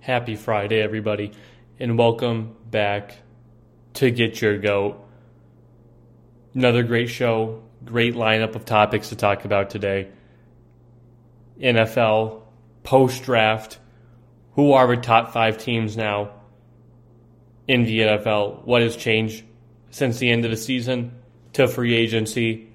Happy 0.00 0.36
Friday, 0.36 0.80
everybody, 0.80 1.32
and 1.80 1.98
welcome 1.98 2.54
back 2.70 3.16
to 3.94 4.10
Get 4.12 4.40
Your 4.40 4.56
Goat. 4.56 5.04
Another 6.54 6.84
great 6.84 7.08
show, 7.08 7.62
great 7.84 8.14
lineup 8.14 8.54
of 8.54 8.64
topics 8.64 9.08
to 9.08 9.16
talk 9.16 9.44
about 9.44 9.70
today. 9.70 10.08
NFL, 11.60 12.42
post 12.84 13.24
draft, 13.24 13.80
who 14.52 14.72
are 14.72 14.86
the 14.86 15.02
top 15.02 15.32
five 15.32 15.58
teams 15.58 15.96
now 15.96 16.30
in 17.66 17.82
the 17.82 17.98
NFL? 17.98 18.64
What 18.64 18.82
has 18.82 18.96
changed 18.96 19.44
since 19.90 20.18
the 20.18 20.30
end 20.30 20.44
of 20.44 20.52
the 20.52 20.56
season 20.56 21.12
to 21.54 21.66
free 21.66 21.94
agency 21.94 22.68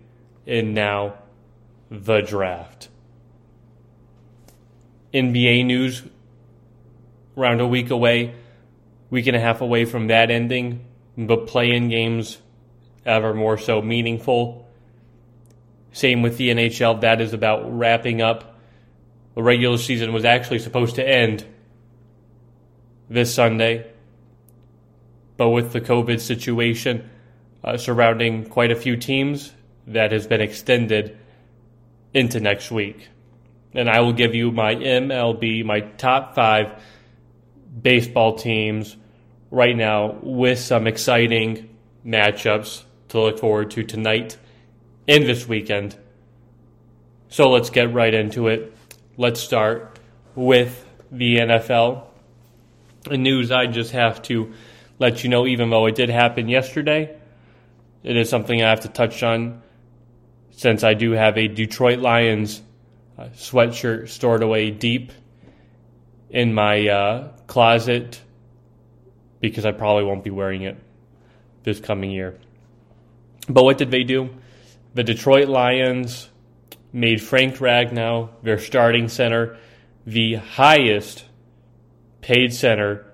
and 0.46 0.76
now 0.76 1.16
the 1.90 2.20
draft? 2.20 2.90
NBA 5.14 5.66
news 5.66 6.04
around 7.38 7.62
a 7.62 7.68
week 7.68 7.90
away, 7.90 8.36
week 9.10 9.28
and 9.28 9.36
a 9.36 9.40
half 9.40 9.62
away 9.62 9.86
from 9.86 10.08
that 10.08 10.32
ending, 10.32 10.86
but 11.18 11.48
play-in 11.48 11.90
games 11.90 12.38
ever 13.06 13.34
more 13.34 13.58
so 13.58 13.82
meaningful. 13.82 14.68
Same 15.92 16.22
with 16.22 16.38
the 16.38 16.50
NHL, 16.50 17.02
that 17.02 17.22
is 17.22 17.34
about 17.34 17.78
wrapping 17.78 18.22
up. 18.22 18.60
The 19.36 19.44
regular 19.44 19.78
season 19.78 20.14
was 20.14 20.26
actually 20.26 20.60
supposed 20.60 20.96
to 20.96 21.08
end 21.08 21.46
this 23.10 23.34
Sunday, 23.34 23.92
but 25.38 25.50
with 25.50 25.74
the 25.74 25.82
COVID 25.82 26.20
situation 26.20 27.10
uh, 27.64 27.78
surrounding 27.78 28.46
quite 28.46 28.72
a 28.72 28.76
few 28.76 28.98
teams, 28.98 29.52
that 29.88 30.12
has 30.12 30.28
been 30.28 30.42
extended 30.42 31.18
into 32.14 32.40
next 32.40 32.72
week. 32.72 33.10
And 33.74 33.90
I 33.90 34.02
will 34.02 34.14
give 34.14 34.36
you 34.36 34.52
my 34.52 34.76
MLB, 34.76 35.66
my 35.66 35.82
top 35.82 36.36
five 36.36 36.82
baseball 37.82 38.36
teams 38.36 38.96
right 39.52 39.76
now 39.76 40.18
with 40.22 40.60
some 40.60 40.88
exciting 40.88 41.70
matchups 42.06 42.84
to 43.10 43.20
look 43.20 43.40
forward 43.40 43.72
to 43.72 43.84
tonight 43.84 44.38
and 45.08 45.24
this 45.26 45.48
weekend. 45.48 45.98
So 47.30 47.50
let's 47.50 47.70
get 47.70 47.94
right 47.94 48.14
into 48.14 48.48
it. 48.48 48.76
Let's 49.18 49.40
start 49.40 50.00
with 50.36 50.86
the 51.12 51.38
NFL. 51.38 52.06
The 53.04 53.18
news 53.18 53.52
I 53.52 53.68
just 53.68 53.92
have 53.92 54.22
to 54.24 54.54
let 55.00 55.24
you 55.24 55.30
know, 55.30 55.46
even 55.46 55.70
though 55.70 55.86
it 55.86 55.96
did 55.96 56.10
happen 56.10 56.48
yesterday, 56.48 57.16
it 58.04 58.18
is 58.18 58.30
something 58.30 58.62
I 58.62 58.70
have 58.70 58.82
to 58.82 58.90
touch 58.90 59.24
on 59.24 59.62
since 60.52 60.84
I 60.84 60.94
do 60.94 61.12
have 61.12 61.38
a 61.38 61.48
Detroit 61.48 62.00
Lions 62.00 62.62
uh, 63.18 63.26
sweatshirt 63.36 64.10
stored 64.10 64.44
away 64.44 64.72
deep 64.72 65.12
in 66.30 66.54
my 66.54 66.88
uh, 66.88 67.32
closet 67.54 68.20
because 69.40 69.64
I 69.64 69.74
probably 69.74 70.06
won't 70.06 70.24
be 70.24 70.32
wearing 70.32 70.64
it 70.64 70.76
this 71.62 71.80
coming 71.80 72.10
year. 72.10 72.40
But 73.48 73.64
what 73.64 73.78
did 73.78 73.92
they 73.92 74.04
do? 74.04 74.32
The 74.96 75.04
Detroit 75.04 75.48
Lions 75.50 76.30
made 76.92 77.22
Frank 77.22 77.58
Ragnow 77.58 78.30
their 78.42 78.58
starting 78.58 79.08
center, 79.08 79.58
the 80.04 80.36
highest 80.36 81.26
paid 82.22 82.56
center, 82.56 83.06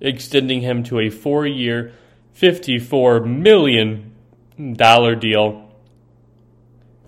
extending 0.00 0.62
him 0.62 0.82
to 0.84 1.00
a 1.00 1.10
four 1.10 1.46
year, 1.46 1.92
$54 2.34 3.26
million 3.26 4.14
deal. 4.56 5.70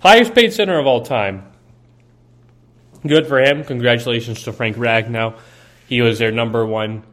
Highest 0.01 0.35
paid 0.35 0.53
center 0.53 0.79
of 0.79 0.87
all 0.87 1.01
time. 1.01 1.51
Good 3.07 3.27
for 3.27 3.41
him. 3.41 3.65
Congratulations 3.65 4.43
to 4.43 4.53
Frank 4.53 4.77
Ragnow. 4.77 5.39
He 5.89 6.03
was 6.03 6.19
their 6.19 6.33
number 6.33 6.67
one 6.67 7.05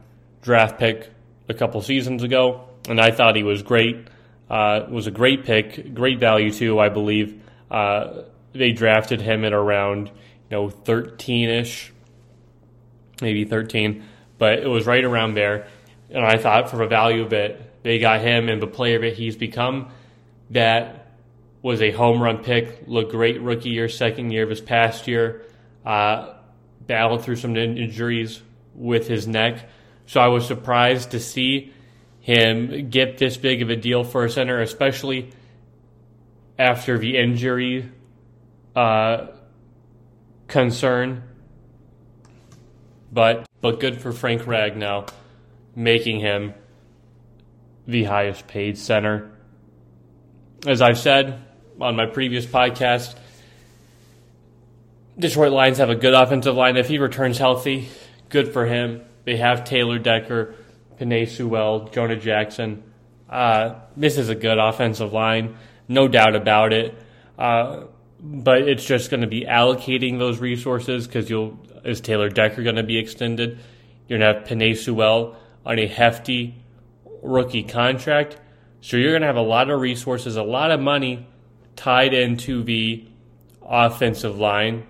draft 0.42 0.80
pick 0.80 1.10
a 1.48 1.54
couple 1.54 1.82
seasons 1.82 2.24
ago, 2.24 2.68
and 2.90 3.00
I 3.00 3.12
thought 3.12 3.36
he 3.36 3.44
was 3.44 3.64
great. 3.64 4.08
Uh, 4.50 4.86
was 4.90 5.08
a 5.08 5.12
great 5.12 5.46
pick, 5.46 5.94
great 5.94 6.20
value 6.20 6.52
too. 6.52 6.80
I 6.80 6.90
believe 6.90 7.42
uh, 7.72 8.24
they 8.54 8.72
drafted 8.72 9.22
him 9.22 9.46
at 9.46 9.54
around 9.54 10.08
you 10.08 10.58
know 10.58 10.70
thirteen 10.70 11.50
ish, 11.50 11.92
maybe 13.22 13.46
thirteen, 13.46 14.04
but 14.38 14.60
it 14.60 14.68
was 14.68 14.86
right 14.86 15.04
around 15.04 15.36
there. 15.36 15.68
And 16.10 16.24
I 16.24 16.38
thought 16.38 16.70
for 16.70 16.78
the 16.78 16.88
value 16.88 17.24
of 17.24 17.34
it, 17.34 17.84
they 17.84 18.00
got 18.00 18.22
him 18.22 18.50
and 18.50 18.62
the 18.62 18.68
player 18.68 19.00
that 19.02 19.14
he's 19.14 19.36
become. 19.36 19.90
That 20.52 21.12
was 21.62 21.82
a 21.82 21.92
home 21.92 22.22
run 22.22 22.44
pick. 22.44 22.84
Looked 22.88 23.12
great 23.12 23.42
rookie 23.42 23.70
year, 23.70 23.90
second 23.90 24.32
year 24.32 24.44
of 24.44 24.50
his 24.50 24.62
past 24.62 25.08
year. 25.08 25.46
Uh, 25.86 26.36
battled 26.86 27.24
through 27.24 27.38
some 27.38 27.56
injuries 27.56 28.42
with 28.76 29.08
his 29.08 29.28
neck. 29.28 29.70
So 30.06 30.20
I 30.20 30.28
was 30.28 30.46
surprised 30.46 31.12
to 31.12 31.20
see 31.20 31.74
him 32.20 32.90
get 32.90 33.18
this 33.18 33.38
big 33.38 33.62
of 33.62 33.70
a 33.70 33.76
deal 33.76 34.04
for 34.04 34.26
a 34.26 34.30
center, 34.30 34.62
especially 34.62 35.32
after 36.58 36.98
the 36.98 37.18
injury 37.18 37.92
uh, 38.76 39.28
concern. 40.48 41.24
But 43.12 43.48
but 43.62 43.80
good 43.80 44.02
for 44.02 44.12
Frank 44.12 44.44
Ragnow, 44.44 45.10
making 45.76 46.20
him 46.20 46.54
the 47.88 48.06
highest 48.06 48.48
paid 48.48 48.78
center. 48.78 49.32
As 50.66 50.82
I've 50.82 50.98
said 50.98 51.40
on 51.80 51.96
my 51.96 52.06
previous 52.06 52.46
podcast, 52.46 53.16
Detroit 55.18 55.52
Lions 55.52 55.78
have 55.78 55.90
a 55.90 55.96
good 55.96 56.14
offensive 56.14 56.56
line. 56.56 56.78
If 56.78 56.88
he 56.88 56.98
returns 56.98 57.38
healthy, 57.38 57.90
good 58.34 58.52
for 58.52 58.66
him. 58.66 59.02
They 59.24 59.38
have 59.38 59.64
Taylor 59.64 60.00
Decker, 60.00 60.56
Penei 61.00 61.30
Sewell, 61.30 61.86
Jonah 61.86 62.18
Jackson. 62.18 62.84
Uh, 63.30 63.76
this 63.96 64.18
is 64.18 64.28
a 64.28 64.36
good 64.36 64.58
offensive 64.58 65.14
line, 65.14 65.56
no 65.88 66.10
doubt 66.10 66.36
about 66.36 66.74
it. 66.74 66.98
Uh, 67.38 67.86
but 68.20 68.64
it's 68.64 68.84
just 68.84 69.10
going 69.10 69.22
to 69.22 69.28
be 69.28 69.46
allocating 69.46 70.20
those 70.20 70.40
resources 70.40 71.08
because 71.08 71.30
you'll 71.30 71.58
is 71.84 72.02
Taylor 72.02 72.30
Decker 72.30 72.64
going 72.64 72.78
to 72.78 72.84
be 72.84 72.98
extended? 72.98 73.60
You're 74.08 74.20
going 74.20 74.34
to 74.34 74.40
have 74.40 74.50
Penei 74.50 74.76
Sewell 74.76 75.36
on 75.66 75.80
a 75.80 75.88
hefty 75.88 76.56
rookie 77.22 77.64
contract, 77.64 78.38
so 78.82 78.98
you're 78.98 79.12
going 79.12 79.22
to 79.22 79.28
have 79.28 79.36
a 79.36 79.42
lot 79.42 79.70
of 79.70 79.80
resources, 79.80 80.38
a 80.38 80.44
lot 80.44 80.72
of 80.72 80.80
money 80.80 81.28
tied 81.76 82.14
into 82.14 82.64
the 82.64 83.06
offensive 83.62 84.38
line 84.38 84.86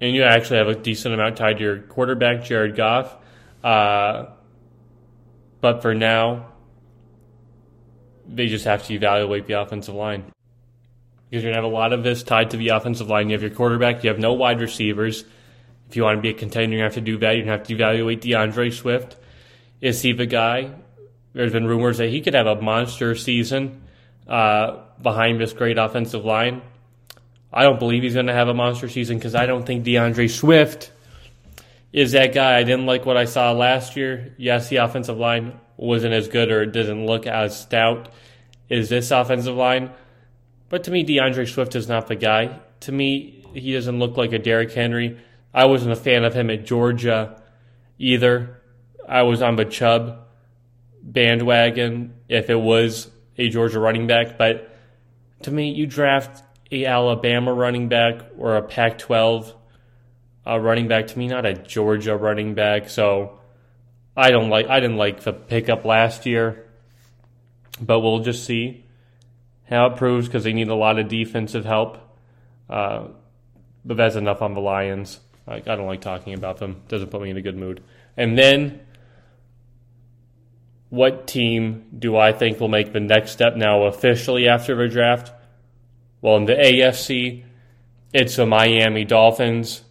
and 0.00 0.14
you 0.14 0.22
actually 0.22 0.58
have 0.58 0.68
a 0.68 0.74
decent 0.74 1.14
amount 1.14 1.36
tied 1.36 1.58
to 1.58 1.62
your 1.62 1.78
quarterback, 1.78 2.44
Jared 2.44 2.74
Goff. 2.74 3.16
Uh, 3.62 4.26
but 5.60 5.82
for 5.82 5.94
now, 5.94 6.52
they 8.26 8.46
just 8.46 8.64
have 8.64 8.86
to 8.86 8.94
evaluate 8.94 9.46
the 9.46 9.60
offensive 9.60 9.94
line. 9.94 10.32
Because 11.28 11.44
you're 11.44 11.52
going 11.52 11.62
to 11.62 11.62
have 11.62 11.72
a 11.72 11.74
lot 11.74 11.92
of 11.92 12.02
this 12.02 12.22
tied 12.22 12.50
to 12.50 12.56
the 12.56 12.68
offensive 12.68 13.08
line. 13.08 13.28
You 13.28 13.34
have 13.34 13.42
your 13.42 13.50
quarterback, 13.50 14.02
you 14.02 14.10
have 14.10 14.18
no 14.18 14.32
wide 14.32 14.60
receivers. 14.60 15.24
If 15.88 15.96
you 15.96 16.04
want 16.04 16.18
to 16.18 16.22
be 16.22 16.30
a 16.30 16.34
contender, 16.34 16.76
you 16.76 16.82
have 16.82 16.94
to 16.94 17.00
do 17.00 17.18
that. 17.18 17.32
You're 17.32 17.44
going 17.44 17.52
to 17.52 17.58
have 17.58 17.66
to 17.66 17.74
evaluate 17.74 18.20
D'Andre 18.22 18.70
Swift. 18.70 19.16
Is 19.80 20.00
he 20.02 20.12
the 20.12 20.26
guy? 20.26 20.72
There's 21.32 21.52
been 21.52 21.66
rumors 21.66 21.98
that 21.98 22.08
he 22.08 22.20
could 22.20 22.34
have 22.34 22.46
a 22.46 22.60
monster 22.60 23.14
season 23.14 23.82
uh, 24.26 24.78
behind 25.02 25.40
this 25.40 25.52
great 25.52 25.78
offensive 25.78 26.24
line. 26.24 26.62
I 27.52 27.64
don't 27.64 27.78
believe 27.78 28.02
he's 28.02 28.14
going 28.14 28.26
to 28.26 28.32
have 28.32 28.48
a 28.48 28.54
monster 28.54 28.88
season 28.88 29.18
because 29.18 29.34
I 29.34 29.46
don't 29.46 29.66
think 29.66 29.84
D'Andre 29.84 30.28
Swift 30.28 30.92
is 31.92 32.12
that 32.12 32.32
guy. 32.32 32.58
I 32.58 32.62
didn't 32.62 32.86
like 32.86 33.04
what 33.04 33.16
I 33.16 33.24
saw 33.24 33.52
last 33.52 33.96
year. 33.96 34.34
Yes, 34.38 34.68
the 34.68 34.76
offensive 34.76 35.18
line 35.18 35.58
wasn't 35.76 36.14
as 36.14 36.28
good 36.28 36.50
or 36.50 36.62
it 36.62 36.72
doesn't 36.72 37.06
look 37.06 37.26
as 37.26 37.58
stout 37.58 38.12
as 38.70 38.88
this 38.88 39.10
offensive 39.10 39.56
line. 39.56 39.90
But 40.68 40.84
to 40.84 40.90
me, 40.90 41.02
D'Andre 41.02 41.44
Swift 41.46 41.74
is 41.74 41.88
not 41.88 42.06
the 42.06 42.14
guy. 42.14 42.60
To 42.80 42.92
me, 42.92 43.44
he 43.54 43.72
doesn't 43.72 43.98
look 43.98 44.16
like 44.16 44.32
a 44.32 44.38
Derrick 44.38 44.72
Henry. 44.72 45.18
I 45.52 45.64
wasn't 45.64 45.92
a 45.92 45.96
fan 45.96 46.24
of 46.24 46.34
him 46.34 46.50
at 46.50 46.64
Georgia 46.64 47.42
either. 47.98 48.62
I 49.08 49.22
was 49.22 49.42
on 49.42 49.56
the 49.56 49.64
Chubb 49.64 50.20
bandwagon 51.02 52.14
if 52.28 52.48
it 52.48 52.60
was 52.60 53.10
a 53.36 53.48
Georgia 53.48 53.80
running 53.80 54.06
back. 54.06 54.38
But 54.38 54.70
to 55.42 55.50
me, 55.50 55.72
you 55.72 55.86
draft 55.86 56.44
a 56.70 56.86
Alabama 56.86 57.52
running 57.52 57.88
back 57.88 58.22
or 58.38 58.56
a 58.56 58.62
Pac-12 58.62 59.54
uh, 60.46 60.58
running 60.58 60.88
back 60.88 61.08
to 61.08 61.18
me, 61.18 61.28
not 61.28 61.44
a 61.44 61.54
Georgia 61.54 62.16
running 62.16 62.54
back. 62.54 62.88
So 62.88 63.38
I 64.16 64.30
don't 64.30 64.50
like. 64.50 64.68
I 64.68 64.80
didn't 64.80 64.96
like 64.96 65.20
the 65.20 65.32
pickup 65.32 65.84
last 65.84 66.26
year, 66.26 66.66
but 67.80 68.00
we'll 68.00 68.20
just 68.20 68.44
see 68.44 68.84
how 69.68 69.86
it 69.86 69.96
proves 69.96 70.26
because 70.26 70.44
they 70.44 70.52
need 70.52 70.68
a 70.68 70.74
lot 70.74 70.98
of 70.98 71.08
defensive 71.08 71.64
help. 71.64 71.98
Uh, 72.68 73.08
but 73.84 73.96
that's 73.96 74.16
enough 74.16 74.42
on 74.42 74.54
the 74.54 74.60
Lions. 74.60 75.20
Like, 75.46 75.68
I 75.68 75.76
don't 75.76 75.86
like 75.86 76.00
talking 76.00 76.34
about 76.34 76.58
them. 76.58 76.82
Doesn't 76.88 77.10
put 77.10 77.22
me 77.22 77.30
in 77.30 77.36
a 77.36 77.42
good 77.42 77.56
mood. 77.56 77.82
And 78.16 78.36
then, 78.36 78.80
what 80.90 81.26
team 81.26 81.86
do 81.96 82.16
I 82.16 82.32
think 82.32 82.60
will 82.60 82.68
make 82.68 82.92
the 82.92 83.00
next 83.00 83.30
step 83.30 83.56
now 83.56 83.84
officially 83.84 84.48
after 84.48 84.76
the 84.76 84.88
draft? 84.88 85.32
Well, 86.22 86.36
in 86.36 86.44
the 86.44 86.54
AFC, 86.54 87.44
it's 88.12 88.36
the 88.36 88.46
Miami 88.46 89.04
Dolphins. 89.04 89.82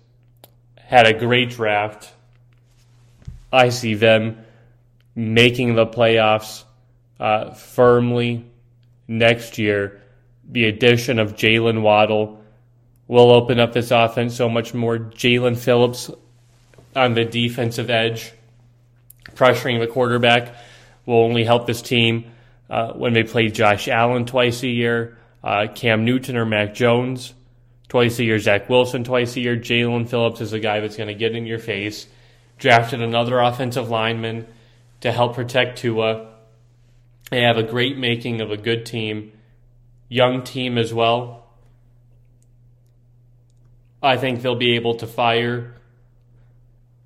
Had 0.78 1.08
a 1.08 1.14
great 1.14 1.52
draft 1.52 2.14
I 3.52 3.70
see 3.70 3.96
them 3.96 4.46
making 5.16 5.76
the 5.76 5.86
playoffs 5.86 6.64
uh, 7.20 7.52
firmly 7.52 8.46
next 9.08 9.58
year. 9.58 10.02
The 10.50 10.66
addition 10.66 11.20
of 11.20 11.36
Jaylen 11.36 11.81
Waddle 11.81 12.44
will 13.08 13.31
open 13.31 13.60
up 13.60 13.74
this 13.74 13.92
offense 13.92 14.36
so 14.36 14.50
much 14.50 14.74
more. 14.74 14.98
Jaelan 14.98 15.58
Phillips 15.58 16.12
on 16.96 17.14
the 17.16 17.26
defensive 17.26 17.90
edge, 17.90 18.31
pressuring 19.31 19.80
the 19.80 19.88
quarterback, 19.88 20.56
will 21.06 21.24
only 21.24 21.44
help 21.44 21.66
this 21.66 21.81
team 21.81 22.31
uh, 22.70 22.94
when 22.94 23.14
they 23.14 23.24
play 23.24 23.50
Josh 23.50 23.88
Allen 23.88 24.26
twice 24.26 24.62
a 24.62 24.68
year, 24.68 25.18
uh, 25.44 25.68
Cam 25.74 26.06
Newton 26.06 26.36
or 26.38 26.45
Mac 26.45 26.74
Jones 26.74 27.33
twice 27.88 28.19
a 28.19 28.24
year, 28.24 28.39
Zach 28.39 28.69
Wilson 28.69 29.03
twice 29.03 29.36
a 29.36 29.41
year. 29.41 29.57
Jaelan 29.57 30.07
Phillips 30.07 30.41
is 30.41 30.53
a 30.53 30.59
guy 30.59 30.80
that's 30.80 30.95
going 30.95 31.07
to 31.07 31.13
get 31.15 31.36
in 31.36 31.45
your 31.45 31.59
face. 31.59 32.07
Drafted 32.57 33.01
another 33.01 33.39
offensive 33.39 33.89
lineman 33.89 34.47
to 35.01 35.12
help 35.12 35.36
protect 35.36 35.80
Tua. 35.80 36.27
They 37.31 37.41
have 37.41 37.57
a 37.57 37.63
great 37.63 37.97
making 37.97 38.41
of 38.41 38.51
a 38.51 38.57
good 38.57 38.86
team, 38.86 39.31
young 40.07 40.44
team 40.44 40.77
as 40.77 40.94
well. 40.94 41.47
I 44.01 44.18
think 44.18 44.42
they'll 44.42 44.56
be 44.56 44.75
able 44.75 44.95
to 44.95 45.07
fire 45.07 45.75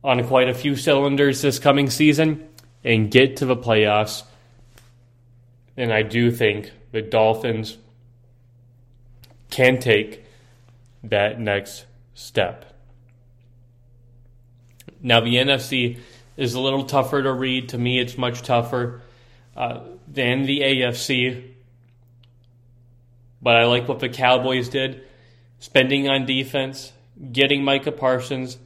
on 0.04 0.24
quite 0.28 0.50
a 0.50 0.54
few 0.54 0.76
cylinders 0.76 1.42
this 1.42 1.60
coming 1.60 1.90
season 1.90 2.48
and 2.84 3.10
get 3.10 3.38
to 3.38 3.46
the 3.46 3.56
playoffs. 3.56 4.24
And 5.78 5.92
I 5.92 6.04
do 6.04 6.30
think 6.30 6.72
the 6.92 7.02
Dolphins 7.02 7.78
can 9.54 9.80
take 9.80 10.26
that 11.04 11.40
next 11.40 11.86
step. 12.16 12.66
Now, 15.00 15.20
the 15.20 15.36
NFC 15.36 16.00
is 16.36 16.56
a 16.56 16.60
little 16.60 16.86
tougher 16.86 17.22
to 17.22 17.32
read. 17.32 17.70
To 17.70 17.78
me, 17.78 18.00
it's 18.00 18.18
much 18.18 18.42
tougher 18.42 19.02
uh, 19.56 19.82
than 20.08 20.48
the 20.48 20.62
AFC. 20.62 21.52
But 23.44 23.58
I 23.58 23.66
like 23.66 23.88
what 23.88 24.00
the 24.00 24.10
Cowboys 24.10 24.70
did 24.70 25.04
spending 25.60 26.10
on 26.10 26.26
defense, 26.26 26.92
getting 27.32 27.64
Micah 27.64 27.92
Parsons, 27.92 28.58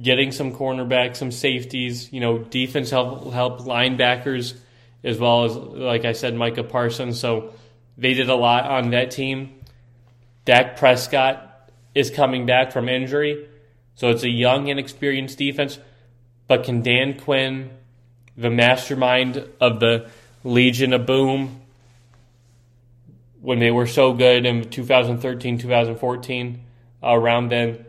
getting 0.00 0.30
some 0.30 0.52
cornerbacks, 0.52 1.16
some 1.16 1.32
safeties, 1.32 2.12
you 2.12 2.20
know, 2.20 2.38
defense 2.38 2.90
help, 2.90 3.32
help 3.32 3.60
linebackers 3.62 4.56
as 5.02 5.18
well 5.18 5.44
as, 5.44 5.56
like 5.56 6.04
I 6.04 6.12
said, 6.12 6.36
Micah 6.36 6.62
Parsons. 6.62 7.18
So 7.18 7.54
they 7.98 8.14
did 8.14 8.28
a 8.30 8.36
lot 8.36 8.66
on 8.66 8.90
that 8.90 9.10
team. 9.10 9.58
Dak 10.44 10.76
Prescott 10.76 11.70
is 11.94 12.10
coming 12.10 12.46
back 12.46 12.72
from 12.72 12.88
injury. 12.88 13.48
So 13.94 14.10
it's 14.10 14.22
a 14.22 14.28
young, 14.28 14.68
inexperienced 14.68 15.38
defense. 15.38 15.78
But 16.48 16.64
can 16.64 16.82
Dan 16.82 17.18
Quinn, 17.18 17.70
the 18.36 18.50
mastermind 18.50 19.48
of 19.60 19.80
the 19.80 20.10
Legion 20.44 20.92
of 20.92 21.06
Boom, 21.06 21.60
when 23.40 23.58
they 23.58 23.70
were 23.70 23.86
so 23.86 24.12
good 24.12 24.46
in 24.46 24.70
2013, 24.70 25.58
2014, 25.58 26.60
around 27.02 27.48
then, 27.50 27.84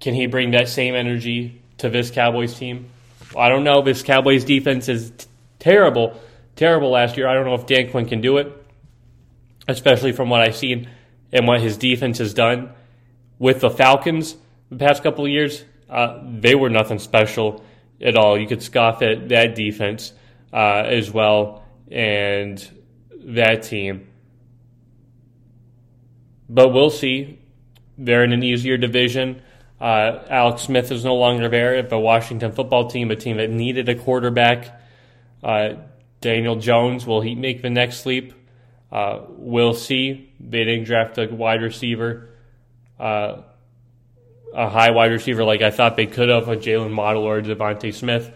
can 0.00 0.14
he 0.14 0.26
bring 0.26 0.50
that 0.50 0.68
same 0.68 0.94
energy 0.94 1.62
to 1.78 1.88
this 1.88 2.10
Cowboys 2.10 2.58
team? 2.58 2.88
I 3.36 3.48
don't 3.48 3.64
know. 3.64 3.82
This 3.82 4.02
Cowboys 4.02 4.44
defense 4.44 4.88
is 4.88 5.10
t- 5.10 5.26
terrible, 5.60 6.20
terrible 6.56 6.90
last 6.90 7.16
year. 7.16 7.28
I 7.28 7.34
don't 7.34 7.44
know 7.44 7.54
if 7.54 7.66
Dan 7.66 7.90
Quinn 7.90 8.06
can 8.06 8.20
do 8.20 8.38
it, 8.38 8.52
especially 9.68 10.12
from 10.12 10.28
what 10.30 10.40
I've 10.40 10.56
seen 10.56 10.88
and 11.32 11.46
what 11.46 11.60
his 11.60 11.76
defense 11.76 12.18
has 12.18 12.34
done 12.34 12.72
with 13.38 13.60
the 13.60 13.70
Falcons 13.70 14.36
the 14.70 14.76
past 14.76 15.02
couple 15.02 15.24
of 15.24 15.30
years. 15.30 15.64
Uh, 15.88 16.20
they 16.24 16.54
were 16.54 16.70
nothing 16.70 16.98
special 16.98 17.64
at 18.00 18.16
all. 18.16 18.38
You 18.38 18.46
could 18.46 18.62
scoff 18.62 19.02
at 19.02 19.28
that 19.28 19.54
defense 19.54 20.12
uh, 20.52 20.84
as 20.86 21.10
well 21.10 21.64
and 21.90 22.70
that 23.24 23.62
team. 23.62 24.08
But 26.48 26.70
we'll 26.70 26.90
see. 26.90 27.38
They're 27.98 28.24
in 28.24 28.32
an 28.32 28.42
easier 28.42 28.76
division. 28.76 29.42
Uh, 29.80 30.24
Alex 30.28 30.62
Smith 30.62 30.90
is 30.90 31.04
no 31.04 31.16
longer 31.16 31.48
there 31.48 31.82
the 31.82 31.98
Washington 31.98 32.52
football 32.52 32.88
team, 32.88 33.10
a 33.10 33.16
team 33.16 33.36
that 33.38 33.50
needed 33.50 33.88
a 33.88 33.94
quarterback. 33.94 34.80
Uh, 35.42 35.74
Daniel 36.20 36.56
Jones, 36.56 37.06
will 37.06 37.20
he 37.20 37.34
make 37.34 37.62
the 37.62 37.70
next 37.70 38.06
leap? 38.06 38.32
Uh, 38.92 39.22
we'll 39.28 39.74
see. 39.74 40.32
They 40.38 40.64
didn't 40.64 40.84
draft 40.84 41.18
a 41.18 41.26
wide 41.26 41.62
receiver, 41.62 42.28
uh, 43.00 43.42
a 44.54 44.68
high 44.68 44.90
wide 44.90 45.10
receiver 45.10 45.44
like 45.44 45.62
I 45.62 45.70
thought 45.70 45.96
they 45.96 46.06
could 46.06 46.28
have, 46.28 46.48
a 46.48 46.56
Jalen 46.56 46.92
Model 46.92 47.24
or 47.24 47.40
DeVonta 47.40 47.94
Smith. 47.94 48.30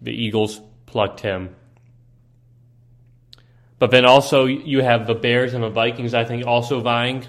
The 0.00 0.12
Eagles 0.12 0.60
plucked 0.86 1.20
him. 1.20 1.54
But 3.78 3.90
then 3.90 4.06
also 4.06 4.46
you 4.46 4.82
have 4.82 5.06
the 5.06 5.14
Bears 5.14 5.54
and 5.54 5.62
the 5.62 5.68
Vikings, 5.68 6.14
I 6.14 6.24
think, 6.24 6.46
also 6.46 6.80
vying 6.80 7.26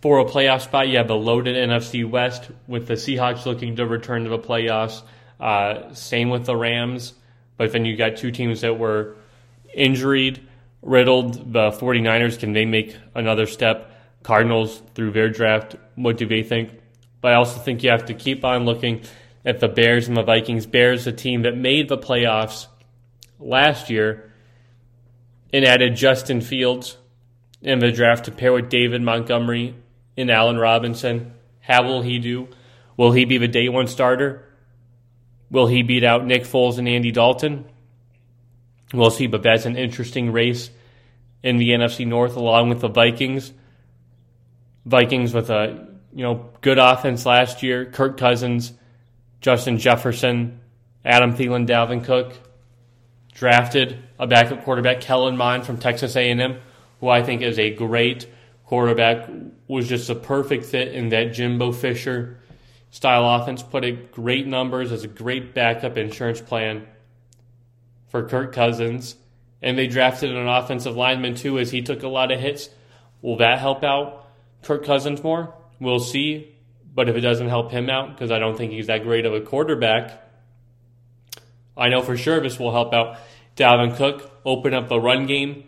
for 0.00 0.18
a 0.18 0.24
playoff 0.24 0.62
spot, 0.62 0.88
you 0.88 0.96
have 0.96 1.08
the 1.08 1.16
loaded 1.16 1.56
NFC 1.56 2.08
West 2.08 2.50
with 2.66 2.86
the 2.86 2.94
Seahawks 2.94 3.44
looking 3.44 3.76
to 3.76 3.86
return 3.86 4.24
to 4.24 4.30
the 4.30 4.38
playoffs. 4.38 5.02
Uh, 5.38 5.92
same 5.92 6.30
with 6.30 6.46
the 6.46 6.56
Rams. 6.56 7.12
But 7.56 7.72
then 7.72 7.84
you 7.84 7.96
got 7.96 8.16
two 8.16 8.30
teams 8.30 8.62
that 8.62 8.78
were 8.78 9.16
injured, 9.74 10.40
riddled. 10.82 11.52
The 11.52 11.70
49ers, 11.70 12.38
can 12.38 12.52
they 12.52 12.64
make 12.64 12.96
another 13.14 13.46
step? 13.46 13.86
Cardinals 14.22 14.82
through 14.94 15.12
their 15.12 15.30
draft, 15.30 15.76
what 15.94 16.18
do 16.18 16.26
they 16.26 16.42
think? 16.42 16.78
But 17.20 17.32
I 17.32 17.36
also 17.36 17.58
think 17.58 17.82
you 17.82 17.90
have 17.90 18.06
to 18.06 18.14
keep 18.14 18.44
on 18.44 18.64
looking 18.64 19.02
at 19.44 19.60
the 19.60 19.68
Bears 19.68 20.08
and 20.08 20.16
the 20.16 20.22
Vikings. 20.22 20.66
Bears, 20.66 21.06
a 21.06 21.12
team 21.12 21.42
that 21.42 21.56
made 21.56 21.88
the 21.88 21.98
playoffs 21.98 22.66
last 23.38 23.88
year 23.88 24.32
and 25.52 25.64
added 25.64 25.96
Justin 25.96 26.40
Fields 26.40 26.96
in 27.62 27.78
the 27.78 27.92
draft 27.92 28.26
to 28.26 28.30
pair 28.30 28.52
with 28.52 28.68
David 28.68 29.02
Montgomery 29.02 29.74
and 30.16 30.30
Allen 30.30 30.58
Robinson. 30.58 31.32
How 31.60 31.82
will 31.84 32.02
he 32.02 32.18
do? 32.18 32.48
Will 32.96 33.12
he 33.12 33.24
be 33.24 33.38
the 33.38 33.48
day 33.48 33.68
one 33.68 33.86
starter? 33.86 34.46
Will 35.50 35.66
he 35.66 35.82
beat 35.82 36.04
out 36.04 36.24
Nick 36.24 36.42
Foles 36.42 36.78
and 36.78 36.88
Andy 36.88 37.10
Dalton? 37.10 37.64
We'll 38.92 39.10
see, 39.10 39.26
but 39.26 39.42
that's 39.42 39.66
an 39.66 39.76
interesting 39.76 40.32
race 40.32 40.70
in 41.42 41.56
the 41.56 41.70
NFC 41.70 42.06
North 42.06 42.36
along 42.36 42.68
with 42.68 42.80
the 42.80 42.88
Vikings. 42.88 43.52
Vikings 44.84 45.32
with 45.32 45.50
a 45.50 45.86
you 46.12 46.24
know 46.24 46.50
good 46.60 46.78
offense 46.78 47.24
last 47.24 47.62
year. 47.62 47.86
Kirk 47.86 48.18
Cousins, 48.18 48.72
Justin 49.40 49.78
Jefferson, 49.78 50.60
Adam 51.04 51.34
Thielen, 51.34 51.66
Dalvin 51.66 52.04
Cook. 52.04 52.34
Drafted 53.32 54.02
a 54.18 54.26
backup 54.26 54.64
quarterback, 54.64 55.00
Kellen 55.00 55.36
Mond 55.36 55.64
from 55.64 55.78
Texas 55.78 56.16
A&M, 56.16 56.60
who 56.98 57.08
I 57.08 57.22
think 57.22 57.42
is 57.42 57.58
a 57.58 57.70
great 57.70 58.26
quarterback 58.66 59.28
was 59.66 59.88
just 59.88 60.10
a 60.10 60.14
perfect 60.14 60.64
fit 60.64 60.94
in 60.94 61.08
that 61.10 61.32
Jimbo 61.32 61.72
Fisher 61.72 62.38
style 62.90 63.40
offense. 63.40 63.62
Put 63.62 63.84
up 63.84 64.12
great 64.12 64.46
numbers 64.46 64.92
as 64.92 65.04
a 65.04 65.08
great 65.08 65.54
backup 65.54 65.96
insurance 65.96 66.40
plan 66.40 66.86
for 68.10 68.28
Kirk 68.28 68.52
Cousins. 68.52 69.16
And 69.62 69.78
they 69.78 69.86
drafted 69.86 70.30
an 70.34 70.46
offensive 70.46 70.96
lineman 70.96 71.34
too, 71.34 71.58
as 71.58 71.70
he 71.70 71.80
took 71.80 72.02
a 72.02 72.08
lot 72.08 72.30
of 72.30 72.38
hits. 72.38 72.68
Will 73.22 73.38
that 73.38 73.58
help 73.58 73.82
out 73.82 74.26
Kirk 74.62 74.84
Cousins 74.84 75.22
more? 75.22 75.54
We'll 75.80 75.98
see. 75.98 76.54
But 76.94 77.08
if 77.08 77.16
it 77.16 77.20
doesn't 77.20 77.48
help 77.48 77.70
him 77.70 77.88
out, 77.88 78.10
because 78.10 78.30
I 78.30 78.38
don't 78.38 78.56
think 78.56 78.72
he's 78.72 78.88
that 78.88 79.04
great 79.04 79.24
of 79.24 79.32
a 79.32 79.40
quarterback, 79.40 80.22
I 81.76 81.88
know 81.88 82.02
for 82.02 82.16
sure 82.16 82.40
this 82.40 82.58
will 82.58 82.72
help 82.72 82.92
out 82.92 83.16
Dalvin 83.56 83.96
Cook, 83.96 84.30
open 84.44 84.74
up 84.74 84.88
the 84.88 85.00
run 85.00 85.26
game 85.26 85.64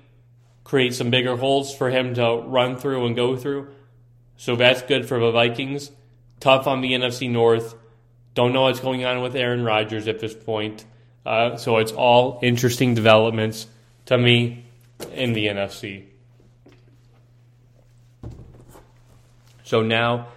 create 0.64 0.94
some 0.94 1.10
bigger 1.10 1.36
holes 1.36 1.74
for 1.74 1.90
him 1.90 2.14
to 2.14 2.42
run 2.46 2.76
through 2.76 3.06
and 3.06 3.16
go 3.16 3.36
through. 3.36 3.68
So 4.36 4.56
that's 4.56 4.82
good 4.82 5.06
for 5.06 5.18
the 5.18 5.30
Vikings. 5.30 5.90
Tough 6.40 6.66
on 6.66 6.80
the 6.80 6.92
NFC 6.92 7.30
North. 7.30 7.74
Don't 8.34 8.52
know 8.52 8.62
what's 8.62 8.80
going 8.80 9.04
on 9.04 9.22
with 9.22 9.36
Aaron 9.36 9.62
Rodgers 9.62 10.08
at 10.08 10.18
this 10.20 10.34
point. 10.34 10.84
Uh, 11.24 11.56
so 11.56 11.78
it's 11.78 11.92
all 11.92 12.38
interesting 12.42 12.94
developments 12.94 13.66
to 14.06 14.18
me 14.18 14.64
in 15.14 15.32
the 15.32 15.46
NFC. 15.46 16.04
So 19.62 19.82
now, 19.82 20.28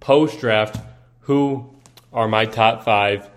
post 0.00 0.40
draft, 0.40 0.80
who 1.20 1.70
are 2.12 2.26
my 2.26 2.46
top 2.46 2.84
five 2.84 3.28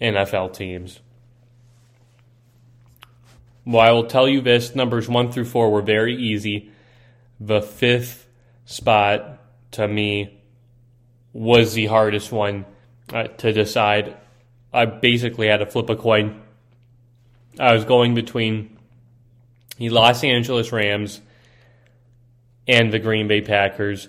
NFL 0.00 0.54
teams? 0.54 1.00
Well, 3.66 3.80
I 3.80 3.92
will 3.92 4.06
tell 4.06 4.28
you 4.28 4.40
this 4.40 4.74
numbers 4.74 5.08
one 5.08 5.32
through 5.32 5.46
four 5.46 5.70
were 5.70 5.82
very 5.82 6.16
easy. 6.16 6.70
The 7.40 7.62
fifth 7.62 8.26
spot 8.66 9.38
to 9.72 9.88
me 9.88 10.40
was 11.32 11.74
the 11.74 11.86
hardest 11.86 12.30
one 12.30 12.64
uh, 13.12 13.24
to 13.24 13.52
decide. 13.52 14.16
I 14.74 14.86
basically 14.86 15.46
had 15.46 15.58
to 15.58 15.66
flip 15.66 15.88
a 15.88 15.94
coin. 15.96 16.42
I 17.60 17.72
was 17.72 17.84
going 17.84 18.14
between 18.14 18.76
the 19.78 19.90
Los 19.90 20.24
Angeles 20.24 20.72
Rams 20.72 21.20
and 22.66 22.92
the 22.92 22.98
Green 22.98 23.28
Bay 23.28 23.40
Packers. 23.40 24.08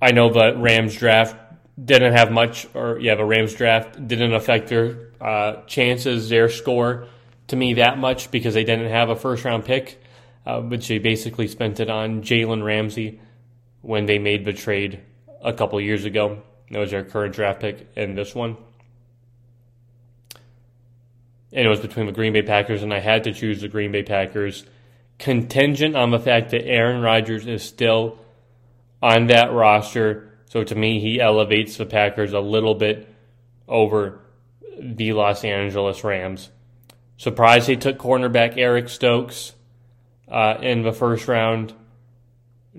I 0.00 0.12
know 0.12 0.32
the 0.32 0.56
Rams 0.56 0.94
draft 0.94 1.36
didn't 1.82 2.12
have 2.12 2.30
much, 2.30 2.68
or 2.74 3.00
have 3.00 3.18
a 3.18 3.24
Rams 3.24 3.54
draft, 3.54 4.06
didn't 4.06 4.34
affect 4.34 4.68
their 4.68 5.10
uh, 5.20 5.62
chances, 5.66 6.28
their 6.28 6.48
score 6.48 7.08
to 7.48 7.56
me 7.56 7.74
that 7.74 7.98
much 7.98 8.30
because 8.30 8.54
they 8.54 8.64
didn't 8.64 8.90
have 8.90 9.08
a 9.08 9.16
first 9.16 9.44
round 9.44 9.64
pick, 9.64 10.00
uh, 10.46 10.60
which 10.60 10.86
they 10.86 10.98
basically 10.98 11.48
spent 11.48 11.80
it 11.80 11.90
on 11.90 12.22
Jalen 12.22 12.64
Ramsey 12.64 13.20
when 13.82 14.06
they 14.06 14.18
made 14.18 14.44
the 14.44 14.52
trade 14.52 15.00
a 15.42 15.52
couple 15.52 15.80
years 15.80 16.04
ago. 16.04 16.42
That 16.70 16.78
was 16.78 16.92
their 16.92 17.04
current 17.04 17.34
draft 17.34 17.60
pick 17.60 17.88
and 17.96 18.16
this 18.16 18.34
one. 18.34 18.56
And 21.56 21.64
it 21.64 21.68
was 21.68 21.80
between 21.80 22.04
the 22.04 22.12
Green 22.12 22.34
Bay 22.34 22.42
Packers, 22.42 22.82
and 22.82 22.92
I 22.92 23.00
had 23.00 23.24
to 23.24 23.32
choose 23.32 23.62
the 23.62 23.68
Green 23.68 23.90
Bay 23.90 24.02
Packers, 24.02 24.64
contingent 25.18 25.96
on 25.96 26.10
the 26.10 26.18
fact 26.18 26.50
that 26.50 26.66
Aaron 26.66 27.00
Rodgers 27.00 27.46
is 27.46 27.62
still 27.62 28.18
on 29.02 29.28
that 29.28 29.52
roster. 29.52 30.38
So 30.50 30.64
to 30.64 30.74
me, 30.74 31.00
he 31.00 31.18
elevates 31.18 31.78
the 31.78 31.86
Packers 31.86 32.34
a 32.34 32.40
little 32.40 32.74
bit 32.74 33.08
over 33.66 34.20
the 34.78 35.14
Los 35.14 35.44
Angeles 35.44 36.04
Rams. 36.04 36.50
Surprised 37.16 37.68
they 37.68 37.76
took 37.76 37.96
cornerback 37.96 38.58
Eric 38.58 38.90
Stokes 38.90 39.54
uh, 40.28 40.56
in 40.60 40.82
the 40.82 40.92
first 40.92 41.26
round. 41.26 41.72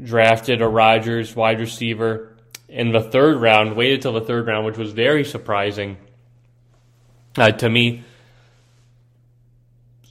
Drafted 0.01 0.62
a 0.62 0.67
Rodgers 0.67 1.36
wide 1.36 1.60
receiver 1.60 2.38
in 2.69 2.91
the 2.91 3.01
third 3.01 3.41
round. 3.41 3.75
Waited 3.75 4.03
till 4.03 4.13
the 4.13 4.22
third 4.22 4.46
round, 4.46 4.67
which 4.67 4.77
was 4.77 4.91
very 4.91 5.24
surprising 5.24 5.98
uh, 7.36 7.50
to 7.53 7.67
me. 7.67 8.03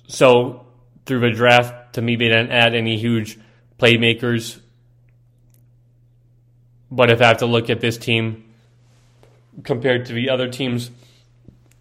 So 0.09 0.67
through 1.05 1.21
the 1.21 1.31
draft, 1.31 1.95
to 1.95 2.03
me, 2.03 2.17
they 2.17 2.29
didn't 2.29 2.53
add 2.53 2.75
any 2.75 2.99
huge 2.99 3.39
playmakers. 3.79 4.61
But 6.91 7.11
if 7.11 7.21
I 7.21 7.27
have 7.27 7.39
to 7.39 7.47
look 7.47 7.71
at 7.71 7.81
this 7.81 7.99
team 7.99 8.45
compared 9.65 10.07
to 10.07 10.13
the 10.13 10.31
other 10.31 10.49
teams 10.49 10.91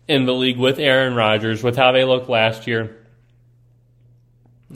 in 0.07 0.25
the 0.25 0.33
league 0.33 0.57
with 0.57 0.79
Aaron 0.79 1.15
Rodgers, 1.15 1.63
with 1.63 1.75
how 1.75 1.91
they 1.91 2.03
looked 2.03 2.29
last 2.29 2.67
year. 2.67 2.95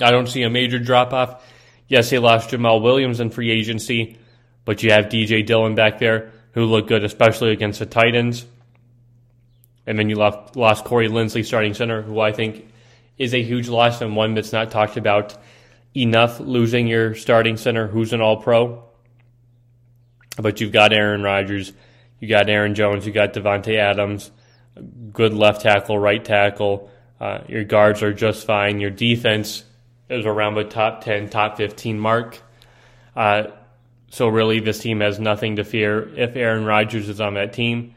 I 0.02 0.12
don't 0.12 0.28
see 0.28 0.44
a 0.44 0.50
major 0.50 0.80
drop 0.80 1.14
off. 1.14 1.44
Yes, 1.88 2.10
they 2.10 2.20
lost 2.20 2.52
Jamaal 2.52 2.82
Williams 2.82 3.20
in 3.20 3.30
free 3.30 3.52
agency, 3.52 4.18
but 4.66 4.84
you 4.84 4.92
have 4.92 5.06
DJ 5.06 5.46
Dillon 5.46 5.76
back 5.76 6.00
there 6.00 6.32
who 6.54 6.66
looked 6.66 6.88
good, 6.88 7.04
especially 7.04 7.52
against 7.52 7.80
the 7.80 7.86
Titans. 7.86 8.46
And 9.86 9.98
then 9.98 10.10
you 10.10 10.16
lost, 10.16 10.56
lost 10.56 10.86
Corey 10.86 11.10
Linsley, 11.10 11.46
starting 11.46 11.74
center, 11.74 12.02
who 12.02 12.20
I 12.20 12.32
think 12.32 12.68
is 13.20 13.36
a 13.36 13.44
huge 13.44 13.68
loss 13.68 14.02
and 14.02 14.16
one 14.16 14.34
that's 14.34 14.52
not 14.52 14.72
talked 14.72 14.98
about 14.98 15.38
enough, 15.96 16.40
losing 16.40 16.88
your 16.88 17.14
starting 17.14 17.58
center 17.58 17.88
who's 17.88 18.14
an 18.14 18.22
all 18.22 18.38
pro. 18.38 18.84
But 20.38 20.62
you've 20.62 20.72
got 20.72 20.94
Aaron 20.94 21.22
Rodgers, 21.22 21.74
you 22.20 22.28
got 22.28 22.50
Aaron 22.50 22.74
Jones, 22.74 23.06
you 23.06 23.12
got 23.12 23.34
Davante 23.34 23.78
Adams 23.78 24.32
good 25.12 25.34
left 25.34 25.62
tackle, 25.62 25.98
right 25.98 26.24
tackle. 26.24 26.90
Uh, 27.20 27.40
your 27.48 27.64
guards 27.64 28.02
are 28.04 28.14
just 28.14 28.46
fine. 28.46 28.80
Your 28.80 28.90
defense 28.90 29.64
is 30.10 30.26
around 30.26 30.56
the 30.56 30.64
top 30.64 31.04
10, 31.04 31.30
top 31.30 31.58
15 31.58 32.00
mark. 32.00 32.42
Uh, 33.16 33.48
so, 34.12 34.28
really, 34.28 34.60
this 34.60 34.80
team 34.80 35.02
has 35.02 35.20
nothing 35.20 35.58
to 35.58 35.64
fear 35.64 36.10
if 36.16 36.36
Aaron 36.36 36.66
Rodgers 36.66 37.10
is 37.10 37.22
on 37.22 37.36
that 37.36 37.54
team. 37.54 37.96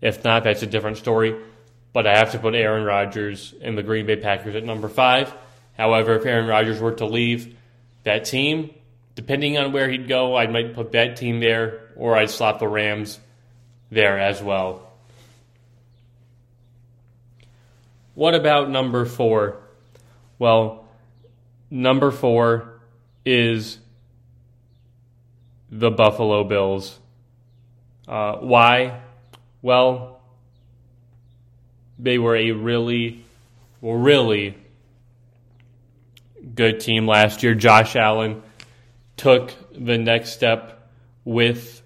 If 0.00 0.24
not, 0.24 0.44
that's 0.44 0.62
a 0.62 0.66
different 0.66 0.96
story. 0.96 1.36
But 1.92 2.06
I 2.06 2.16
have 2.16 2.32
to 2.32 2.38
put 2.38 2.54
Aaron 2.54 2.84
Rodgers 2.84 3.54
and 3.60 3.76
the 3.76 3.82
Green 3.82 4.06
Bay 4.06 4.16
Packers 4.16 4.54
at 4.54 4.64
number 4.64 4.88
five. 4.88 5.32
However, 5.76 6.16
if 6.16 6.24
Aaron 6.24 6.46
Rodgers 6.46 6.80
were 6.80 6.92
to 6.92 7.06
leave 7.06 7.56
that 8.04 8.24
team, 8.24 8.70
depending 9.14 9.58
on 9.58 9.72
where 9.72 9.90
he'd 9.90 10.08
go, 10.08 10.36
I 10.36 10.46
might 10.46 10.74
put 10.74 10.92
that 10.92 11.16
team 11.16 11.40
there, 11.40 11.90
or 11.96 12.16
I'd 12.16 12.30
slot 12.30 12.58
the 12.58 12.68
Rams 12.68 13.20
there 13.90 14.18
as 14.18 14.42
well. 14.42 14.90
What 18.14 18.34
about 18.34 18.70
number 18.70 19.04
four? 19.04 19.58
Well, 20.38 20.86
number 21.70 22.10
four 22.10 22.80
is 23.24 23.78
the 25.70 25.90
Buffalo 25.90 26.44
Bills. 26.44 26.98
Uh, 28.06 28.36
why? 28.36 29.00
Well, 29.62 30.21
they 32.02 32.18
were 32.18 32.36
a 32.36 32.50
really, 32.52 33.24
really 33.80 34.56
good 36.54 36.80
team 36.80 37.06
last 37.06 37.42
year. 37.42 37.54
Josh 37.54 37.96
Allen 37.96 38.42
took 39.16 39.54
the 39.72 39.98
next 39.98 40.32
step 40.32 40.88
with 41.24 41.82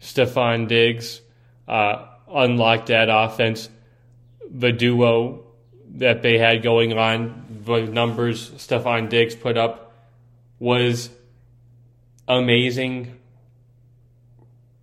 Stefon 0.00 0.68
Diggs, 0.68 1.20
uh, 1.66 2.06
unlocked 2.28 2.86
that 2.86 3.08
offense 3.10 3.68
the 4.50 4.72
duo 4.72 5.44
that 5.94 6.22
they 6.22 6.38
had 6.38 6.62
going 6.62 6.96
on, 6.96 7.44
the 7.64 7.80
numbers 7.80 8.50
Stefon 8.50 9.08
Diggs 9.08 9.34
put 9.34 9.56
up 9.56 9.94
was 10.58 11.10
amazing. 12.26 13.18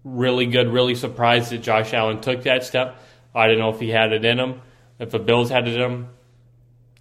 Really 0.03 0.45
good, 0.45 0.67
really 0.67 0.95
surprised 0.95 1.51
that 1.51 1.59
Josh 1.59 1.93
Allen 1.93 2.21
took 2.21 2.43
that 2.43 2.63
step. 2.63 3.01
I 3.35 3.47
don't 3.47 3.59
know 3.59 3.69
if 3.69 3.79
he 3.79 3.89
had 3.89 4.13
it 4.13 4.23
in 4.23 4.39
him, 4.39 4.61
if 4.97 5.11
the 5.11 5.19
Bills 5.19 5.49
had 5.49 5.67
it 5.67 5.75
in 5.75 5.81
him, 5.81 6.09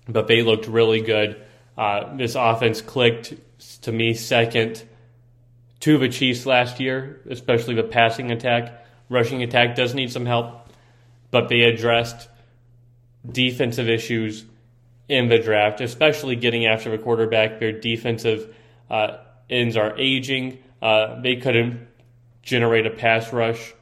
but 0.09 0.26
they 0.26 0.43
looked 0.43 0.67
really 0.67 1.00
good. 1.00 1.41
Uh, 1.79 2.17
this 2.17 2.35
offense 2.35 2.83
clicked 2.83 3.35
to 3.83 3.93
me 3.93 4.14
second 4.14 4.83
to 5.81 5.99
the 5.99 6.09
Chiefs 6.09 6.45
last 6.45 6.81
year, 6.81 7.21
especially 7.31 7.75
the 7.75 7.85
passing 7.85 8.31
attack. 8.31 8.85
Rushing 9.09 9.43
attack 9.43 9.76
does 9.76 9.95
need 9.95 10.11
some 10.11 10.26
help, 10.26 10.69
but 11.31 11.49
they 11.49 11.62
addressed 11.62 12.29
defensive 13.31 13.88
issues 13.88 14.45
in 15.09 15.29
the 15.29 15.38
draft, 15.38 15.81
especially 15.81 16.37
getting 16.37 16.67
after 16.67 16.91
the 16.91 16.99
quarterback. 16.99 17.61
Their 17.61 17.73
defensive 17.73 18.55
uh, 18.91 19.19
ends 19.49 19.76
are 19.76 19.97
aging. 19.99 20.59
Uh, 20.83 21.21
they 21.21 21.37
couldn't 21.37 21.87
generate 22.43 22.87
a 22.87 22.91
pass 22.91 23.33
rush 23.33 23.75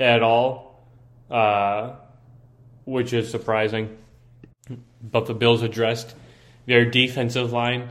at 0.00 0.22
all, 0.22 0.82
uh, 1.30 1.92
which 2.84 3.12
is 3.12 3.30
surprising. 3.30 3.96
But 5.02 5.26
the 5.26 5.34
Bills 5.34 5.62
addressed 5.62 6.14
their 6.66 6.90
defensive 6.90 7.52
line 7.52 7.90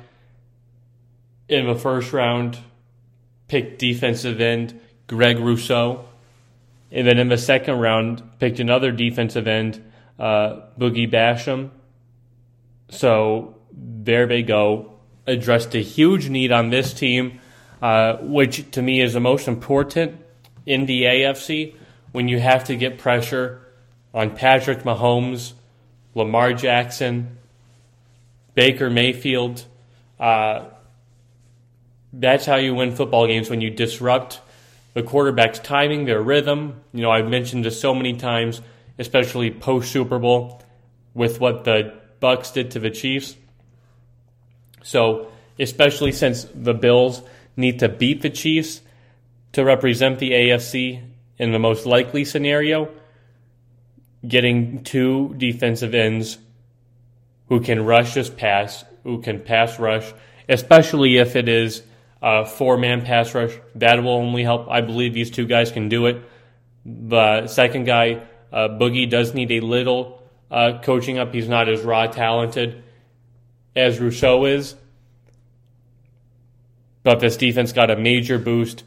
in 1.48 1.68
the 1.68 1.76
first 1.76 2.12
round, 2.12 2.58
picked 3.48 3.80
defensive 3.80 4.42
end 4.42 4.80
Greg 5.08 5.40
Rousseau 5.40 6.06
and 6.92 7.08
then 7.08 7.20
in 7.20 7.30
the 7.30 7.38
second 7.38 7.80
round, 7.80 8.24
picked 8.40 8.60
another 8.60 8.92
defensive 8.92 9.48
end, 9.48 9.84
uh, 10.18 10.62
Boogie 10.78 11.12
Basham. 11.12 11.70
So 12.90 13.56
there 13.72 14.26
they 14.26 14.42
go. 14.42 14.94
Addressed 15.28 15.76
a 15.76 15.80
huge 15.80 16.30
need 16.30 16.52
on 16.52 16.72
this 16.72 16.94
team, 16.94 17.40
uh, 17.82 18.18
which 18.18 18.72
to 18.72 18.82
me 18.82 19.02
is 19.02 19.14
the 19.14 19.20
most 19.20 19.48
important 19.48 20.20
in 20.66 20.88
the 20.88 21.04
AFC 21.04 21.76
when 22.12 22.28
you 22.28 22.40
have 22.40 22.66
to 22.66 22.76
get 22.76 22.98
pressure 22.98 23.62
on 24.14 24.36
Patrick 24.36 24.80
Mahomes, 24.80 25.54
Lamar 26.16 26.54
Jackson, 26.54 27.38
Baker 28.56 28.90
Mayfield. 28.90 29.66
Uh, 30.20 30.66
that's 32.12 32.46
how 32.46 32.56
you 32.56 32.74
win 32.74 32.96
football 32.96 33.28
games 33.28 33.50
when 33.50 33.62
you 33.62 33.70
disrupt 33.70 34.42
the 34.94 35.04
quarterback's 35.04 35.60
timing, 35.60 36.06
their 36.06 36.22
rhythm. 36.22 36.82
You 36.94 37.02
know, 37.02 37.12
I've 37.12 37.30
mentioned 37.30 37.64
this 37.64 37.80
so 37.80 37.94
many 37.94 38.18
times, 38.18 38.62
especially 38.98 39.52
post 39.52 39.92
Super 39.92 40.18
Bowl, 40.18 40.62
with 41.14 41.40
what 41.40 41.64
the 41.64 41.94
Bucs 42.22 42.54
did 42.54 42.72
to 42.72 42.80
the 42.80 42.90
Chiefs. 42.90 43.36
So, 44.82 45.32
especially 45.60 46.12
since 46.12 46.46
the 46.54 46.74
Bills 46.74 47.22
need 47.56 47.80
to 47.80 47.90
beat 47.90 48.22
the 48.22 48.30
Chiefs 48.30 48.82
to 49.52 49.64
represent 49.64 50.20
the 50.20 50.32
AFC 50.32 51.04
in 51.40 51.52
the 51.52 51.60
most 51.60 51.86
likely 51.86 52.26
scenario, 52.26 52.90
getting 54.28 54.84
two 54.84 55.34
defensive 55.38 55.96
ends 55.96 56.38
who 57.48 57.62
can 57.62 57.84
rush 57.84 58.14
this 58.14 58.30
pass, 58.30 58.84
who 59.04 59.22
can 59.22 59.40
pass 59.40 59.80
rush, 59.80 60.14
especially 60.48 61.18
if 61.18 61.36
it 61.36 61.48
is 61.48 61.82
a 62.22 62.46
four 62.46 62.78
man 62.78 63.04
pass 63.04 63.34
rush. 63.34 63.54
That 63.76 64.04
will 64.04 64.12
only 64.12 64.44
help. 64.44 64.70
I 64.70 64.82
believe 64.82 65.14
these 65.14 65.32
two 65.32 65.48
guys 65.48 65.72
can 65.72 65.90
do 65.90 66.08
it. 66.08 66.22
The 66.86 67.48
second 67.48 67.86
guy, 67.86 68.22
uh, 68.52 68.68
Boogie, 68.70 69.10
does 69.10 69.34
need 69.34 69.52
a 69.52 69.62
little 69.62 70.22
uh, 70.52 70.80
coaching 70.84 71.18
up. 71.18 71.34
He's 71.34 71.48
not 71.48 71.70
as 71.70 71.82
raw 71.82 72.08
talented 72.08 72.84
as 73.76 74.00
Rousseau 74.00 74.46
is. 74.46 74.76
But 77.04 77.22
this 77.22 77.38
defense 77.38 77.72
got 77.72 77.90
a 77.90 77.96
major 77.96 78.38
boost 78.38 78.84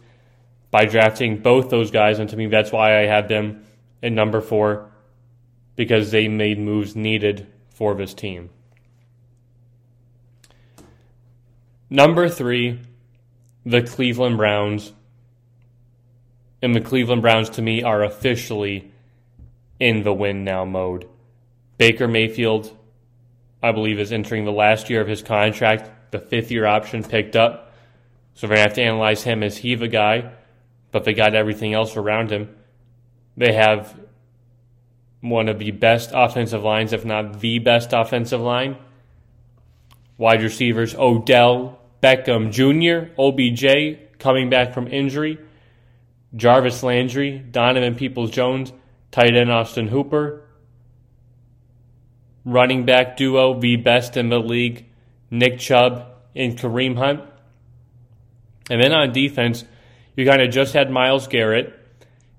by 0.72 0.86
drafting 0.86 1.36
both 1.36 1.70
those 1.70 1.92
guys. 1.92 2.18
And 2.18 2.28
to 2.30 2.36
me, 2.36 2.48
that's 2.48 2.72
why 2.72 2.98
I 2.98 3.06
had 3.06 3.28
them 3.28 3.64
in 4.02 4.16
number 4.16 4.40
four 4.40 4.90
because 5.76 6.10
they 6.10 6.26
made 6.26 6.58
moves 6.58 6.96
needed 6.96 7.46
for 7.70 7.94
this 7.94 8.14
team. 8.14 8.50
Number 11.88 12.28
three, 12.28 12.80
the 13.64 13.82
Cleveland 13.82 14.38
Browns. 14.38 14.92
And 16.62 16.74
the 16.74 16.80
Cleveland 16.80 17.22
Browns, 17.22 17.50
to 17.50 17.62
me, 17.62 17.82
are 17.82 18.02
officially 18.02 18.90
in 19.78 20.04
the 20.04 20.12
win 20.12 20.42
now 20.44 20.64
mode. 20.64 21.06
Baker 21.76 22.08
Mayfield, 22.08 22.74
I 23.62 23.72
believe, 23.72 23.98
is 23.98 24.12
entering 24.12 24.44
the 24.44 24.52
last 24.52 24.88
year 24.88 25.00
of 25.00 25.08
his 25.08 25.22
contract, 25.22 25.90
the 26.12 26.18
fifth 26.18 26.50
year 26.50 26.64
option 26.64 27.02
picked 27.02 27.36
up. 27.36 27.74
So 28.34 28.46
we're 28.46 28.54
going 28.54 28.58
to 28.58 28.68
have 28.68 28.74
to 28.74 28.82
analyze 28.82 29.22
him. 29.24 29.42
Is 29.42 29.58
he 29.58 29.74
the 29.74 29.88
guy? 29.88 30.32
But 30.92 31.04
they 31.04 31.14
got 31.14 31.34
everything 31.34 31.74
else 31.74 31.96
around 31.96 32.30
him. 32.30 32.54
They 33.36 33.52
have 33.54 33.98
one 35.20 35.48
of 35.48 35.58
the 35.58 35.72
best 35.72 36.10
offensive 36.14 36.62
lines, 36.62 36.92
if 36.92 37.04
not 37.04 37.40
the 37.40 37.58
best 37.58 37.92
offensive 37.92 38.40
line. 38.40 38.76
Wide 40.18 40.42
receivers 40.42 40.94
Odell 40.94 41.80
Beckham 42.02 42.52
Jr., 42.52 43.12
OBJ 43.20 44.18
coming 44.18 44.50
back 44.50 44.74
from 44.74 44.88
injury, 44.88 45.38
Jarvis 46.34 46.82
Landry, 46.82 47.38
Donovan 47.38 47.94
Peoples 47.94 48.30
Jones, 48.30 48.72
tight 49.10 49.36
end 49.36 49.50
Austin 49.50 49.88
Hooper, 49.88 50.42
running 52.44 52.84
back 52.84 53.16
duo, 53.16 53.58
the 53.58 53.76
best 53.76 54.16
in 54.16 54.28
the 54.28 54.38
league, 54.38 54.86
Nick 55.30 55.58
Chubb 55.58 56.06
and 56.34 56.58
Kareem 56.58 56.96
Hunt. 56.96 57.20
And 58.70 58.82
then 58.82 58.92
on 58.92 59.12
defense, 59.12 59.64
you 60.16 60.26
kind 60.26 60.42
of 60.42 60.50
just 60.50 60.74
had 60.74 60.90
Myles 60.90 61.26
Garrett, 61.26 61.78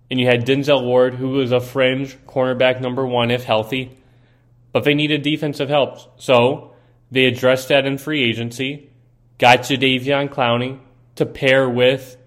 and 0.10 0.20
you 0.20 0.28
had 0.28 0.46
Denzel 0.46 0.84
Ward, 0.84 1.16
who 1.16 1.30
was 1.30 1.52
a 1.52 1.60
fringe 1.60 2.18
cornerback 2.28 2.80
number 2.82 3.06
one 3.06 3.32
if 3.32 3.44
healthy, 3.44 3.98
but 4.72 4.84
they 4.84 4.94
needed 4.94 5.22
defensive 5.22 5.70
help. 5.70 6.22
So 6.22 6.74
they 7.10 7.26
addressed 7.26 7.70
that 7.70 7.86
in 7.86 7.98
free 7.98 8.24
agency, 8.24 8.90
got 9.38 9.60
Jadeveon 9.60 10.30
Clowney 10.30 10.80
to 11.16 11.26
pair 11.26 11.70
with 11.70 12.18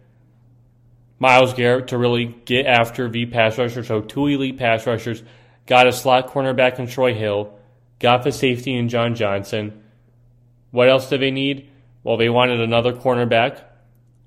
Myles 1.18 1.54
Garrett 1.54 1.88
to 1.88 1.98
really 1.98 2.26
get 2.44 2.66
after 2.66 3.08
the 3.08 3.26
pass 3.26 3.58
rusher. 3.58 3.84
So 3.84 4.00
two 4.00 4.26
elite 4.26 4.58
pass 4.58 4.86
rushers, 4.86 5.22
got 5.66 5.86
a 5.86 5.92
slot 5.92 6.28
cornerback 6.28 6.78
in 6.78 6.86
Troy 6.86 7.14
Hill, 7.14 7.58
got 7.98 8.22
the 8.22 8.32
safety 8.32 8.76
in 8.76 8.88
John 8.88 9.14
Johnson. 9.14 9.82
What 10.70 10.88
else 10.88 11.08
do 11.08 11.18
they 11.18 11.30
need? 11.30 11.70
Well, 12.02 12.16
they 12.16 12.28
wanted 12.28 12.60
another 12.60 12.92
cornerback 12.92 13.62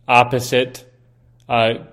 opposite 0.07 0.88
Uh, 1.49 1.85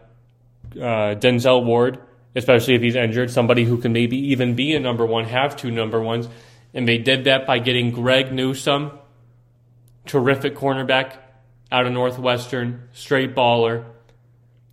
uh, 0.77 1.15
Denzel 1.17 1.65
Ward, 1.65 1.99
especially 2.35 2.75
if 2.75 2.83
he's 2.83 2.95
injured, 2.95 3.31
somebody 3.31 3.65
who 3.65 3.79
can 3.79 3.93
maybe 3.93 4.19
even 4.33 4.55
be 4.55 4.75
a 4.75 4.81
number 4.81 5.07
one, 5.07 5.25
have 5.25 5.57
two 5.57 5.71
number 5.71 6.01
ones. 6.01 6.29
And 6.75 6.87
they 6.87 6.99
did 6.99 7.25
that 7.25 7.47
by 7.47 7.59
getting 7.59 7.91
Greg 7.91 8.33
Newsome, 8.33 8.93
terrific 10.05 10.55
cornerback 10.55 11.17
out 11.73 11.87
of 11.87 11.93
Northwestern, 11.93 12.89
straight 12.93 13.35
baller. 13.35 13.85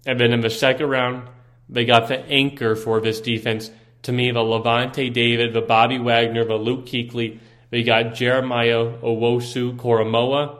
And 0.05 0.19
then 0.19 0.33
in 0.33 0.41
the 0.41 0.49
second 0.49 0.89
round, 0.89 1.29
they 1.69 1.85
got 1.85 2.09
the 2.09 2.19
anchor 2.19 2.75
for 2.75 2.99
this 2.99 3.21
defense. 3.21 3.71
To 4.03 4.11
me, 4.11 4.31
the 4.31 4.41
Lavonte 4.41 5.13
David, 5.13 5.53
the 5.53 5.61
Bobby 5.61 5.97
Wagner, 5.97 6.43
the 6.43 6.55
Luke 6.55 6.85
Kuechly. 6.85 7.39
They 7.69 7.83
got 7.83 8.13
Jeremiah 8.15 8.97
Owusu-Koramoah, 9.01 10.59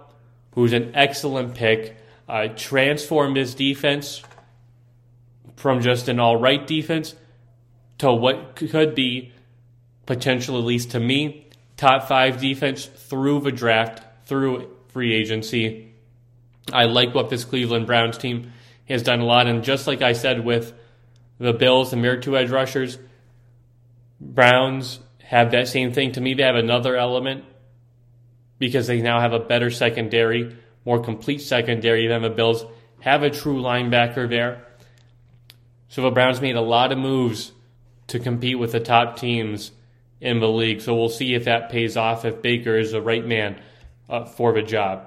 who's 0.53 0.71
an 0.71 0.91
excellent 0.95 1.55
pick. 1.55 1.97
Uh, 2.27 2.47
transformed 2.47 3.35
this 3.35 3.53
defense 3.53 4.21
from 5.55 5.81
just 5.81 6.07
an 6.07 6.19
all 6.19 6.37
right 6.37 6.65
defense 6.65 7.15
to 7.97 8.11
what 8.11 8.55
could 8.55 8.95
be 8.95 9.31
potential, 10.05 10.57
at 10.57 10.63
least 10.63 10.91
to 10.91 10.99
me, 10.99 11.47
top 11.77 12.07
five 12.07 12.39
defense 12.39 12.85
through 12.85 13.41
the 13.41 13.51
draft, 13.51 14.01
through 14.25 14.69
free 14.89 15.13
agency. 15.13 15.93
I 16.71 16.85
like 16.85 17.13
what 17.13 17.29
this 17.29 17.45
Cleveland 17.45 17.87
Browns 17.87 18.17
team 18.17 18.51
has 18.85 19.03
done 19.03 19.19
a 19.19 19.25
lot. 19.25 19.47
And 19.47 19.63
just 19.63 19.87
like 19.87 20.01
I 20.01 20.13
said 20.13 20.45
with 20.45 20.73
the 21.39 21.53
Bills 21.53 21.93
and 21.93 22.03
their 22.03 22.19
two 22.19 22.37
edge 22.37 22.49
rushers, 22.49 22.97
Browns 24.19 24.99
have 25.23 25.51
that 25.51 25.67
same 25.67 25.91
thing. 25.91 26.13
To 26.13 26.21
me, 26.21 26.33
they 26.33 26.43
have 26.43 26.55
another 26.55 26.95
element 26.95 27.43
because 28.59 28.87
they 28.87 29.01
now 29.01 29.19
have 29.19 29.33
a 29.33 29.39
better 29.39 29.69
secondary, 29.71 30.55
more 30.85 31.01
complete 31.01 31.41
secondary 31.41 32.07
than 32.07 32.21
the 32.21 32.29
Bills, 32.29 32.65
have 32.99 33.23
a 33.23 33.29
true 33.29 33.61
linebacker 33.61 34.29
there. 34.29 34.65
So 35.87 36.01
the 36.01 36.11
Browns 36.11 36.41
made 36.41 36.55
a 36.55 36.61
lot 36.61 36.91
of 36.91 36.97
moves 36.97 37.51
to 38.07 38.19
compete 38.19 38.59
with 38.59 38.71
the 38.71 38.79
top 38.79 39.17
teams 39.17 39.71
in 40.19 40.39
the 40.39 40.49
league. 40.49 40.81
So 40.81 40.95
we'll 40.95 41.09
see 41.09 41.33
if 41.33 41.45
that 41.45 41.69
pays 41.69 41.97
off, 41.97 42.25
if 42.25 42.41
Baker 42.41 42.77
is 42.77 42.91
the 42.91 43.01
right 43.01 43.25
man 43.25 43.61
uh, 44.09 44.25
for 44.25 44.53
the 44.53 44.61
job. 44.61 45.05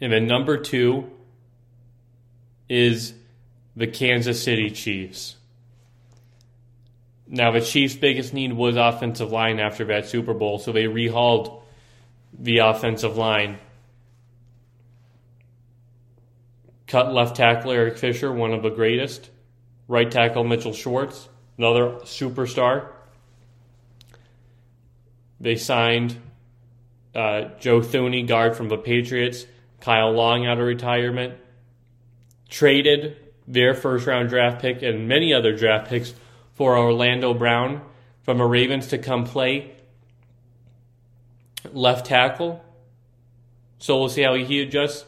And 0.00 0.12
then 0.12 0.26
number 0.26 0.58
two 0.58 1.10
is 2.68 3.14
the 3.74 3.86
Kansas 3.86 4.42
City 4.42 4.70
Chiefs. 4.70 5.36
Now, 7.28 7.50
the 7.50 7.60
Chiefs' 7.60 7.96
biggest 7.96 8.32
need 8.34 8.52
was 8.52 8.76
offensive 8.76 9.32
line 9.32 9.58
after 9.58 9.84
that 9.86 10.06
Super 10.06 10.32
Bowl, 10.32 10.58
so 10.58 10.70
they 10.70 10.84
rehauled 10.84 11.62
the 12.38 12.58
offensive 12.58 13.16
line. 13.16 13.58
Cut 16.86 17.12
left 17.12 17.36
tackle 17.36 17.72
Eric 17.72 17.98
Fisher, 17.98 18.32
one 18.32 18.52
of 18.52 18.62
the 18.62 18.70
greatest. 18.70 19.30
Right 19.88 20.10
tackle 20.10 20.44
Mitchell 20.44 20.72
Schwartz, 20.72 21.28
another 21.58 21.98
superstar. 22.02 22.88
They 25.38 25.56
signed 25.56 26.16
uh, 27.14 27.50
Joe 27.60 27.80
Thuney, 27.80 28.26
guard 28.26 28.56
from 28.56 28.68
the 28.68 28.76
Patriots, 28.76 29.46
Kyle 29.80 30.12
Long 30.12 30.46
out 30.46 30.58
of 30.58 30.66
retirement, 30.66 31.34
traded 32.48 33.16
their 33.46 33.74
first 33.74 34.06
round 34.06 34.28
draft 34.28 34.60
pick 34.60 34.82
and 34.82 35.08
many 35.08 35.32
other 35.32 35.56
draft 35.56 35.88
picks 35.88 36.12
for 36.54 36.76
Orlando 36.76 37.32
Brown 37.32 37.80
from 38.22 38.38
the 38.38 38.44
Ravens 38.44 38.88
to 38.88 38.98
come 38.98 39.24
play 39.24 39.75
left 41.72 42.06
tackle. 42.06 42.62
So 43.78 43.98
we'll 43.98 44.08
see 44.08 44.22
how 44.22 44.34
he 44.34 44.60
adjusts. 44.60 45.04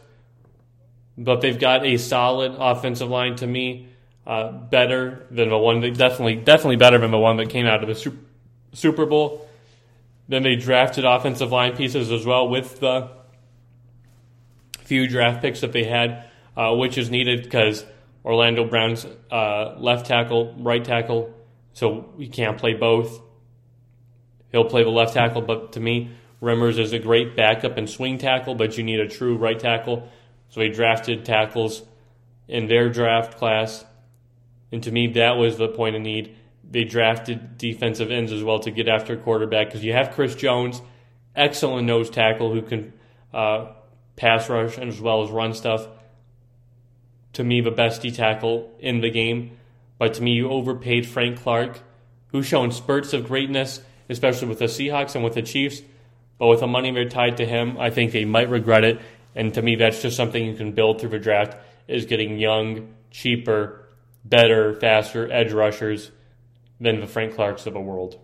But 1.16 1.40
they've 1.40 1.58
got 1.58 1.84
a 1.84 1.96
solid 1.96 2.54
offensive 2.58 3.08
line 3.08 3.36
to 3.36 3.46
me, 3.46 3.88
uh, 4.26 4.52
better 4.52 5.26
than 5.30 5.48
the 5.48 5.58
one 5.58 5.80
that 5.80 5.96
definitely 5.96 6.36
definitely 6.36 6.76
better 6.76 6.98
than 6.98 7.10
the 7.10 7.18
one 7.18 7.38
that 7.38 7.48
came 7.48 7.66
out 7.66 7.82
of 7.82 7.88
the 7.88 8.12
Super 8.72 9.06
Bowl. 9.06 9.48
Then 10.28 10.42
they 10.42 10.56
drafted 10.56 11.04
offensive 11.04 11.50
line 11.50 11.74
pieces 11.74 12.12
as 12.12 12.26
well 12.26 12.48
with 12.48 12.78
the 12.80 13.08
few 14.80 15.08
draft 15.08 15.42
picks 15.42 15.62
that 15.62 15.72
they 15.72 15.84
had, 15.84 16.24
uh, 16.56 16.74
which 16.74 16.98
is 16.98 17.10
needed 17.10 17.42
because 17.42 17.84
Orlando 18.24 18.64
Brown's 18.64 19.06
uh, 19.30 19.74
left 19.78 20.06
tackle, 20.06 20.54
right 20.58 20.84
tackle, 20.84 21.34
so 21.72 22.12
he 22.18 22.28
can't 22.28 22.58
play 22.58 22.74
both. 22.74 23.20
He'll 24.52 24.64
play 24.64 24.82
the 24.84 24.90
left 24.90 25.14
tackle, 25.14 25.42
but 25.42 25.72
to 25.72 25.80
me, 25.80 26.10
Remmers 26.40 26.78
is 26.78 26.92
a 26.92 26.98
great 26.98 27.36
backup 27.36 27.76
and 27.76 27.88
swing 27.88 28.18
tackle, 28.18 28.54
but 28.54 28.78
you 28.78 28.84
need 28.84 29.00
a 29.00 29.08
true 29.08 29.36
right 29.36 29.58
tackle. 29.58 30.08
So 30.50 30.60
he 30.60 30.68
drafted 30.68 31.24
tackles 31.24 31.82
in 32.46 32.68
their 32.68 32.88
draft 32.88 33.36
class. 33.36 33.84
And 34.70 34.82
to 34.84 34.92
me, 34.92 35.08
that 35.14 35.36
was 35.36 35.58
the 35.58 35.68
point 35.68 35.96
of 35.96 36.02
need 36.02 36.36
they 36.70 36.84
drafted 36.84 37.56
defensive 37.56 38.10
ends 38.10 38.30
as 38.30 38.44
well 38.44 38.58
to 38.60 38.70
get 38.70 38.88
after 38.88 39.16
quarterback 39.16 39.68
because 39.68 39.82
you 39.82 39.92
have 39.92 40.12
Chris 40.12 40.34
Jones, 40.34 40.82
excellent 41.34 41.86
nose 41.86 42.10
tackle 42.10 42.52
who 42.52 42.62
can 42.62 42.92
uh, 43.32 43.72
pass 44.16 44.48
rush 44.48 44.76
and 44.76 44.88
as 44.88 45.00
well 45.00 45.22
as 45.22 45.30
run 45.30 45.54
stuff. 45.54 45.86
To 47.34 47.44
me, 47.44 47.60
the 47.60 47.70
best 47.70 48.02
D 48.02 48.10
tackle 48.10 48.74
in 48.80 49.00
the 49.00 49.10
game. 49.10 49.56
But 49.96 50.14
to 50.14 50.22
me, 50.22 50.32
you 50.32 50.50
overpaid 50.50 51.06
Frank 51.06 51.40
Clark, 51.40 51.80
who's 52.28 52.46
shown 52.46 52.70
spurts 52.70 53.12
of 53.12 53.26
greatness, 53.26 53.80
especially 54.08 54.48
with 54.48 54.58
the 54.58 54.66
Seahawks 54.66 55.14
and 55.14 55.24
with 55.24 55.34
the 55.34 55.42
Chiefs. 55.42 55.82
But 56.38 56.46
with 56.46 56.60
the 56.60 56.66
money 56.66 56.92
they're 56.92 57.08
tied 57.08 57.38
to 57.38 57.46
him, 57.46 57.78
I 57.78 57.90
think 57.90 58.12
they 58.12 58.24
might 58.24 58.48
regret 58.48 58.84
it. 58.84 59.00
And 59.34 59.52
to 59.54 59.62
me, 59.62 59.76
that's 59.76 60.02
just 60.02 60.16
something 60.16 60.44
you 60.44 60.54
can 60.54 60.72
build 60.72 61.00
through 61.00 61.10
the 61.10 61.18
draft 61.18 61.56
is 61.86 62.06
getting 62.06 62.38
young, 62.38 62.94
cheaper, 63.10 63.88
better, 64.24 64.74
faster 64.74 65.30
edge 65.32 65.52
rushers 65.52 66.10
than 66.80 67.00
the 67.00 67.06
Frank 67.06 67.34
Clarks 67.34 67.66
of 67.66 67.72
the 67.72 67.80
world. 67.80 68.18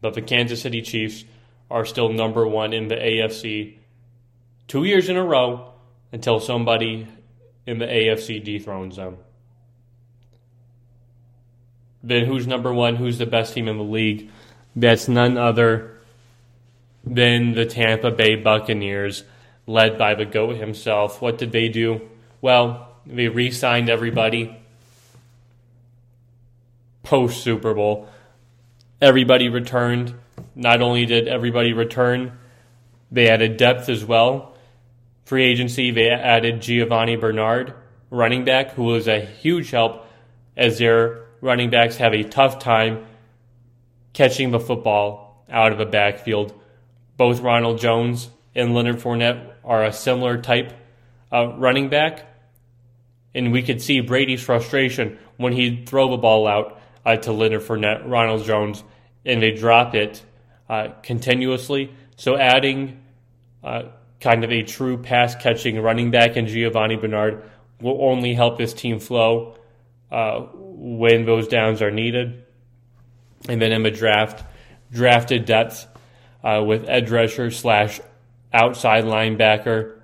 But 0.00 0.14
the 0.14 0.22
Kansas 0.22 0.60
City 0.60 0.82
Chiefs 0.82 1.24
are 1.70 1.84
still 1.84 2.12
number 2.12 2.46
one 2.46 2.72
in 2.72 2.88
the 2.88 2.96
AFC 2.96 3.76
two 4.68 4.84
years 4.84 5.08
in 5.08 5.16
a 5.16 5.24
row 5.24 5.72
until 6.12 6.40
somebody 6.40 7.06
in 7.66 7.78
the 7.78 7.86
AFC 7.86 8.42
dethrones 8.42 8.96
them. 8.96 9.16
Then 12.02 12.26
who's 12.26 12.46
number 12.46 12.72
one? 12.72 12.96
Who's 12.96 13.18
the 13.18 13.26
best 13.26 13.54
team 13.54 13.66
in 13.66 13.78
the 13.78 13.84
league? 13.84 14.30
That's 14.76 15.08
none 15.08 15.38
other 15.38 15.98
than 17.04 17.54
the 17.54 17.66
Tampa 17.66 18.10
Bay 18.10 18.34
Buccaneers, 18.36 19.24
led 19.66 19.98
by 19.98 20.14
the 20.14 20.24
GOAT 20.24 20.56
himself. 20.56 21.20
What 21.22 21.38
did 21.38 21.52
they 21.52 21.68
do? 21.68 22.00
Well, 22.40 22.88
they 23.06 23.28
re 23.28 23.50
signed 23.50 23.88
everybody 23.88 24.56
post 27.02 27.42
Super 27.42 27.74
Bowl. 27.74 28.08
Everybody 29.00 29.48
returned. 29.48 30.14
Not 30.54 30.80
only 30.80 31.06
did 31.06 31.28
everybody 31.28 31.72
return, 31.72 32.32
they 33.10 33.28
added 33.28 33.56
depth 33.56 33.88
as 33.88 34.04
well. 34.04 34.56
free 35.24 35.44
agency, 35.44 35.90
they 35.90 36.10
added 36.10 36.60
Giovani 36.60 37.16
Bernard, 37.16 37.72
running 38.10 38.44
back, 38.44 38.72
who 38.72 38.84
was 38.84 39.08
a 39.08 39.20
huge 39.20 39.70
help 39.70 40.06
as 40.56 40.78
their 40.78 41.24
running 41.40 41.70
backs 41.70 41.96
have 41.96 42.12
a 42.12 42.24
tough 42.24 42.58
time 42.58 43.06
catching 44.14 44.50
the 44.50 44.60
football 44.60 45.44
out 45.50 45.72
of 45.72 45.78
the 45.78 45.84
backfield. 45.84 46.58
Both 47.16 47.40
Ronald 47.40 47.78
Jones 47.78 48.30
and 48.54 48.74
Leonard 48.74 49.00
Fournette 49.00 49.52
are 49.64 49.84
a 49.84 49.92
similar 49.92 50.40
type 50.40 50.72
of 51.30 51.58
running 51.58 51.90
back. 51.90 52.26
And 53.34 53.52
we 53.52 53.62
could 53.62 53.82
see 53.82 54.00
Brady's 54.00 54.42
frustration 54.42 55.18
when 55.36 55.52
he'd 55.52 55.88
throw 55.88 56.10
the 56.10 56.16
ball 56.16 56.46
out 56.46 56.80
uh, 57.04 57.16
to 57.16 57.32
Leonard 57.32 57.62
Fournette, 57.62 58.08
Ronald 58.08 58.44
Jones, 58.44 58.82
and 59.26 59.42
they 59.42 59.50
drop 59.50 59.94
it 59.94 60.22
uh, 60.68 60.88
continuously. 61.02 61.92
So 62.16 62.36
adding 62.38 63.02
uh, 63.62 63.84
kind 64.20 64.44
of 64.44 64.52
a 64.52 64.62
true 64.62 64.98
pass 64.98 65.34
catching 65.34 65.80
running 65.80 66.10
back 66.10 66.36
in 66.36 66.46
Giovani 66.46 66.96
Bernard 66.96 67.42
will 67.80 67.98
only 68.00 68.34
help 68.34 68.56
this 68.56 68.72
team 68.72 69.00
flow 69.00 69.56
uh, 70.10 70.40
when 70.54 71.26
those 71.26 71.48
downs 71.48 71.82
are 71.82 71.90
needed. 71.90 72.43
And 73.48 73.60
then 73.60 73.72
in 73.72 73.82
the 73.82 73.90
draft, 73.90 74.44
drafted 74.90 75.44
depth 75.44 75.86
uh, 76.42 76.62
with 76.66 76.88
edge 76.88 77.10
rusher 77.10 77.50
slash 77.50 78.00
outside 78.52 79.04
linebacker. 79.04 80.00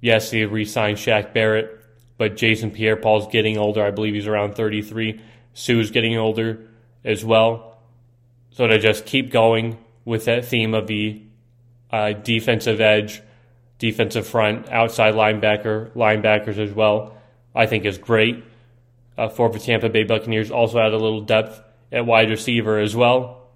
Yes, 0.00 0.30
he 0.30 0.44
re-signed 0.44 0.98
Shaq 0.98 1.32
Barrett, 1.32 1.80
but 2.18 2.36
Jason 2.36 2.70
Pierre-Paul's 2.70 3.28
getting 3.28 3.58
older. 3.58 3.82
I 3.84 3.90
believe 3.90 4.14
he's 4.14 4.26
around 4.26 4.54
33. 4.54 5.20
Suh's 5.54 5.90
getting 5.90 6.16
older 6.16 6.66
as 7.04 7.24
well. 7.24 7.78
So 8.50 8.66
to 8.66 8.78
just 8.78 9.06
keep 9.06 9.30
going 9.30 9.78
with 10.04 10.26
that 10.26 10.44
theme 10.44 10.74
of 10.74 10.86
the 10.86 11.22
uh, 11.90 12.12
defensive 12.12 12.80
edge, 12.80 13.22
defensive 13.78 14.26
front, 14.26 14.68
outside 14.70 15.14
linebacker, 15.14 15.90
linebackers 15.92 16.58
as 16.58 16.72
well, 16.72 17.16
I 17.54 17.66
think 17.66 17.84
is 17.84 17.98
great 17.98 18.44
uh, 19.16 19.28
for 19.28 19.48
the 19.50 19.58
Tampa 19.58 19.88
Bay 19.88 20.04
Buccaneers. 20.04 20.50
Also 20.50 20.78
add 20.78 20.92
a 20.92 20.98
little 20.98 21.22
depth 21.22 21.60
at 21.94 22.04
wide 22.04 22.28
receiver 22.28 22.78
as 22.80 22.94
well, 22.96 23.46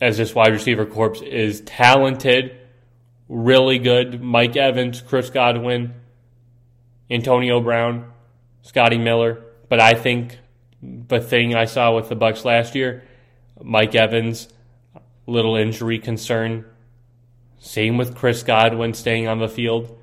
as 0.00 0.16
this 0.16 0.34
wide 0.34 0.52
receiver 0.52 0.86
corps 0.86 1.22
is 1.22 1.60
talented, 1.60 2.56
really 3.28 3.78
good. 3.78 4.22
Mike 4.22 4.56
Evans, 4.56 5.02
Chris 5.02 5.28
Godwin, 5.28 5.92
Antonio 7.10 7.60
Brown, 7.60 8.10
Scotty 8.62 8.96
Miller. 8.96 9.44
But 9.68 9.80
I 9.80 9.92
think 9.92 10.38
the 10.82 11.20
thing 11.20 11.54
I 11.54 11.66
saw 11.66 11.94
with 11.94 12.08
the 12.08 12.16
Bucs 12.16 12.46
last 12.46 12.74
year, 12.74 13.04
Mike 13.62 13.94
Evans, 13.94 14.48
little 15.26 15.56
injury 15.56 15.98
concern. 15.98 16.64
Same 17.58 17.98
with 17.98 18.16
Chris 18.16 18.42
Godwin 18.42 18.94
staying 18.94 19.28
on 19.28 19.38
the 19.38 19.48
field. 19.48 19.94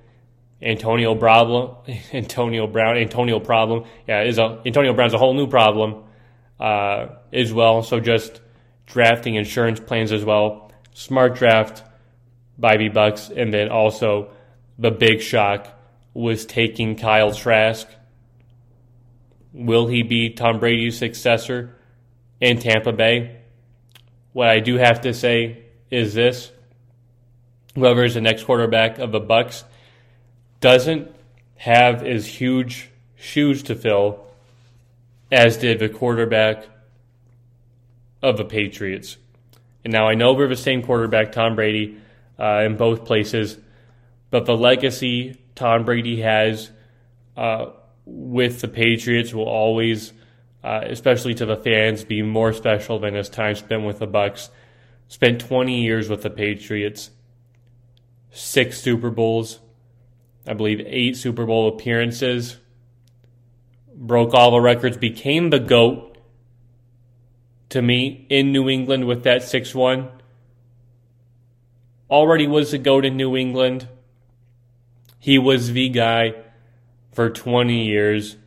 Antonio 0.62 1.15
problem, 1.15 1.75
Antonio 2.13 2.67
Brown, 2.67 2.97
Antonio 2.97 3.39
problem. 3.39 3.86
Yeah, 4.08 4.21
is 4.23 4.38
a 4.38 4.62
Antonio 4.65 4.93
Brown's 4.93 5.15
a 5.15 5.17
whole 5.17 5.34
new 5.34 5.47
problem 5.47 6.03
uh, 6.59 7.07
as 7.31 7.53
well. 7.53 7.83
So 7.83 7.99
just 7.99 8.41
drafting 8.85 9.35
insurance 9.35 9.79
plans 9.79 10.11
as 10.11 10.25
well. 10.25 10.71
Smart 10.93 11.35
draft 11.35 11.83
by 12.57 12.77
the 12.77 12.89
Bucs, 12.89 13.29
and 13.35 13.53
then 13.53 13.69
also 13.69 14.31
the 14.79 14.91
big 14.91 15.21
shock 15.21 15.67
was 16.13 16.45
taking 16.45 16.95
Kyle 16.95 17.31
Trask. 17.31 17.87
Will 19.53 19.87
he 19.87 20.03
be 20.03 20.31
Tom 20.31 20.59
Brady's 20.59 20.97
successor 20.97 21.75
in 22.41 22.59
Tampa 22.59 22.91
Bay? 22.91 23.37
What 24.33 24.49
I 24.49 24.59
do 24.59 24.77
have 24.77 25.01
to 25.01 25.13
say 25.13 25.65
is 25.91 26.13
this: 26.13 26.51
whoever 27.75 28.03
is 28.03 28.15
the 28.15 28.21
next 28.21 28.45
quarterback 28.45 28.97
of 28.97 29.11
the 29.11 29.21
Bucs 29.21 29.63
doesn't 30.59 31.13
have 31.55 32.03
as 32.03 32.25
huge 32.25 32.89
shoes 33.15 33.63
to 33.63 33.75
fill 33.75 34.26
as 35.31 35.57
did 35.57 35.79
the 35.79 35.89
quarterback 35.89 36.67
of 38.21 38.37
the 38.37 38.45
Patriots. 38.45 39.17
And 39.83 39.93
now 39.93 40.07
I 40.07 40.15
know 40.15 40.33
we're 40.33 40.47
the 40.47 40.55
same 40.55 40.83
quarterback, 40.83 41.31
Tom 41.31 41.55
Brady, 41.55 41.97
uh, 42.39 42.63
in 42.65 42.77
both 42.77 43.05
places, 43.05 43.57
but 44.29 44.45
the 44.45 44.55
legacy 44.55 45.39
Tom 45.55 45.85
Brady 45.85 46.21
has 46.21 46.71
uh, 47.35 47.67
with 48.05 48.61
the 48.61 48.67
Patriots 48.67 49.33
will 49.33 49.47
always, 49.47 50.13
uh, 50.63 50.81
especially 50.83 51.33
to 51.35 51.45
the 51.45 51.57
fans, 51.57 52.03
be 52.03 52.21
more 52.21 52.53
special 52.53 52.99
than 52.99 53.13
his 53.13 53.29
time 53.29 53.55
spent 53.55 53.83
with 53.83 53.99
the 53.99 54.07
Bucs. 54.07 54.49
Spent 55.09 55.39
20 55.39 55.83
years 55.83 56.09
with 56.09 56.21
the 56.21 56.29
Patriots, 56.29 57.11
six 58.31 58.81
Super 58.81 59.09
Bowls, 59.09 59.59
I 60.45 60.53
believe 60.53 60.81
eight 60.85 61.15
Super 61.15 61.45
Bowl 61.45 61.69
appearances 61.69 62.57
broke 63.97 64.33
all 64.33 64.51
the 64.51 64.62
records, 64.62 64.95
became 64.95 65.49
the 65.49 65.60
GOAT 65.60 66.17
to 67.69 67.81
me 67.81 68.25
in 68.29 68.51
New 68.51 68.69
England 68.69 69.05
with 69.05 69.23
that 69.23 69.43
6 69.43 69.73
1. 69.75 70.10
Already 72.10 72.47
was 72.47 72.71
the 72.71 72.77
GOAT 72.77 73.03
in 73.03 73.17
New 73.17 73.36
England. 73.36 73.88
He 75.19 75.38
was 75.38 75.73
the 75.73 75.89
guy 75.89 76.36
for 77.12 77.29
20 77.29 77.86
years. 77.86 78.38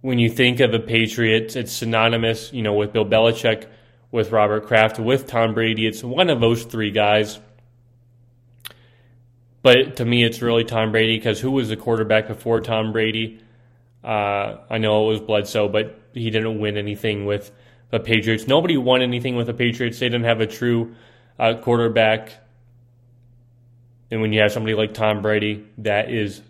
When 0.00 0.18
you 0.18 0.30
think 0.30 0.60
of 0.60 0.70
the 0.70 0.78
Patriots, 0.78 1.56
it's 1.56 1.72
synonymous, 1.72 2.52
you 2.52 2.62
know, 2.62 2.74
with 2.74 2.92
Bill 2.92 3.04
Belichick, 3.04 3.66
with 4.10 4.30
Robert 4.30 4.66
Kraft, 4.66 4.98
with 4.98 5.26
Tom 5.26 5.54
Brady. 5.54 5.86
It's 5.86 6.04
one 6.04 6.30
of 6.30 6.40
those 6.40 6.64
three 6.64 6.90
guys. 6.90 7.38
But 9.64 9.96
to 9.96 10.04
me, 10.04 10.22
it's 10.22 10.42
really 10.42 10.62
Tom 10.62 10.92
Brady 10.92 11.16
because 11.16 11.40
who 11.40 11.50
was 11.50 11.70
the 11.70 11.76
quarterback 11.76 12.28
before 12.28 12.60
Tom 12.60 12.92
Brady? 12.92 13.40
Uh, 14.04 14.58
I 14.68 14.76
know 14.76 15.06
it 15.06 15.12
was 15.12 15.20
Bledsoe, 15.22 15.70
but 15.70 15.98
he 16.12 16.28
didn't 16.28 16.60
win 16.60 16.76
anything 16.76 17.24
with 17.24 17.50
the 17.88 17.98
Patriots. 17.98 18.46
Nobody 18.46 18.76
won 18.76 19.00
anything 19.00 19.36
with 19.36 19.46
the 19.46 19.54
Patriots. 19.54 19.98
They 19.98 20.10
didn't 20.10 20.26
have 20.26 20.42
a 20.42 20.46
true 20.46 20.94
uh, 21.38 21.54
quarterback. 21.62 22.34
And 24.10 24.20
when 24.20 24.34
you 24.34 24.42
have 24.42 24.52
somebody 24.52 24.74
like 24.74 24.92
Tom 24.92 25.22
Brady, 25.22 25.64
that 25.78 26.10
is 26.10 26.42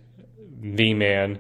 the 0.61 0.93
man. 0.93 1.39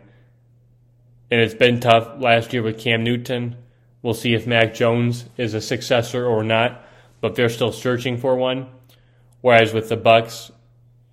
And 1.29 1.41
it's 1.41 1.55
been 1.55 1.81
tough 1.81 2.21
last 2.21 2.53
year 2.53 2.63
with 2.63 2.79
Cam 2.79 3.03
Newton. 3.03 3.57
We'll 4.01 4.15
see 4.15 4.35
if 4.35 4.47
Mac 4.47 4.75
Jones 4.75 5.25
is 5.37 5.55
a 5.55 5.61
successor 5.61 6.25
or 6.25 6.45
not, 6.45 6.85
but 7.21 7.35
they're 7.35 7.49
still 7.49 7.73
searching 7.73 8.17
for 8.17 8.37
one. 8.37 8.69
Whereas 9.41 9.73
with 9.75 9.89
the 9.89 9.97
Bucs, 9.97 10.53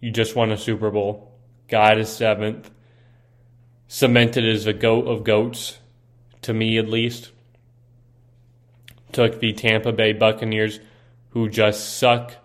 you 0.01 0.11
just 0.11 0.35
won 0.35 0.51
a 0.51 0.57
Super 0.57 0.89
Bowl. 0.89 1.31
God 1.69 1.99
is 1.99 2.09
seventh. 2.09 2.69
Cemented 3.87 4.45
as 4.45 4.65
a 4.65 4.73
goat 4.73 5.07
of 5.07 5.23
goats, 5.23 5.77
to 6.41 6.53
me 6.53 6.77
at 6.77 6.89
least. 6.89 7.31
Took 9.11 9.39
the 9.39 9.53
Tampa 9.53 9.91
Bay 9.91 10.13
Buccaneers, 10.13 10.79
who 11.29 11.49
just 11.49 11.97
suck. 11.97 12.35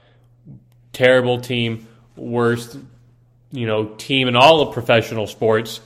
Terrible 0.93 1.41
team, 1.41 1.87
worst, 2.17 2.79
you 3.53 3.67
know, 3.67 3.95
team 3.97 4.29
in 4.29 4.37
all 4.37 4.61
of 4.61 4.75
professional 4.75 5.27
sports, 5.27 5.81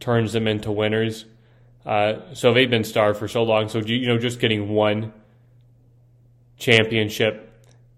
turns 0.00 0.32
them 0.32 0.46
into 0.46 0.70
winners. 0.70 1.24
Uh, 1.84 2.20
so 2.34 2.52
they've 2.52 2.70
been 2.70 2.84
starved 2.84 3.18
for 3.18 3.28
so 3.28 3.42
long. 3.42 3.68
So 3.68 3.78
you 3.78 4.06
know, 4.06 4.18
just 4.18 4.38
getting 4.38 4.68
one 4.68 5.12
championship 6.58 7.47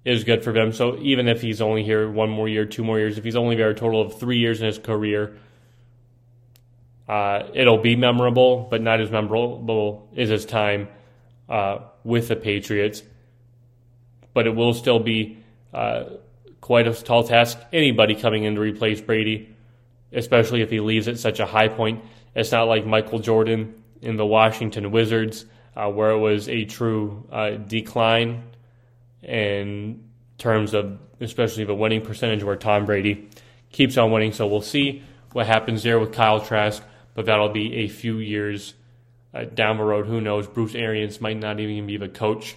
is 0.05 0.25
good 0.25 0.43
for 0.43 0.53
them. 0.53 0.73
So 0.73 0.99
even 0.99 1.29
if 1.29 1.43
he's 1.43 1.61
only 1.61 1.85
here 1.85 2.11
one 2.11 2.31
more 2.31 2.49
year, 2.49 2.65
two 2.65 2.85
more 2.85 2.99
years, 2.99 3.19
if 3.19 3.25
he's 3.25 3.37
only 3.37 3.57
there 3.57 3.71
a 3.71 3.75
total 3.75 4.01
of 4.01 4.19
three 4.19 4.39
years 4.39 4.61
in 4.61 4.67
his 4.67 4.79
career, 4.79 5.37
uh, 7.09 7.49
it'll 7.55 7.79
be 7.83 7.97
memorable, 7.97 8.69
but 8.71 8.81
not 8.81 9.01
as 9.01 9.11
memorable 9.11 10.09
as 10.17 10.29
his 10.29 10.47
time 10.47 10.89
uh, 11.49 11.79
with 12.05 12.29
the 12.29 12.37
Patriots. 12.37 13.03
But 14.33 14.47
it 14.47 14.55
will 14.55 14.73
still 14.73 15.01
be 15.01 15.39
uh, 15.75 16.05
quite 16.61 16.87
a 16.87 16.95
tall 16.95 17.25
task. 17.25 17.59
Anybody 17.73 18.15
coming 18.15 18.45
in 18.45 18.55
to 18.55 18.61
replace 18.61 19.01
Brady, 19.01 19.55
especially 20.13 20.63
if 20.63 20.71
he 20.71 20.81
leaves 20.81 21.09
at 21.09 21.19
such 21.19 21.41
a 21.41 21.47
high 21.47 21.69
point. 21.69 22.05
It's 22.35 22.53
not 22.53 22.69
like 22.69 22.87
Michael 22.87 23.19
Jordan 23.19 23.83
in 24.01 24.17
the 24.17 24.25
Washington 24.25 24.93
Wizards, 24.93 25.45
uh, 25.77 25.91
where 25.91 26.11
it 26.11 26.19
was 26.19 26.49
a 26.49 26.65
true 26.65 27.27
uh, 27.31 27.51
decline 27.51 28.45
in 29.23 30.05
terms 30.39 30.75
of 30.75 30.99
especially 31.21 31.65
the 31.65 31.75
winning 31.75 32.01
percentage 32.01 32.43
where 32.43 32.57
Tom 32.57 32.87
Brady 32.87 33.29
keeps 33.71 33.97
on 33.97 34.11
winning. 34.11 34.33
So 34.33 34.47
we'll 34.47 34.63
see 34.63 35.03
what 35.33 35.47
happens 35.47 35.83
there 35.83 35.99
with 35.99 36.13
Kyle 36.13 36.41
Trask, 36.41 36.83
but 37.15 37.27
that'll 37.27 37.51
be 37.51 37.77
a 37.77 37.89
few 37.89 38.19
years 38.19 38.75
uh, 39.35 39.45
down 39.45 39.77
the 39.77 39.85
road. 39.85 40.07
Who 40.07 40.21
knows? 40.21 40.47
Bruce 40.47 40.75
Arians 40.75 41.21
might 41.21 41.39
not 41.39 41.61
even 41.61 41.87
be 41.87 41.97
the 41.97 42.09
coach 42.09 42.57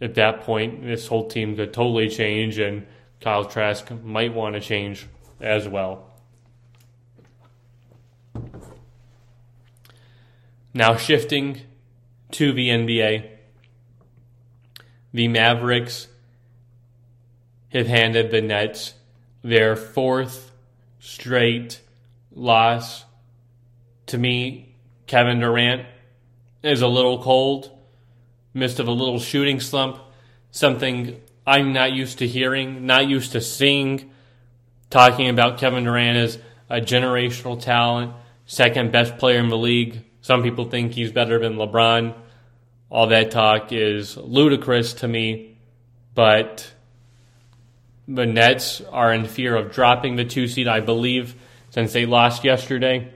at 0.00 0.14
that 0.16 0.42
point. 0.42 0.82
This 0.82 1.06
whole 1.06 1.28
team 1.28 1.56
could 1.56 1.72
totally 1.72 2.08
change, 2.08 2.58
and 2.58 2.86
Kyle 3.20 3.44
Trask 3.44 3.90
might 4.02 4.34
want 4.34 4.54
to 4.54 4.60
change 4.60 5.06
as 5.40 5.68
well. 5.68 6.10
Now 10.74 10.96
shifting 10.96 11.60
to 12.32 12.52
the 12.52 12.68
NBA 12.68 13.33
the 15.14 15.28
Mavericks 15.28 16.08
have 17.68 17.86
handed 17.86 18.30
the 18.30 18.42
Nets 18.42 18.94
their 19.42 19.76
fourth 19.76 20.50
straight 20.98 21.80
loss. 22.32 23.04
To 24.06 24.18
me, 24.18 24.74
Kevin 25.06 25.38
Durant 25.38 25.86
is 26.64 26.82
a 26.82 26.88
little 26.88 27.22
cold, 27.22 27.70
midst 28.52 28.80
of 28.80 28.88
a 28.88 28.92
little 28.92 29.20
shooting 29.20 29.60
slump, 29.60 29.98
something 30.50 31.20
I'm 31.46 31.72
not 31.72 31.92
used 31.92 32.18
to 32.18 32.26
hearing, 32.26 32.84
not 32.84 33.06
used 33.06 33.32
to 33.32 33.40
seeing. 33.40 34.10
Talking 34.90 35.28
about 35.28 35.58
Kevin 35.58 35.84
Durant 35.84 36.18
as 36.18 36.38
a 36.68 36.80
generational 36.80 37.60
talent, 37.60 38.14
second 38.46 38.90
best 38.90 39.18
player 39.18 39.38
in 39.38 39.48
the 39.48 39.58
league. 39.58 40.02
Some 40.22 40.42
people 40.42 40.64
think 40.64 40.92
he's 40.92 41.12
better 41.12 41.38
than 41.38 41.54
LeBron. 41.54 42.14
All 42.94 43.08
that 43.08 43.32
talk 43.32 43.72
is 43.72 44.16
ludicrous 44.16 44.92
to 44.94 45.08
me, 45.08 45.56
but 46.14 46.72
the 48.06 48.24
Nets 48.24 48.82
are 48.82 49.12
in 49.12 49.24
fear 49.24 49.56
of 49.56 49.72
dropping 49.72 50.14
the 50.14 50.24
two 50.24 50.46
seed, 50.46 50.68
I 50.68 50.78
believe, 50.78 51.34
since 51.70 51.92
they 51.92 52.06
lost 52.06 52.44
yesterday. 52.44 53.12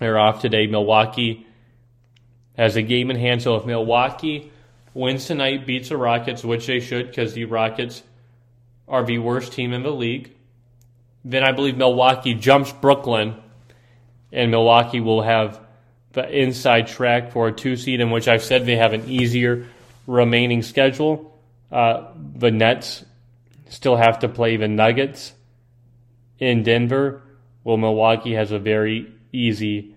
They're 0.00 0.18
off 0.18 0.40
today. 0.40 0.66
Milwaukee 0.66 1.46
has 2.58 2.74
a 2.74 2.82
game 2.82 3.12
in 3.12 3.16
hand, 3.16 3.42
so 3.42 3.54
if 3.54 3.64
Milwaukee 3.64 4.50
wins 4.92 5.26
tonight, 5.26 5.68
beats 5.68 5.90
the 5.90 5.96
Rockets, 5.96 6.42
which 6.42 6.66
they 6.66 6.80
should 6.80 7.06
because 7.06 7.32
the 7.32 7.44
Rockets 7.44 8.02
are 8.88 9.04
the 9.04 9.18
worst 9.18 9.52
team 9.52 9.72
in 9.72 9.84
the 9.84 9.92
league, 9.92 10.32
then 11.24 11.44
I 11.44 11.52
believe 11.52 11.76
Milwaukee 11.76 12.34
jumps 12.34 12.72
Brooklyn, 12.72 13.40
and 14.32 14.50
Milwaukee 14.50 14.98
will 14.98 15.22
have 15.22 15.63
the 16.14 16.28
inside 16.28 16.86
track 16.86 17.32
for 17.32 17.48
a 17.48 17.52
two 17.52 17.76
seed, 17.76 18.00
in 18.00 18.10
which 18.10 18.28
I've 18.28 18.42
said 18.42 18.66
they 18.66 18.76
have 18.76 18.92
an 18.92 19.08
easier 19.08 19.66
remaining 20.06 20.62
schedule. 20.62 21.38
Uh, 21.70 22.08
the 22.36 22.50
Nets 22.50 23.04
still 23.68 23.96
have 23.96 24.20
to 24.20 24.28
play 24.28 24.56
the 24.56 24.68
Nuggets 24.68 25.32
in 26.38 26.62
Denver. 26.62 27.22
Well, 27.64 27.76
Milwaukee 27.76 28.34
has 28.34 28.52
a 28.52 28.58
very 28.58 29.12
easy 29.32 29.94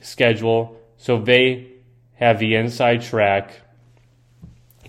schedule, 0.00 0.76
so 0.96 1.18
they 1.18 1.72
have 2.14 2.38
the 2.38 2.54
inside 2.54 3.02
track 3.02 3.60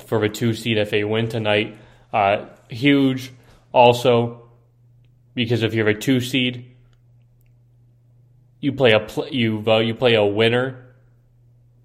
for 0.06 0.20
the 0.20 0.30
two 0.30 0.54
seed 0.54 0.78
if 0.78 0.90
they 0.90 1.04
win 1.04 1.30
tonight. 1.30 1.78
Uh, 2.12 2.46
huge, 2.70 3.32
also 3.72 4.50
because 5.34 5.64
if 5.64 5.74
you're 5.74 5.90
a 5.90 6.00
two 6.00 6.22
seed, 6.22 6.75
you 8.60 8.74
play 8.74 8.92
a 8.92 9.00
pl- 9.00 9.30
you 9.30 9.64
uh, 9.68 9.80
you 9.80 9.94
play 9.94 10.16
a 10.16 10.26
winner 10.26 10.86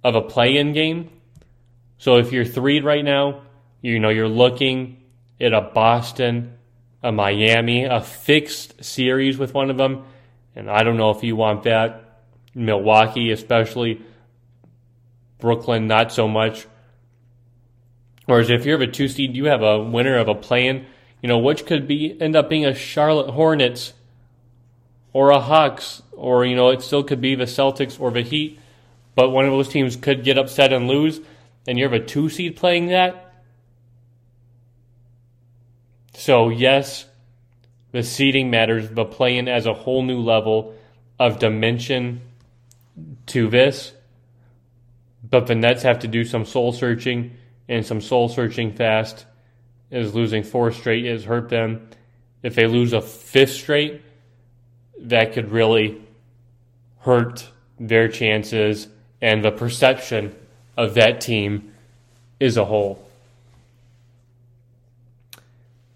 of 0.02 0.14
a 0.14 0.22
play-in 0.22 0.72
game. 0.72 1.10
So 1.98 2.16
if 2.16 2.32
you're 2.32 2.44
three 2.44 2.80
right 2.80 3.04
now, 3.04 3.42
you 3.82 4.00
know 4.00 4.08
you're 4.08 4.28
looking 4.28 5.02
at 5.40 5.52
a 5.52 5.60
Boston, 5.60 6.54
a 7.02 7.12
Miami, 7.12 7.84
a 7.84 8.00
fixed 8.00 8.84
series 8.84 9.38
with 9.38 9.54
one 9.54 9.70
of 9.70 9.76
them, 9.76 10.04
and 10.54 10.70
I 10.70 10.82
don't 10.82 10.96
know 10.96 11.10
if 11.10 11.22
you 11.22 11.36
want 11.36 11.64
that. 11.64 12.06
Milwaukee, 12.54 13.30
especially 13.30 14.02
Brooklyn, 15.38 15.86
not 15.86 16.12
so 16.12 16.28
much. 16.28 16.66
Whereas 18.26 18.50
if 18.50 18.64
you're 18.64 18.80
a 18.80 18.86
two 18.86 19.08
seed, 19.08 19.36
you 19.36 19.46
have 19.46 19.62
a 19.62 19.82
winner 19.82 20.16
of 20.16 20.28
a 20.28 20.34
play-in, 20.34 20.86
you 21.22 21.28
know, 21.28 21.38
which 21.38 21.66
could 21.66 21.88
be 21.88 22.16
end 22.20 22.36
up 22.36 22.48
being 22.48 22.64
a 22.64 22.74
Charlotte 22.74 23.30
Hornets 23.30 23.92
or 25.12 25.30
a 25.30 25.40
Hawks, 25.40 26.02
or 26.12 26.44
you 26.44 26.56
know, 26.56 26.70
it 26.70 26.82
still 26.82 27.02
could 27.02 27.20
be 27.20 27.34
the 27.34 27.44
Celtics 27.44 28.00
or 28.00 28.10
the 28.10 28.22
Heat. 28.22 28.58
But 29.14 29.30
one 29.30 29.44
of 29.44 29.50
those 29.50 29.68
teams 29.68 29.96
could 29.96 30.24
get 30.24 30.38
upset 30.38 30.72
and 30.72 30.88
lose, 30.88 31.20
and 31.66 31.78
you 31.78 31.84
have 31.84 31.92
a 31.92 32.04
two 32.04 32.28
seed 32.28 32.56
playing 32.56 32.86
that. 32.86 33.34
So 36.14 36.48
yes, 36.48 37.06
the 37.92 38.02
seeding 38.02 38.50
matters, 38.50 38.88
but 38.88 39.10
playing 39.10 39.48
as 39.48 39.66
a 39.66 39.74
whole 39.74 40.02
new 40.02 40.20
level 40.20 40.74
of 41.18 41.38
dimension 41.38 42.20
to 43.26 43.48
this. 43.48 43.92
But 45.28 45.46
the 45.46 45.54
Nets 45.54 45.82
have 45.82 46.00
to 46.00 46.08
do 46.08 46.24
some 46.24 46.44
soul 46.44 46.72
searching 46.72 47.36
and 47.68 47.84
some 47.84 48.00
soul 48.00 48.28
searching 48.28 48.72
fast. 48.72 49.26
Is 49.90 50.14
losing 50.14 50.44
four 50.44 50.70
straight 50.70 51.04
has 51.06 51.24
hurt 51.24 51.48
them. 51.48 51.88
If 52.42 52.54
they 52.54 52.66
lose 52.66 52.92
a 52.92 53.00
fifth 53.00 53.52
straight, 53.52 54.02
that 55.08 55.32
could 55.32 55.50
really 55.50 56.00
hurt 57.00 57.48
their 57.78 58.08
chances 58.08 58.88
and 59.22 59.44
the 59.44 59.50
perception 59.50 60.34
of 60.76 60.94
that 60.94 61.20
team 61.20 61.72
as 62.40 62.56
a 62.56 62.64
whole. 62.64 63.06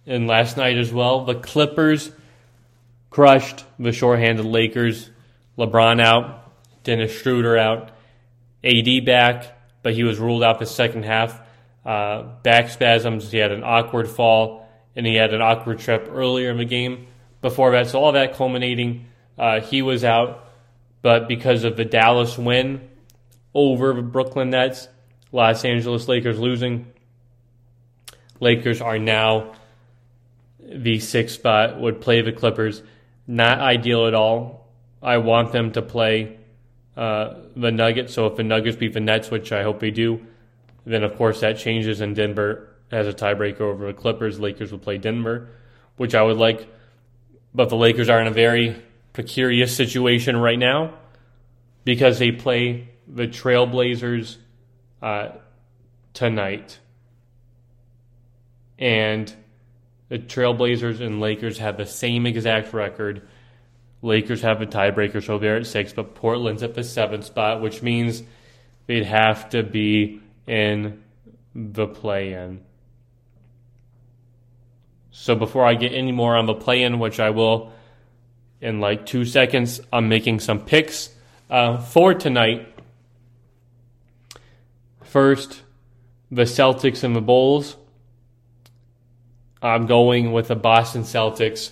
And 0.06 0.26
last 0.26 0.56
night 0.56 0.76
as 0.76 0.92
well, 0.92 1.24
the 1.24 1.34
Clippers 1.34 2.10
crushed 3.10 3.64
the 3.78 3.92
shorthanded 3.92 4.44
Lakers. 4.44 5.10
LeBron 5.56 6.02
out, 6.02 6.50
Dennis 6.82 7.12
Schroeder 7.12 7.56
out, 7.56 7.90
AD 8.62 9.04
back, 9.06 9.56
but 9.82 9.94
he 9.94 10.02
was 10.02 10.18
ruled 10.18 10.42
out 10.42 10.58
the 10.58 10.66
second 10.66 11.04
half. 11.04 11.40
Uh, 11.86 12.22
back 12.42 12.70
spasms, 12.70 13.30
he 13.30 13.38
had 13.38 13.52
an 13.52 13.62
awkward 13.62 14.08
fall, 14.08 14.68
and 14.96 15.06
he 15.06 15.14
had 15.14 15.32
an 15.32 15.40
awkward 15.40 15.78
trip 15.78 16.08
earlier 16.10 16.50
in 16.50 16.58
the 16.58 16.64
game 16.64 17.06
before 17.44 17.72
that. 17.72 17.86
So 17.88 18.02
all 18.02 18.12
that 18.12 18.32
culminating, 18.32 19.04
uh, 19.36 19.60
he 19.60 19.82
was 19.82 20.02
out. 20.02 20.48
But 21.02 21.28
because 21.28 21.64
of 21.64 21.76
the 21.76 21.84
Dallas 21.84 22.38
win 22.38 22.88
over 23.52 23.92
the 23.92 24.00
Brooklyn 24.00 24.48
Nets, 24.48 24.88
Los 25.30 25.62
Angeles 25.62 26.08
Lakers 26.08 26.38
losing, 26.38 26.90
Lakers 28.40 28.80
are 28.80 28.98
now 28.98 29.52
the 30.58 30.98
sixth 31.00 31.34
spot, 31.34 31.78
would 31.78 32.00
play 32.00 32.22
the 32.22 32.32
Clippers. 32.32 32.82
Not 33.26 33.58
ideal 33.58 34.06
at 34.06 34.14
all. 34.14 34.66
I 35.02 35.18
want 35.18 35.52
them 35.52 35.70
to 35.72 35.82
play 35.82 36.38
uh, 36.96 37.34
the 37.54 37.70
Nuggets. 37.70 38.14
So 38.14 38.26
if 38.26 38.36
the 38.36 38.42
Nuggets 38.42 38.78
beat 38.78 38.94
the 38.94 39.00
Nets, 39.00 39.30
which 39.30 39.52
I 39.52 39.64
hope 39.64 39.80
they 39.80 39.90
do, 39.90 40.26
then 40.86 41.04
of 41.04 41.14
course 41.16 41.40
that 41.40 41.58
changes 41.58 42.00
and 42.00 42.16
Denver 42.16 42.70
has 42.90 43.06
a 43.06 43.12
tiebreaker 43.12 43.60
over 43.60 43.88
the 43.88 43.92
Clippers. 43.92 44.40
Lakers 44.40 44.72
will 44.72 44.78
play 44.78 44.96
Denver, 44.96 45.50
which 45.98 46.14
I 46.14 46.22
would 46.22 46.38
like. 46.38 46.70
But 47.54 47.68
the 47.68 47.76
Lakers 47.76 48.08
are 48.08 48.20
in 48.20 48.26
a 48.26 48.32
very 48.32 48.82
precarious 49.12 49.74
situation 49.74 50.36
right 50.36 50.58
now 50.58 50.94
because 51.84 52.18
they 52.18 52.32
play 52.32 52.88
the 53.06 53.26
Trailblazers 53.26 54.36
uh, 55.02 55.28
tonight. 56.12 56.78
And 58.78 59.32
the 60.08 60.18
Trailblazers 60.18 61.00
and 61.00 61.20
Lakers 61.20 61.58
have 61.58 61.76
the 61.76 61.86
same 61.86 62.26
exact 62.26 62.72
record. 62.72 63.26
Lakers 64.02 64.42
have 64.42 64.60
a 64.60 64.66
tiebreaker, 64.66 65.24
so 65.24 65.38
they're 65.38 65.56
at 65.56 65.66
six, 65.66 65.92
but 65.92 66.14
Portland's 66.14 66.62
at 66.62 66.74
the 66.74 66.84
seventh 66.84 67.24
spot, 67.24 67.60
which 67.60 67.82
means 67.82 68.22
they'd 68.86 69.04
have 69.04 69.48
to 69.50 69.62
be 69.62 70.20
in 70.46 71.02
the 71.54 71.86
play 71.86 72.32
in. 72.32 72.60
So 75.16 75.36
before 75.36 75.64
I 75.64 75.74
get 75.74 75.92
any 75.92 76.10
more 76.10 76.36
on 76.36 76.46
the 76.46 76.54
play 76.54 76.82
in, 76.82 76.98
which 76.98 77.20
I 77.20 77.30
will 77.30 77.72
in 78.60 78.80
like 78.80 79.06
two 79.06 79.24
seconds, 79.24 79.80
I'm 79.92 80.08
making 80.08 80.40
some 80.40 80.60
picks 80.60 81.08
uh, 81.48 81.78
for 81.78 82.14
tonight. 82.14 82.66
First, 85.04 85.62
the 86.32 86.42
Celtics 86.42 87.04
and 87.04 87.14
the 87.14 87.20
Bulls. 87.20 87.76
I'm 89.62 89.86
going 89.86 90.32
with 90.32 90.48
the 90.48 90.56
Boston 90.56 91.02
Celtics 91.02 91.70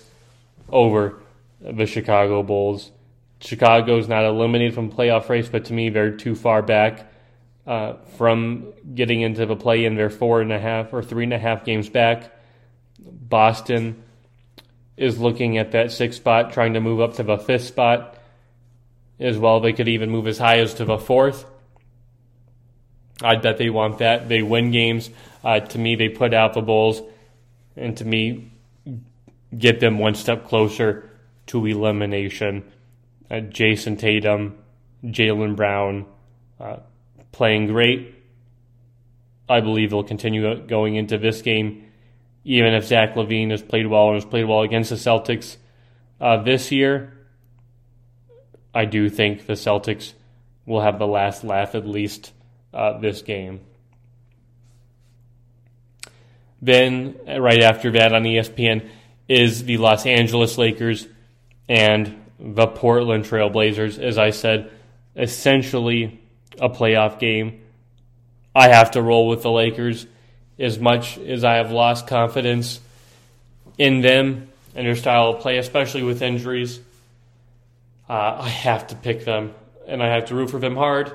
over 0.69 1.19
the 1.59 1.85
Chicago 1.85 2.43
Bulls. 2.43 2.91
Chicago's 3.41 4.07
not 4.07 4.23
eliminated 4.23 4.73
from 4.73 4.89
playoff 4.89 5.27
race, 5.27 5.49
but 5.49 5.65
to 5.65 5.73
me, 5.73 5.89
they're 5.89 6.15
too 6.15 6.33
far 6.33 6.61
back 6.61 7.11
uh, 7.67 7.95
from 8.15 8.71
getting 8.95 9.19
into 9.19 9.45
the 9.45 9.57
play 9.57 9.83
in. 9.83 9.95
They're 9.95 10.09
four 10.09 10.39
and 10.39 10.53
a 10.53 10.59
half 10.59 10.93
or 10.93 11.03
three 11.03 11.25
and 11.25 11.33
a 11.33 11.39
half 11.39 11.65
games 11.65 11.89
back. 11.89 12.31
Boston 13.05 14.03
is 14.95 15.19
looking 15.19 15.57
at 15.57 15.71
that 15.71 15.91
sixth 15.91 16.19
spot, 16.19 16.53
trying 16.53 16.73
to 16.73 16.81
move 16.81 17.01
up 17.01 17.15
to 17.15 17.23
the 17.23 17.37
fifth 17.37 17.65
spot 17.65 18.17
as 19.19 19.37
well. 19.37 19.59
They 19.59 19.73
could 19.73 19.87
even 19.87 20.09
move 20.09 20.27
as 20.27 20.37
high 20.37 20.59
as 20.59 20.75
to 20.75 20.85
the 20.85 20.97
fourth. 20.97 21.45
I 23.21 23.35
bet 23.35 23.57
they 23.57 23.69
want 23.69 23.99
that. 23.99 24.27
They 24.27 24.41
win 24.41 24.71
games. 24.71 25.09
Uh, 25.43 25.59
to 25.59 25.77
me, 25.77 25.95
they 25.95 26.09
put 26.09 26.33
out 26.33 26.53
the 26.53 26.61
Bulls, 26.61 27.01
and 27.75 27.95
to 27.97 28.05
me, 28.05 28.51
get 29.57 29.79
them 29.79 29.99
one 29.99 30.15
step 30.15 30.47
closer 30.47 31.09
to 31.47 31.65
elimination. 31.65 32.63
Uh, 33.29 33.35
Jayson 33.35 33.97
Tatum, 33.97 34.57
Jaylen 35.03 35.55
Brown, 35.55 36.05
uh, 36.59 36.77
playing 37.31 37.67
great. 37.67 38.15
I 39.49 39.59
believe 39.59 39.89
they'll 39.89 40.03
continue 40.03 40.55
going 40.61 40.95
into 40.95 41.17
this 41.17 41.41
game, 41.41 41.91
even 42.43 42.73
if 42.73 42.85
Zach 42.85 43.15
LaVine 43.15 43.51
has 43.51 43.61
played 43.61 43.87
well 43.87 44.07
and 44.07 44.15
has 44.15 44.25
played 44.25 44.45
well 44.45 44.61
against 44.61 44.89
the 44.89 44.95
Celtics 44.95 45.57
uh, 46.19 46.41
this 46.43 46.71
year. 46.71 47.13
I 48.73 48.85
do 48.85 49.09
think 49.09 49.45
the 49.45 49.53
Celtics 49.53 50.13
will 50.65 50.81
have 50.81 50.99
the 50.99 51.07
last 51.07 51.43
laugh 51.43 51.75
at 51.75 51.87
least 51.87 52.31
uh, 52.73 52.99
this 52.99 53.21
game. 53.21 53.61
Then, 56.61 57.17
right 57.27 57.61
after 57.61 57.91
that 57.91 58.13
on 58.13 58.23
ESPN, 58.23 58.89
is 59.27 59.65
the 59.65 59.77
Los 59.77 60.05
Angeles 60.05 60.57
Lakers 60.57 61.07
and 61.67 62.21
the 62.39 62.67
Portland 62.67 63.25
Trailblazers. 63.25 63.99
As 63.99 64.17
I 64.17 64.29
said, 64.29 64.71
essentially 65.15 66.21
a 66.59 66.69
playoff 66.69 67.19
game. 67.19 67.61
I 68.55 68.69
have 68.69 68.91
to 68.91 69.01
roll 69.01 69.27
with 69.27 69.41
the 69.41 69.51
Lakers 69.51 70.05
as 70.59 70.79
much 70.79 71.17
as 71.17 71.43
I 71.43 71.55
have 71.55 71.71
lost 71.71 72.07
confidence 72.07 72.79
in 73.77 74.01
them 74.01 74.49
and 74.75 74.87
their 74.87 74.95
style 74.95 75.29
of 75.29 75.41
play, 75.41 75.57
especially 75.57 76.03
with 76.03 76.21
injuries. 76.21 76.79
Uh, 78.09 78.37
I 78.41 78.49
have 78.49 78.87
to 78.87 78.95
pick 78.95 79.25
them, 79.25 79.53
and 79.87 80.01
I 80.01 80.13
have 80.13 80.25
to 80.25 80.35
root 80.35 80.51
for 80.51 80.59
them 80.59 80.75
hard 80.75 81.11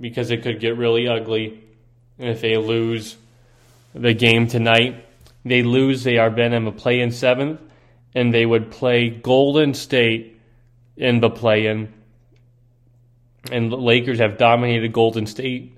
because 0.00 0.30
it 0.30 0.42
could 0.42 0.60
get 0.60 0.76
really 0.76 1.06
ugly 1.08 1.62
And 2.18 2.28
if 2.28 2.40
they 2.40 2.56
lose 2.56 3.16
the 3.94 4.14
game 4.14 4.46
tonight. 4.46 5.06
They 5.44 5.62
lose, 5.62 6.04
they 6.04 6.18
are 6.18 6.30
then 6.30 6.52
in 6.52 6.64
the 6.64 6.72
play 6.72 7.00
in 7.00 7.10
seventh, 7.10 7.60
and 8.14 8.32
they 8.32 8.44
would 8.44 8.70
play 8.70 9.10
Golden 9.10 9.74
State 9.74 10.38
in 10.96 11.20
the 11.20 11.30
play 11.30 11.66
in. 11.66 11.92
And 13.50 13.72
Lakers 13.72 14.18
have 14.18 14.36
dominated 14.36 14.92
Golden 14.92 15.26
State 15.26 15.74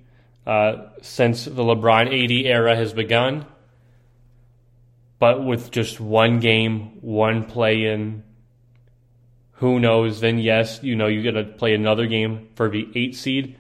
uh, 0.47 0.89
since 1.03 1.45
the 1.45 1.63
LeBron 1.63 2.07
AD 2.07 2.47
era 2.47 2.75
has 2.77 2.93
begun. 2.93 3.47
But 5.19 5.45
with 5.45 5.71
just 5.71 6.01
one 6.01 6.41
game, 6.41 7.01
one 7.01 7.45
play 7.45 7.85
in, 7.85 8.25
who 9.53 9.79
knows? 9.79 10.21
Then, 10.21 10.39
yes, 10.39 10.83
you 10.83 10.97
know, 10.97 11.07
you 11.07 11.23
got 11.23 11.39
to 11.39 11.45
play 11.45 11.75
another 11.75 12.07
game 12.07 12.49
for 12.57 12.69
the 12.69 12.89
eight 12.97 13.15
seed. 13.15 13.57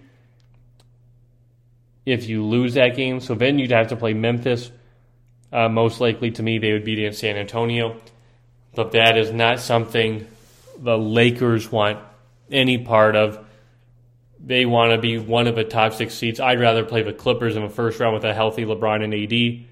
If 2.05 2.29
you 2.29 2.45
lose 2.45 2.75
that 2.75 2.97
game, 2.97 3.21
so 3.21 3.37
then 3.37 3.61
you'd 3.61 3.71
have 3.71 3.89
to 3.89 3.97
play 3.97 4.13
Memphis. 4.13 4.73
Uh, 5.53 5.69
most 5.69 6.01
likely 6.01 6.33
to 6.33 6.43
me, 6.43 6.59
they 6.59 6.73
would 6.73 6.85
beat 6.85 6.99
in 6.99 7.13
San 7.13 7.37
Antonio. 7.37 8.01
But 8.75 8.93
that 8.93 9.17
is 9.17 9.31
not 9.31 9.61
something 9.61 10.27
the 10.79 10.99
Lakers 10.99 11.71
want 11.71 12.01
any 12.51 12.79
part 12.79 13.15
of 13.15 13.47
they 14.45 14.67
want 14.67 14.93
to 14.93 14.99
be 14.99 15.19
one 15.19 15.47
of 15.47 15.55
the 15.55 15.65
top 15.65 15.95
six 15.95 16.15
seeds. 16.15 16.41
I'd 16.41 16.61
rather 16.61 16.85
play 16.85 17.03
the 17.03 17.13
Clippers 17.13 17.55
in 17.55 17.63
the 17.63 17.69
first 17.69 18.01
round 18.01 18.15
with 18.15 18.25
a 18.25 18.35
healthy 18.35 18.65
LeBron 18.65 19.05
and 19.05 19.15
AD 19.15 19.67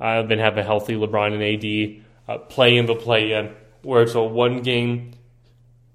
uh, 0.00 0.26
than 0.26 0.38
have 0.38 0.58
a 0.58 0.62
healthy 0.62 0.94
LeBron 0.94 1.32
and 1.32 1.42
AD 1.42 2.04
uh, 2.28 2.38
play 2.44 2.76
in 2.76 2.84
the 2.84 2.94
play 2.94 3.32
in, 3.32 3.54
where 3.82 4.02
it's 4.02 4.14
a 4.14 4.22
one 4.22 4.60
game 4.60 5.12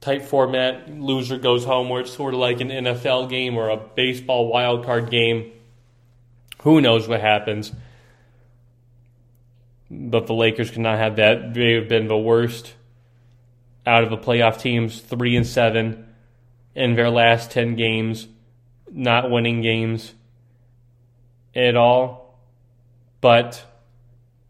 type 0.02 0.24
format. 0.24 0.90
Loser 0.90 1.38
goes 1.38 1.66
home, 1.66 1.90
where 1.90 2.02
it's 2.02 2.12
sort 2.12 2.34
of 2.34 2.40
like 2.40 2.62
an 2.62 2.70
NFL 2.70 3.30
game 3.30 3.58
or 3.58 3.70
a 3.70 3.78
baseball 3.78 4.48
wild 4.48 4.86
card 4.86 5.12
game. 5.12 5.52
Who 6.64 6.82
knows 6.82 7.08
what 7.08 7.22
happens? 7.22 7.72
But 9.92 10.26
the 10.26 10.34
Lakers 10.34 10.72
cannot 10.72 10.98
have 10.98 11.18
that. 11.18 11.54
They 11.54 11.74
have 11.74 11.88
been 11.88 12.08
the 12.08 12.18
worst 12.18 12.74
out 13.86 14.04
of 14.04 14.10
the 14.10 14.18
playoff 14.18 14.60
teams, 14.60 15.00
three 15.00 15.36
and 15.36 15.46
seven 15.46 16.09
in 16.80 16.96
their 16.96 17.10
last 17.10 17.52
10 17.52 17.76
games, 17.76 18.26
not 18.90 19.30
winning 19.30 19.62
games 19.62 20.14
at 21.54 21.76
all. 21.76 22.40
But 23.20 23.62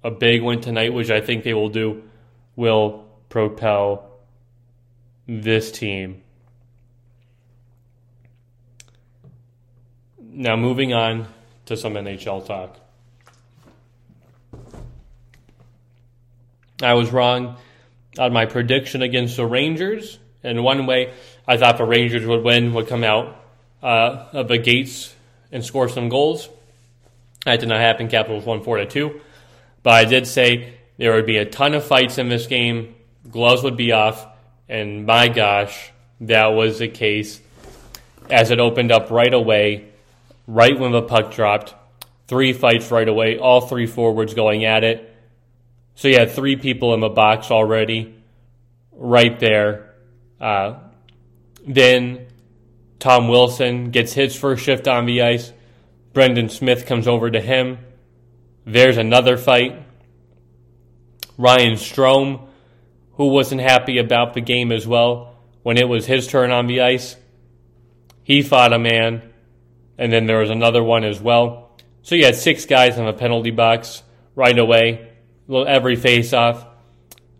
a 0.03 0.11
big 0.11 0.43
win 0.43 0.61
tonight, 0.61 0.93
which 0.93 1.09
I 1.09 1.21
think 1.21 1.43
they 1.43 1.55
will 1.55 1.69
do, 1.69 2.03
will 2.55 3.07
propel 3.29 4.11
this 5.27 5.71
team. 5.71 6.21
Now, 10.19 10.55
moving 10.55 10.93
on 10.93 11.27
to 11.65 11.75
some 11.75 11.95
NHL 11.95 12.45
talk. 12.45 12.79
I 16.81 16.93
was 16.93 17.09
wrong 17.09 17.57
on 18.19 18.31
my 18.33 18.45
prediction 18.45 19.01
against 19.01 19.35
the 19.35 19.47
Rangers. 19.47 20.19
In 20.43 20.63
one 20.63 20.85
way, 20.85 21.11
I 21.49 21.57
thought 21.57 21.79
the 21.79 21.83
Rangers 21.83 22.27
would 22.27 22.43
win, 22.43 22.75
would 22.75 22.87
come 22.87 23.03
out 23.03 23.35
uh, 23.81 24.27
of 24.33 24.47
the 24.47 24.59
gates 24.59 25.15
and 25.51 25.65
score 25.65 25.89
some 25.89 26.07
goals. 26.07 26.47
That 27.43 27.59
did 27.59 27.69
not 27.69 27.79
happen. 27.79 28.07
Capitals 28.07 28.45
won 28.45 28.61
4 28.61 28.77
to 28.77 28.85
2. 28.85 29.19
But 29.81 29.93
I 29.93 30.05
did 30.05 30.27
say 30.27 30.75
there 30.97 31.15
would 31.15 31.25
be 31.25 31.37
a 31.37 31.45
ton 31.45 31.73
of 31.73 31.83
fights 31.83 32.19
in 32.19 32.29
this 32.29 32.45
game. 32.45 32.93
Gloves 33.31 33.63
would 33.63 33.77
be 33.77 33.93
off. 33.93 34.27
And 34.67 35.07
my 35.07 35.27
gosh, 35.27 35.91
that 36.21 36.49
was 36.49 36.77
the 36.77 36.87
case 36.87 37.41
as 38.29 38.51
it 38.51 38.59
opened 38.59 38.91
up 38.91 39.09
right 39.09 39.33
away, 39.33 39.89
right 40.45 40.77
when 40.77 40.91
the 40.91 41.01
puck 41.01 41.33
dropped. 41.33 41.73
Three 42.27 42.53
fights 42.53 42.91
right 42.91 43.09
away, 43.09 43.39
all 43.39 43.61
three 43.61 43.87
forwards 43.87 44.35
going 44.35 44.65
at 44.65 44.83
it. 44.83 45.17
So 45.95 46.09
you 46.09 46.19
had 46.19 46.29
three 46.29 46.57
people 46.57 46.93
in 46.93 46.99
the 46.99 47.09
box 47.09 47.49
already, 47.49 48.13
right 48.91 49.39
there. 49.39 49.95
Uh, 50.39 50.75
then 51.67 52.27
Tom 52.99 53.27
Wilson 53.27 53.91
gets 53.91 54.13
his 54.13 54.35
first 54.35 54.63
shift 54.63 54.87
on 54.87 55.05
the 55.05 55.21
ice. 55.21 55.53
Brendan 56.13 56.49
Smith 56.49 56.85
comes 56.85 57.07
over 57.07 57.29
to 57.29 57.39
him. 57.39 57.77
There's 58.65 58.97
another 58.97 59.37
fight. 59.37 59.81
Ryan 61.37 61.73
Strome, 61.73 62.47
who 63.13 63.27
wasn't 63.27 63.61
happy 63.61 63.97
about 63.97 64.33
the 64.33 64.41
game 64.41 64.71
as 64.71 64.85
well 64.85 65.29
when 65.63 65.77
it 65.77 65.87
was 65.87 66.05
his 66.05 66.27
turn 66.27 66.51
on 66.51 66.67
the 66.67 66.81
ice, 66.81 67.15
he 68.23 68.41
fought 68.41 68.73
a 68.73 68.79
man. 68.79 69.21
And 69.97 70.11
then 70.11 70.25
there 70.25 70.39
was 70.39 70.49
another 70.49 70.83
one 70.83 71.03
as 71.03 71.19
well. 71.19 71.77
So 72.01 72.15
you 72.15 72.25
had 72.25 72.35
six 72.35 72.65
guys 72.65 72.97
in 72.97 73.05
the 73.05 73.13
penalty 73.13 73.51
box 73.51 74.01
right 74.35 74.57
away. 74.57 75.11
Every 75.49 75.95
face 75.95 76.33
off. 76.33 76.65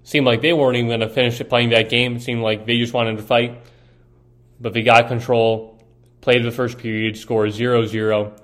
Seemed 0.03 0.25
like 0.25 0.41
they 0.41 0.53
weren't 0.53 0.75
even 0.75 0.89
going 0.89 0.99
to 0.99 1.10
finish 1.10 1.41
playing 1.47 1.69
that 1.69 1.89
game. 1.89 2.17
It 2.17 2.21
seemed 2.21 2.41
like 2.41 2.65
they 2.65 2.77
just 2.77 2.93
wanted 2.93 3.17
to 3.17 3.23
fight 3.23 3.62
but 4.60 4.74
they 4.74 4.82
got 4.82 5.08
control, 5.08 5.82
played 6.22 6.43
the 6.43 6.52
first 6.52 6.78
period, 6.78 7.17
scored 7.17 7.52
0 7.52 7.86
0. 7.86 8.36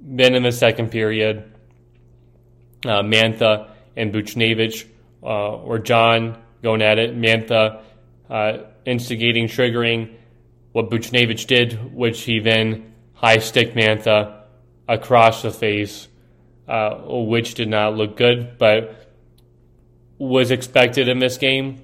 Then 0.00 0.34
in 0.34 0.42
the 0.42 0.52
second 0.52 0.90
period, 0.90 1.44
uh, 2.84 3.02
Mantha 3.02 3.70
and 3.96 4.12
Buchnevich, 4.12 4.86
uh, 5.22 5.56
or 5.56 5.78
John 5.78 6.38
going 6.62 6.82
at 6.82 6.98
it. 6.98 7.16
Mantha 7.16 7.82
uh, 8.28 8.58
instigating, 8.84 9.46
triggering 9.46 10.14
what 10.72 10.90
Buchnevich 10.90 11.46
did, 11.46 11.94
which 11.94 12.22
he 12.22 12.40
then 12.40 12.94
high 13.14 13.38
stick 13.38 13.74
Mantha 13.74 14.42
across 14.88 15.42
the 15.42 15.50
face, 15.50 16.08
uh, 16.66 16.94
which 17.04 17.54
did 17.54 17.68
not 17.68 17.94
look 17.94 18.16
good, 18.16 18.58
but 18.58 19.08
was 20.18 20.50
expected 20.50 21.08
in 21.08 21.18
this 21.18 21.36
game 21.36 21.82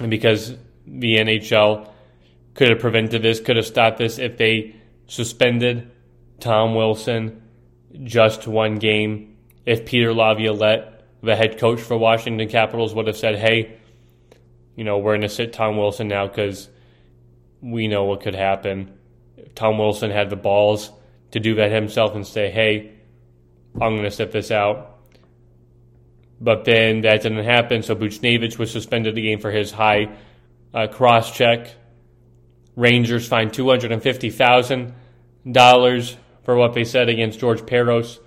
and 0.00 0.10
because 0.10 0.54
the 0.90 1.16
NHL 1.16 1.88
could 2.54 2.70
have 2.70 2.80
prevented 2.80 3.22
this, 3.22 3.40
could 3.40 3.56
have 3.56 3.66
stopped 3.66 3.98
this 3.98 4.18
if 4.18 4.36
they 4.36 4.76
suspended 5.06 5.90
Tom 6.40 6.74
Wilson 6.74 7.42
just 8.02 8.46
one 8.46 8.78
game. 8.78 9.36
If 9.66 9.86
Peter 9.86 10.12
Laviolette, 10.12 11.04
the 11.22 11.36
head 11.36 11.58
coach 11.58 11.80
for 11.80 11.96
Washington 11.96 12.48
Capitals, 12.48 12.94
would 12.94 13.06
have 13.06 13.16
said, 13.16 13.36
hey, 13.36 13.78
you 14.74 14.84
know, 14.84 14.98
we're 14.98 15.12
going 15.12 15.20
to 15.22 15.28
sit 15.28 15.52
Tom 15.52 15.76
Wilson 15.76 16.08
now 16.08 16.26
because 16.26 16.68
we 17.60 17.88
know 17.88 18.04
what 18.04 18.22
could 18.22 18.34
happen. 18.34 18.92
Tom 19.54 19.78
Wilson 19.78 20.10
had 20.10 20.30
the 20.30 20.36
balls 20.36 20.90
to 21.32 21.40
do 21.40 21.56
that 21.56 21.70
himself 21.70 22.14
and 22.14 22.26
say, 22.26 22.50
hey, 22.50 22.92
I'm 23.74 23.92
going 23.94 24.04
to 24.04 24.10
sit 24.10 24.32
this 24.32 24.50
out. 24.50 24.98
But 26.40 26.64
then 26.64 27.02
that 27.02 27.22
didn't 27.22 27.44
happen, 27.44 27.82
so 27.82 27.94
Buchnevich 27.94 28.58
was 28.58 28.70
suspended 28.70 29.14
the 29.14 29.22
game 29.22 29.40
for 29.40 29.50
his 29.50 29.70
high 29.70 30.16
uh, 30.74 30.88
cross 30.88 31.32
check. 31.32 31.68
Rangers 32.76 33.26
fined 33.26 33.52
$250,000 33.52 36.16
for 36.44 36.56
what 36.56 36.74
they 36.74 36.84
said 36.84 37.08
against 37.08 37.40
George 37.40 37.62
Parros 37.62 38.18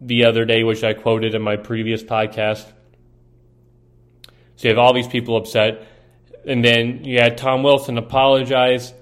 the 0.00 0.24
other 0.24 0.44
day, 0.44 0.64
which 0.64 0.82
I 0.82 0.94
quoted 0.94 1.34
in 1.34 1.42
my 1.42 1.56
previous 1.56 2.02
podcast. 2.02 2.64
So 4.56 4.68
you 4.68 4.70
have 4.70 4.78
all 4.78 4.92
these 4.92 5.08
people 5.08 5.36
upset. 5.36 5.86
And 6.46 6.64
then 6.64 7.04
you 7.04 7.18
had 7.18 7.36
Tom 7.36 7.62
Wilson 7.62 7.98
apologize 7.98 8.94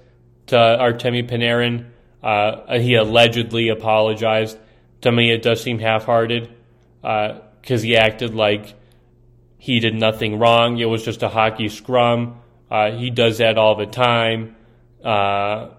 to 0.47 0.55
Artemi 0.55 1.29
Panarin. 1.29 1.85
Uh, 2.21 2.79
he 2.79 2.95
allegedly 2.95 3.69
apologized. 3.69 4.57
To 5.01 5.11
me, 5.11 5.31
it 5.31 5.41
does 5.41 5.63
seem 5.63 5.79
half 5.79 6.03
hearted 6.03 6.53
because 7.01 7.81
uh, 7.81 7.83
he 7.83 7.95
acted 7.95 8.35
like 8.35 8.73
he 9.57 9.79
did 9.79 9.95
nothing 9.95 10.39
wrong. 10.39 10.77
It 10.77 10.85
was 10.85 11.03
just 11.03 11.23
a 11.23 11.29
hockey 11.29 11.69
scrum. 11.69 12.38
Uh, 12.69 12.91
he 12.91 13.09
does 13.09 13.39
that 13.39 13.57
all 13.57 13.75
the 13.75 13.85
time. 13.85 14.55
Uh, 15.03 15.69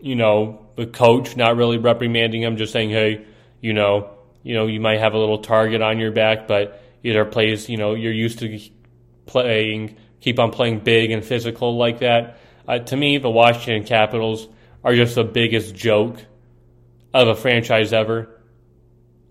you 0.00 0.14
know, 0.14 0.66
the 0.76 0.86
coach 0.86 1.36
not 1.36 1.56
really 1.56 1.78
reprimanding 1.78 2.42
him, 2.42 2.56
just 2.56 2.72
saying, 2.72 2.90
hey, 2.90 3.26
you 3.60 3.72
know, 3.72 4.10
you 4.42 4.54
know, 4.54 4.66
you 4.66 4.80
might 4.80 5.00
have 5.00 5.14
a 5.14 5.18
little 5.18 5.38
target 5.38 5.82
on 5.82 5.98
your 5.98 6.12
back, 6.12 6.46
but 6.46 6.82
either 7.02 7.24
plays, 7.24 7.68
you 7.68 7.76
know, 7.76 7.94
you're 7.94 8.12
used 8.12 8.38
to 8.38 8.60
playing, 9.26 9.96
keep 10.20 10.38
on 10.38 10.50
playing 10.50 10.80
big 10.80 11.10
and 11.10 11.24
physical 11.24 11.76
like 11.76 12.00
that. 12.00 12.38
Uh, 12.66 12.78
to 12.78 12.96
me, 12.96 13.18
the 13.18 13.30
Washington 13.30 13.84
Capitals 13.84 14.48
are 14.84 14.94
just 14.94 15.14
the 15.14 15.24
biggest 15.24 15.74
joke 15.74 16.24
of 17.12 17.28
a 17.28 17.34
franchise 17.34 17.92
ever. 17.92 18.28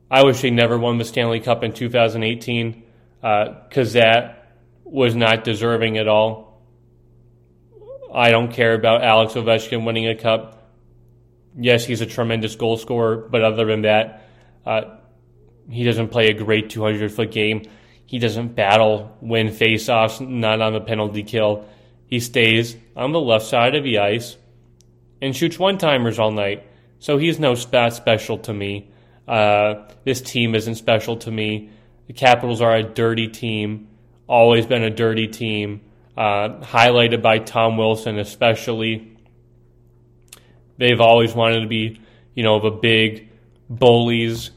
I 0.10 0.24
wish 0.24 0.42
they 0.42 0.52
never 0.52 0.78
won 0.78 0.98
the 0.98 1.06
Stanley 1.06 1.40
Cup 1.40 1.64
in 1.64 1.74
2018 1.74 2.84
because 3.22 3.96
uh, 3.96 4.00
that 4.00 4.54
was 4.84 5.16
not 5.16 5.44
deserving 5.44 5.98
at 5.98 6.08
all. 6.08 6.47
I 8.18 8.32
don't 8.32 8.52
care 8.52 8.74
about 8.74 9.04
Alex 9.04 9.34
Ovechkin 9.34 9.86
winning 9.86 10.08
a 10.08 10.16
cup. 10.16 10.72
Yes, 11.56 11.86
he's 11.86 12.02
a 12.02 12.08
tremendous 12.08 12.56
goal 12.56 12.78
scorer, 12.78 13.16
but 13.16 13.44
other 13.44 13.66
than 13.66 13.84
that, 13.84 14.28
uh, 14.66 14.82
he 15.70 15.84
doesn't 15.84 16.08
play 16.08 16.30
a 16.30 16.34
great 16.34 16.72
200 16.72 17.12
foot 17.12 17.30
game. 17.30 17.62
He 18.08 18.18
doesn't 18.18 18.56
battle, 18.56 19.16
win 19.22 19.50
faceoffs, 19.50 20.20
not 20.28 20.62
on 20.62 20.74
the 20.74 20.82
penalty 20.82 21.22
kill. 21.22 21.66
He 22.08 22.20
stays 22.20 22.76
on 22.96 23.12
the 23.12 23.20
left 23.20 23.46
side 23.46 23.76
of 23.76 23.84
the 23.84 24.00
ice 24.00 24.36
and 25.22 25.36
shoots 25.36 25.60
one 25.60 25.78
timers 25.78 26.18
all 26.18 26.32
night. 26.32 26.66
So 26.98 27.20
he's 27.20 27.38
no 27.38 27.54
spat 27.54 27.94
special 27.94 28.40
to 28.40 28.54
me. 28.54 28.90
Uh, 29.28 29.90
this 30.06 30.22
team 30.22 30.56
isn't 30.56 30.76
special 30.76 31.18
to 31.18 31.30
me. 31.32 31.70
The 32.08 32.14
Capitals 32.14 32.62
are 32.62 32.78
a 32.78 32.82
dirty 32.82 33.28
team, 33.28 33.90
always 34.26 34.66
been 34.66 34.82
a 34.82 34.90
dirty 34.90 35.28
team, 35.28 35.82
uh, 36.18 36.60
highlighted 36.62 37.22
by 37.22 37.38
Tom 37.38 37.78
Wilson, 37.78 38.18
especially. 38.18 39.16
They've 40.78 41.00
always 41.00 41.34
wanted 41.34 41.62
to 41.62 41.68
be, 41.68 42.02
you 42.34 42.44
know, 42.44 42.60
the 42.60 42.72
big 42.72 43.30
bullies. 43.70 44.52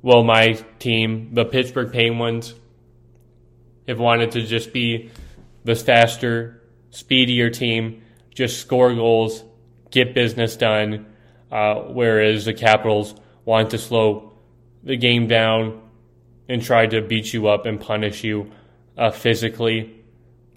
Well, 0.00 0.22
my 0.22 0.52
team, 0.78 1.34
the 1.34 1.44
Pittsburgh 1.44 1.92
Penguins, 1.92 2.54
have 3.88 3.98
wanted 3.98 4.32
to 4.32 4.42
just 4.42 4.72
be 4.72 5.10
the 5.64 5.74
faster, 5.74 6.62
speedier 6.90 7.50
team, 7.50 8.02
just 8.34 8.60
score 8.60 8.94
goals, 8.94 9.42
get 9.90 10.14
business 10.14 10.56
done, 10.56 11.06
uh, 11.50 11.74
whereas 11.74 12.44
the 12.44 12.54
Capitals 12.54 13.14
want 13.44 13.70
to 13.70 13.78
slow 13.78 14.32
the 14.84 14.96
game 14.96 15.26
down 15.26 15.80
and 16.48 16.62
try 16.62 16.86
to 16.86 17.00
beat 17.00 17.32
you 17.32 17.48
up 17.48 17.66
and 17.66 17.80
punish 17.80 18.24
you 18.24 18.50
uh, 18.96 19.10
physically. 19.10 20.01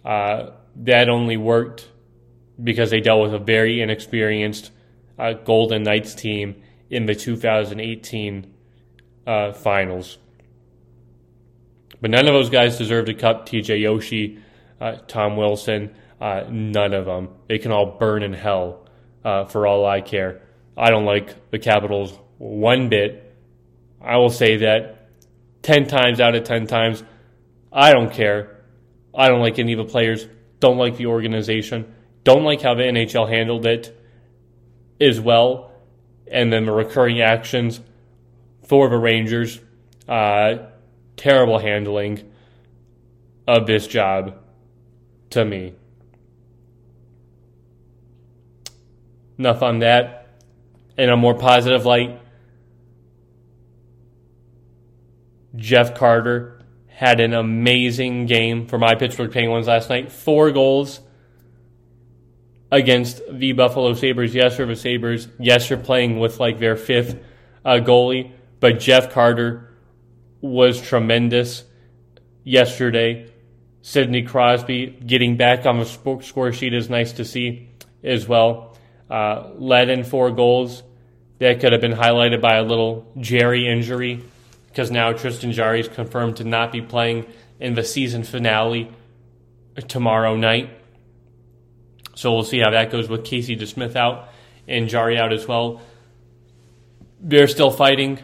Uh, 0.06 0.52
that 0.76 1.10
only 1.10 1.36
worked 1.36 1.90
because 2.64 2.92
they 2.92 3.00
dealt 3.00 3.24
with 3.24 3.34
a 3.34 3.44
very 3.44 3.82
inexperienced 3.82 4.72
uh, 5.18 5.34
Golden 5.34 5.84
Knights 5.84 6.14
team 6.14 6.62
in 6.90 7.06
the 7.06 7.16
2018 7.16 8.54
uh, 9.26 9.52
finals. 9.54 10.18
But 12.02 12.12
none 12.12 12.28
of 12.28 12.34
those 12.34 12.50
guys 12.50 12.78
deserve 12.78 13.10
a 13.10 13.14
cup. 13.14 13.48
TJ 13.48 13.82
Oshie, 13.82 14.40
uh, 14.80 14.98
Tom 15.08 15.38
Wilson. 15.38 15.96
Uh, 16.22 16.44
none 16.50 16.94
of 16.94 17.06
them. 17.06 17.30
They 17.48 17.58
can 17.58 17.72
all 17.72 17.98
burn 17.98 18.22
in 18.22 18.34
hell 18.34 18.88
for 19.24 19.66
all 19.66 19.86
I 19.86 20.02
care. 20.02 20.42
I 20.78 20.92
don't 20.92 21.06
like 21.06 21.50
the 21.50 21.58
Capitals 21.58 22.18
one 22.38 22.90
bit. 22.90 23.36
I 24.02 24.18
will 24.18 24.30
say 24.30 24.58
that 24.58 25.10
10 25.64 25.88
times 25.88 26.20
out 26.20 26.36
of 26.36 26.44
10 26.44 26.68
times, 26.68 27.04
I 27.72 27.92
don't 27.92 28.12
care. 28.12 28.55
I 29.16 29.28
don't 29.28 29.42
like 29.42 29.60
any 29.60 29.74
of 29.74 29.78
the 29.78 29.92
players, 29.92 30.28
don't 30.60 30.78
like 30.78 30.98
the 30.98 31.08
organization, 31.08 31.94
don't 32.24 32.44
like 32.44 32.62
how 32.62 32.74
the 32.74 32.84
NHL 32.84 33.30
handled 33.30 33.66
it 33.66 33.98
as 35.00 35.20
well, 35.20 35.72
and 36.30 36.52
then 36.52 36.66
the 36.66 36.72
recurring 36.72 37.22
actions 37.22 37.80
for 38.64 38.90
the 38.90 38.98
Rangers. 38.98 39.60
Uh, 40.08 40.58
terrible 41.18 41.60
handling 41.60 42.32
of 43.48 43.68
this 43.68 43.88
job 43.88 44.38
to 45.32 45.46
me. 45.46 45.74
Enough 49.38 49.62
on 49.62 49.80
that. 49.80 50.22
In 50.98 51.10
a 51.10 51.18
more 51.18 51.34
positive 51.34 51.86
light, 51.86 52.22
Jeff 55.56 55.96
Carter 55.96 56.55
had 56.96 57.20
an 57.20 57.34
amazing 57.34 58.26
game 58.26 58.68
for 58.68 58.80
my 58.80 58.96
Pittsburgh 58.96 59.30
Penguins 59.30 59.68
last 59.68 59.90
night. 59.90 60.14
Four 60.14 60.52
goals 60.52 61.02
against 62.72 63.22
the 63.30 63.52
Buffalo 63.52 63.94
Sabres. 63.96 64.34
Yes, 64.34 64.56
they're 64.56 64.66
the 64.66 64.78
Sabres. 64.78 65.28
Yes, 65.38 65.68
they're 65.68 65.78
playing 65.78 66.20
with 66.20 66.40
like 66.40 66.58
their 66.58 66.78
fifth 66.78 67.22
uh, 67.66 67.80
goalie, 67.82 68.32
but 68.62 68.80
Jeff 68.80 69.12
Carter 69.12 69.76
was 70.40 70.82
tremendous 70.82 71.66
yesterday. 72.46 73.30
Sidney 73.82 74.24
Crosby 74.24 74.88
getting 75.06 75.36
back 75.36 75.66
on 75.66 75.80
the 75.80 76.22
score 76.22 76.54
sheet 76.54 76.74
is 76.74 76.90
nice 76.90 77.12
to 77.14 77.26
see 77.26 77.72
as 78.06 78.26
well. 78.26 78.78
Uh, 79.10 79.50
led 79.56 79.90
in 79.90 80.06
four 80.06 80.32
goals. 80.32 80.82
That 81.40 81.60
could 81.60 81.74
have 81.74 81.82
been 81.82 81.92
highlighted 81.92 82.40
by 82.40 82.56
a 82.56 82.64
little 82.64 83.12
Jarry 83.20 83.68
injury 83.68 84.24
because 84.76 84.92
now 84.92 85.14
Tristan 85.14 85.54
Jarry 85.54 85.80
is 85.80 85.88
confirmed 85.88 86.36
to 86.36 86.44
not 86.44 86.74
be 86.74 86.82
playing 86.82 87.28
in 87.62 87.76
the 87.76 87.84
season 87.84 88.24
finale 88.24 88.92
tomorrow 89.88 90.36
night. 90.36 90.70
So 92.14 92.34
we'll 92.34 92.44
see 92.44 92.60
how 92.60 92.72
that 92.72 92.92
goes 92.92 93.08
with 93.08 93.24
Casey 93.24 93.56
DeSmith 93.56 93.96
out 93.96 94.28
and 94.68 94.90
Jarry 94.90 95.18
out 95.18 95.32
as 95.32 95.48
well. 95.48 95.80
They're 97.22 97.48
still 97.48 97.72
fighting 97.72 98.20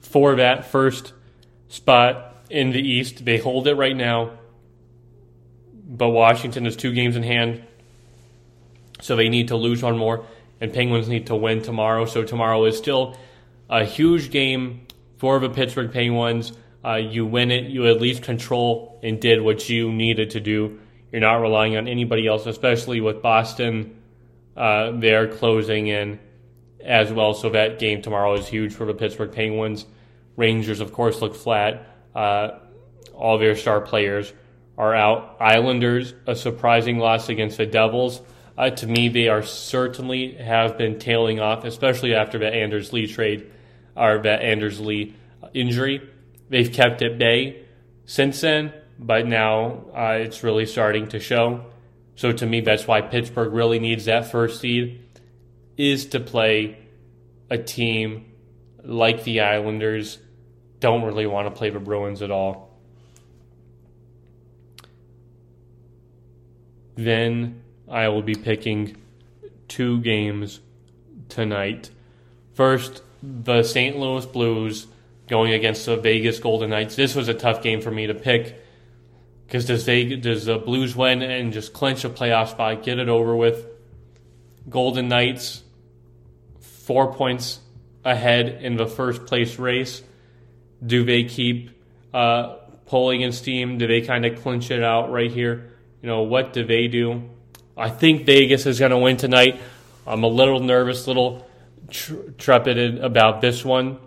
for 0.00 0.34
that 0.34 0.72
first 0.72 1.12
spot 1.68 2.34
in 2.50 2.72
the 2.72 2.80
East. 2.80 3.24
They 3.24 3.38
hold 3.38 3.68
it 3.68 3.76
right 3.76 3.96
now, 3.96 4.32
but 5.86 6.08
Washington 6.08 6.66
is 6.66 6.74
two 6.74 6.92
games 6.94 7.14
in 7.14 7.22
hand, 7.22 7.62
so 9.00 9.14
they 9.14 9.28
need 9.28 9.48
to 9.48 9.56
lose 9.56 9.84
one 9.84 9.96
more, 9.96 10.26
and 10.60 10.72
Penguins 10.72 11.08
need 11.08 11.28
to 11.28 11.36
win 11.36 11.62
tomorrow. 11.62 12.06
So 12.06 12.24
tomorrow 12.24 12.64
is 12.64 12.76
still 12.76 13.16
a 13.70 13.84
huge 13.84 14.32
game 14.32 14.85
for 15.16 15.38
the 15.38 15.48
Pittsburgh 15.48 15.92
Penguins. 15.92 16.52
Uh, 16.84 16.94
you 16.94 17.26
win 17.26 17.50
it, 17.50 17.64
you 17.64 17.86
at 17.88 18.00
least 18.00 18.22
control 18.22 19.00
and 19.02 19.20
did 19.20 19.40
what 19.40 19.68
you 19.68 19.92
needed 19.92 20.30
to 20.30 20.40
do. 20.40 20.78
You're 21.10 21.20
not 21.20 21.36
relying 21.36 21.76
on 21.76 21.88
anybody 21.88 22.26
else, 22.26 22.46
especially 22.46 23.00
with 23.00 23.22
Boston. 23.22 23.96
Uh, 24.56 24.92
they're 24.92 25.28
closing 25.28 25.88
in 25.88 26.18
as 26.80 27.12
well, 27.12 27.34
so 27.34 27.50
that 27.50 27.78
game 27.78 28.02
tomorrow 28.02 28.34
is 28.34 28.46
huge 28.46 28.72
for 28.72 28.86
the 28.86 28.94
Pittsburgh 28.94 29.32
Penguins. 29.32 29.86
Rangers, 30.36 30.80
of 30.80 30.92
course, 30.92 31.20
look 31.20 31.34
flat. 31.34 31.88
Uh, 32.14 32.58
all 33.14 33.38
their 33.38 33.56
star 33.56 33.80
players 33.80 34.32
are 34.78 34.94
out. 34.94 35.36
Islanders, 35.40 36.14
a 36.26 36.36
surprising 36.36 36.98
loss 36.98 37.28
against 37.28 37.56
the 37.56 37.66
Devils. 37.66 38.20
Uh, 38.56 38.70
to 38.70 38.86
me, 38.86 39.08
they 39.08 39.28
are 39.28 39.42
certainly 39.42 40.34
have 40.34 40.78
been 40.78 40.98
tailing 40.98 41.40
off, 41.40 41.64
especially 41.64 42.14
after 42.14 42.38
the 42.38 42.46
Anders 42.46 42.92
Lee 42.92 43.06
trade 43.06 43.50
our 43.96 44.18
vet 44.18 44.42
Anders 44.42 44.80
Lee 44.80 45.14
injury. 45.54 46.08
They've 46.48 46.72
kept 46.72 47.02
at 47.02 47.18
bay 47.18 47.64
since 48.04 48.40
then, 48.40 48.72
but 48.98 49.26
now 49.26 49.84
uh, 49.94 50.18
it's 50.20 50.42
really 50.42 50.66
starting 50.66 51.08
to 51.08 51.20
show. 51.20 51.66
So 52.14 52.32
to 52.32 52.46
me, 52.46 52.60
that's 52.60 52.86
why 52.86 53.02
Pittsburgh 53.02 53.52
really 53.52 53.78
needs 53.78 54.06
that 54.06 54.30
first 54.30 54.60
seed 54.60 55.02
is 55.76 56.06
to 56.06 56.20
play 56.20 56.78
a 57.50 57.58
team 57.58 58.32
like 58.82 59.24
the 59.24 59.40
Islanders. 59.40 60.18
Don't 60.80 61.02
really 61.02 61.26
want 61.26 61.46
to 61.46 61.50
play 61.50 61.70
the 61.70 61.80
Bruins 61.80 62.22
at 62.22 62.30
all. 62.30 62.78
Then 66.94 67.62
I 67.88 68.08
will 68.08 68.22
be 68.22 68.34
picking 68.34 68.96
two 69.68 70.00
games 70.00 70.60
tonight. 71.28 71.90
First, 72.54 73.02
the 73.22 73.62
St. 73.62 73.96
Louis 73.98 74.26
Blues 74.26 74.86
going 75.28 75.52
against 75.52 75.86
the 75.86 75.96
Vegas 75.96 76.38
Golden 76.38 76.70
Knights. 76.70 76.96
This 76.96 77.14
was 77.14 77.28
a 77.28 77.34
tough 77.34 77.62
game 77.62 77.80
for 77.80 77.90
me 77.90 78.06
to 78.06 78.14
pick 78.14 78.62
because 79.46 79.66
does 79.66 79.84
does 79.84 80.44
the 80.44 80.58
Blues 80.58 80.96
win 80.96 81.22
and 81.22 81.52
just 81.52 81.72
clinch 81.72 82.04
a 82.04 82.10
playoff 82.10 82.50
spot, 82.50 82.82
get 82.82 82.98
it 82.98 83.08
over 83.08 83.34
with? 83.34 83.66
Golden 84.68 85.08
Knights 85.08 85.62
four 86.60 87.12
points 87.14 87.60
ahead 88.04 88.48
in 88.62 88.76
the 88.76 88.86
first 88.86 89.26
place 89.26 89.58
race. 89.58 90.02
Do 90.84 91.04
they 91.04 91.24
keep 91.24 91.70
uh, 92.12 92.56
pulling 92.86 93.22
in 93.22 93.32
steam? 93.32 93.78
Do 93.78 93.86
they 93.86 94.00
kind 94.02 94.24
of 94.24 94.42
clinch 94.42 94.70
it 94.70 94.82
out 94.82 95.10
right 95.10 95.30
here? 95.30 95.72
You 96.02 96.08
know 96.08 96.22
what 96.22 96.52
do 96.52 96.64
they 96.64 96.88
do? 96.88 97.30
I 97.76 97.90
think 97.90 98.26
Vegas 98.26 98.66
is 98.66 98.78
going 98.78 98.90
to 98.90 98.98
win 98.98 99.16
tonight. 99.16 99.60
I'm 100.06 100.22
a 100.22 100.28
little 100.28 100.60
nervous, 100.60 101.06
little 101.06 101.46
trepided 101.90 102.98
about 102.98 103.40
this 103.40 103.64
one. 103.64 103.98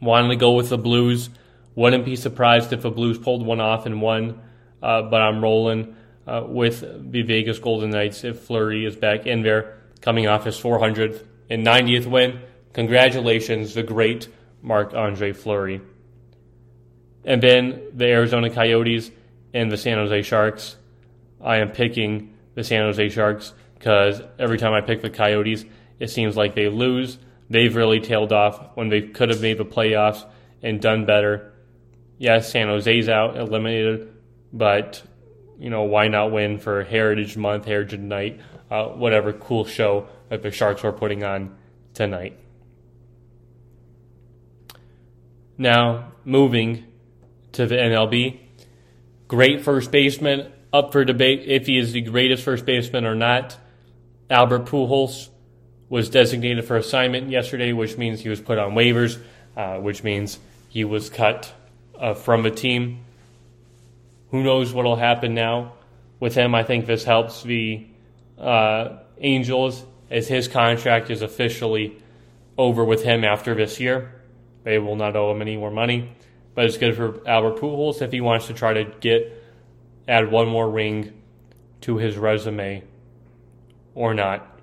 Wanted 0.00 0.28
to 0.28 0.36
go 0.36 0.52
with 0.52 0.68
the 0.68 0.78
Blues. 0.78 1.30
Wouldn't 1.74 2.04
be 2.04 2.16
surprised 2.16 2.72
if 2.72 2.82
the 2.82 2.90
Blues 2.90 3.18
pulled 3.18 3.44
one 3.44 3.60
off 3.60 3.86
and 3.86 4.00
won, 4.00 4.40
uh, 4.82 5.02
but 5.02 5.20
I'm 5.20 5.42
rolling 5.42 5.96
uh, 6.26 6.44
with 6.46 6.80
the 7.12 7.22
Vegas 7.22 7.58
Golden 7.58 7.90
Knights 7.90 8.24
if 8.24 8.40
Fleury 8.40 8.84
is 8.84 8.96
back 8.96 9.26
in 9.26 9.42
there, 9.42 9.78
coming 10.00 10.26
off 10.26 10.44
his 10.44 10.58
400th 10.58 11.24
and 11.48 11.66
90th 11.66 12.06
win. 12.06 12.40
Congratulations, 12.72 13.74
the 13.74 13.82
great 13.82 14.28
Marc 14.62 14.94
Andre 14.94 15.32
Fleury. 15.32 15.80
And 17.24 17.42
then 17.42 17.82
the 17.92 18.06
Arizona 18.06 18.50
Coyotes 18.50 19.10
and 19.52 19.70
the 19.70 19.76
San 19.76 19.98
Jose 19.98 20.22
Sharks. 20.22 20.76
I 21.42 21.58
am 21.58 21.72
picking 21.72 22.34
the 22.54 22.64
San 22.64 22.82
Jose 22.82 23.08
Sharks 23.10 23.52
because 23.74 24.22
every 24.38 24.58
time 24.58 24.72
I 24.72 24.80
pick 24.80 25.02
the 25.02 25.10
Coyotes, 25.10 25.64
it 26.00 26.08
seems 26.08 26.36
like 26.36 26.54
they 26.54 26.68
lose. 26.68 27.18
they've 27.48 27.74
really 27.74 28.00
tailed 28.00 28.32
off 28.32 28.76
when 28.76 28.88
they 28.88 29.02
could 29.02 29.28
have 29.28 29.42
made 29.42 29.58
the 29.58 29.64
playoffs 29.64 30.24
and 30.62 30.80
done 30.80 31.04
better. 31.04 31.52
Yes, 32.16 32.50
San 32.50 32.68
Jose's 32.68 33.08
out, 33.08 33.36
eliminated, 33.36 34.12
but 34.52 35.02
you 35.58 35.70
know 35.70 35.82
why 35.82 36.08
not 36.08 36.32
win 36.32 36.58
for 36.58 36.84
Heritage 36.84 37.36
Month, 37.36 37.64
Heritage 37.66 38.00
Night, 38.00 38.40
uh, 38.70 38.86
whatever 38.86 39.32
cool 39.32 39.64
show 39.64 40.08
that 40.28 40.42
the 40.42 40.50
Sharks 40.50 40.82
were 40.82 40.92
putting 40.92 41.24
on 41.24 41.56
tonight. 41.92 42.38
Now 45.58 46.12
moving 46.24 46.86
to 47.52 47.66
the 47.66 47.74
MLB, 47.74 48.40
great 49.28 49.62
first 49.62 49.90
baseman 49.90 50.52
up 50.72 50.92
for 50.92 51.04
debate 51.04 51.42
if 51.46 51.66
he 51.66 51.78
is 51.78 51.92
the 51.92 52.00
greatest 52.00 52.44
first 52.44 52.64
baseman 52.64 53.04
or 53.04 53.14
not. 53.14 53.58
Albert 54.30 54.66
Pujols 54.66 55.28
was 55.90 56.08
designated 56.08 56.64
for 56.64 56.76
assignment 56.76 57.28
yesterday, 57.28 57.72
which 57.74 57.98
means 57.98 58.20
he 58.20 58.30
was 58.30 58.40
put 58.40 58.56
on 58.58 58.72
waivers, 58.72 59.20
uh, 59.56 59.76
which 59.76 60.02
means 60.02 60.38
he 60.68 60.84
was 60.84 61.10
cut 61.10 61.52
uh, 61.98 62.14
from 62.14 62.46
a 62.46 62.50
team. 62.50 63.04
Who 64.30 64.42
knows 64.42 64.72
what 64.72 64.84
will 64.84 64.96
happen 64.96 65.34
now 65.34 65.72
with 66.20 66.36
him? 66.36 66.54
I 66.54 66.62
think 66.62 66.86
this 66.86 67.04
helps 67.04 67.42
the 67.42 67.86
uh, 68.38 68.98
Angels 69.18 69.84
as 70.10 70.28
his 70.28 70.48
contract 70.48 71.10
is 71.10 71.22
officially 71.22 71.96
over 72.56 72.84
with 72.84 73.02
him 73.02 73.24
after 73.24 73.54
this 73.54 73.80
year. 73.80 74.14
They 74.62 74.78
will 74.78 74.96
not 74.96 75.16
owe 75.16 75.32
him 75.32 75.42
any 75.42 75.56
more 75.56 75.70
money, 75.70 76.12
but 76.54 76.66
it's 76.66 76.78
good 76.78 76.96
for 76.96 77.26
Albert 77.28 77.60
Pujols 77.60 78.00
if 78.00 78.12
he 78.12 78.20
wants 78.20 78.46
to 78.46 78.54
try 78.54 78.74
to 78.74 78.84
get 79.00 79.36
add 80.06 80.30
one 80.30 80.48
more 80.48 80.70
ring 80.70 81.20
to 81.82 81.96
his 81.96 82.16
resume 82.16 82.84
or 83.94 84.14
not. 84.14 84.59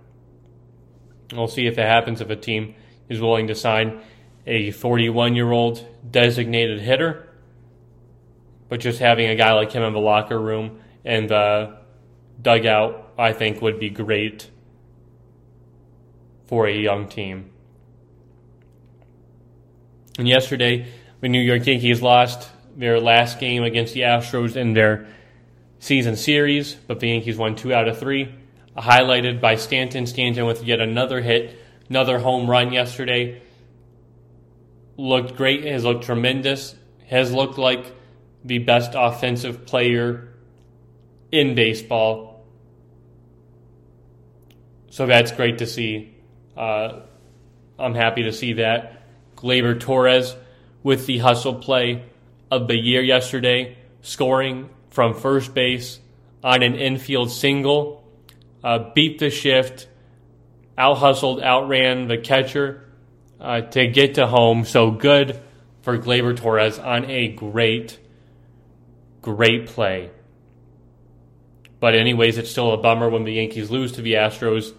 We'll 1.34 1.48
see 1.48 1.68
if 1.68 1.78
it 1.78 1.86
happens 1.86 2.22
if 2.22 2.30
a 2.30 2.36
team 2.36 2.76
is 3.10 3.20
willing 3.20 3.48
to 3.48 3.56
sign 3.56 4.02
a 4.46 4.72
41 4.72 5.36
year 5.36 5.52
old 5.52 5.86
designated 6.10 6.80
hitter. 6.80 7.28
But 8.70 8.80
just 8.80 9.00
having 9.00 9.30
a 9.30 9.36
guy 9.36 9.54
like 9.54 9.72
him 9.72 9.84
in 9.84 9.94
the 9.94 10.00
locker 10.00 10.40
room 10.40 10.80
and 11.06 11.30
the 11.30 11.78
dugout, 12.42 13.14
I 13.18 13.34
think, 13.34 13.62
would 13.62 13.80
be 13.80 13.90
great 13.90 14.50
for 16.48 16.68
a 16.68 16.74
young 16.74 17.08
team. 17.08 17.52
And 20.18 20.28
yesterday, 20.28 20.88
the 21.22 21.30
New 21.30 21.42
York 21.42 21.66
Yankees 21.66 22.02
lost 22.02 22.50
their 22.76 23.00
last 23.00 23.40
game 23.40 23.64
against 23.64 23.94
the 23.94 24.02
Astros 24.02 24.56
in 24.56 24.74
their 24.74 25.08
season 25.80 26.16
series, 26.16 26.74
but 26.74 27.00
the 27.00 27.10
Yankees 27.10 27.38
won 27.38 27.56
two 27.56 27.74
out 27.74 27.88
of 27.88 28.00
three 28.00 28.34
highlighted 28.78 29.42
by 29.42 29.56
Stanton. 29.56 30.06
Stanton 30.06 30.46
with 30.46 30.64
yet 30.64 30.80
another 30.80 31.22
hit, 31.22 31.58
another 31.90 32.20
home 32.20 32.50
run 32.50 32.72
yesterday. 32.72 33.42
Looked 34.98 35.36
great, 35.36 35.64
has 35.66 35.84
looked 35.84 36.06
tremendous, 36.06 36.76
has 37.08 37.32
looked 37.32 37.58
like 37.58 37.94
the 38.44 38.60
best 38.60 38.92
offensive 38.96 39.66
player 39.66 40.30
in 41.32 41.56
baseball. 41.56 42.46
So 44.90 45.06
that's 45.06 45.32
great 45.32 45.60
to 45.60 45.68
see. 45.68 46.16
Uh, 46.56 47.02
I'm 47.78 47.94
happy 47.94 48.24
to 48.24 48.34
see 48.34 48.54
that. 48.54 49.04
Gleyber 49.36 49.80
Torres 49.80 50.36
with 50.82 51.06
the 51.06 51.20
hustle 51.20 51.56
play 51.56 52.04
of 52.50 52.68
the 52.68 52.76
year 52.76 53.02
yesterday, 53.04 53.78
scoring 54.02 54.70
from 54.90 55.14
first 55.14 55.54
base 55.54 56.00
on 56.44 56.64
an 56.64 56.76
infield 56.76 57.30
single 57.30 58.07
uh, 58.64 58.92
beat 58.94 59.20
the 59.20 59.30
shift, 59.30 59.88
out 60.78 60.98
hustled, 60.98 61.42
outran 61.42 62.08
the 62.08 62.18
catcher 62.18 62.90
uh, 63.40 63.62
to 63.62 63.88
get 63.88 64.16
to 64.16 64.28
home. 64.28 64.66
So 64.66 64.92
good 64.92 65.40
for 65.82 65.98
Gleyber 65.98 66.36
Torres 66.36 66.80
on 66.80 67.10
a 67.10 67.30
great, 67.30 68.00
great 69.22 69.68
play. 69.68 70.12
But, 71.80 71.96
anyways, 71.96 72.38
it's 72.38 72.50
still 72.50 72.74
a 72.74 72.78
bummer 72.78 73.10
when 73.10 73.24
the 73.24 73.34
Yankees 73.34 73.70
lose 73.70 73.94
to 73.94 74.02
the 74.02 74.14
Astros, 74.14 74.74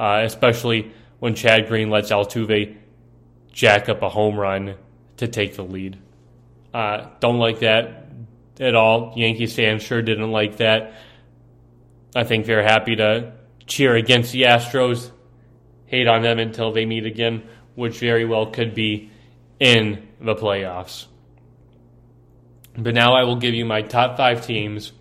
uh, 0.00 0.22
especially 0.24 0.92
when 1.18 1.34
Chad 1.34 1.68
Green 1.68 1.90
lets 1.90 2.10
Altuve 2.10 2.76
jack 3.52 3.88
up 3.88 4.02
a 4.02 4.08
home 4.08 4.38
run 4.38 4.76
to 5.18 5.28
take 5.28 5.56
the 5.56 5.64
lead. 5.64 5.98
Uh, 6.72 7.08
don't 7.20 7.38
like 7.38 7.60
that 7.60 8.06
at 8.60 8.74
all. 8.74 9.12
Yankees 9.16 9.54
fans 9.54 9.82
sure 9.82 10.00
didn't 10.00 10.30
like 10.30 10.58
that. 10.58 10.94
I 12.14 12.24
think 12.24 12.46
they're 12.46 12.62
happy 12.62 12.96
to 12.96 13.32
cheer 13.66 13.94
against 13.94 14.32
the 14.32 14.42
Astros, 14.42 15.10
hate 15.86 16.08
on 16.08 16.22
them 16.22 16.38
until 16.38 16.72
they 16.72 16.86
meet 16.86 17.06
again, 17.06 17.48
which 17.74 17.98
very 17.98 18.24
well 18.24 18.46
could 18.46 18.74
be 18.74 19.10
in 19.60 20.08
the 20.20 20.34
playoffs. 20.34 21.06
But 22.76 22.94
now 22.94 23.14
I 23.14 23.24
will 23.24 23.36
give 23.36 23.54
you 23.54 23.64
my 23.64 23.82
top 23.82 24.16
five 24.16 24.46
teams 24.46 24.92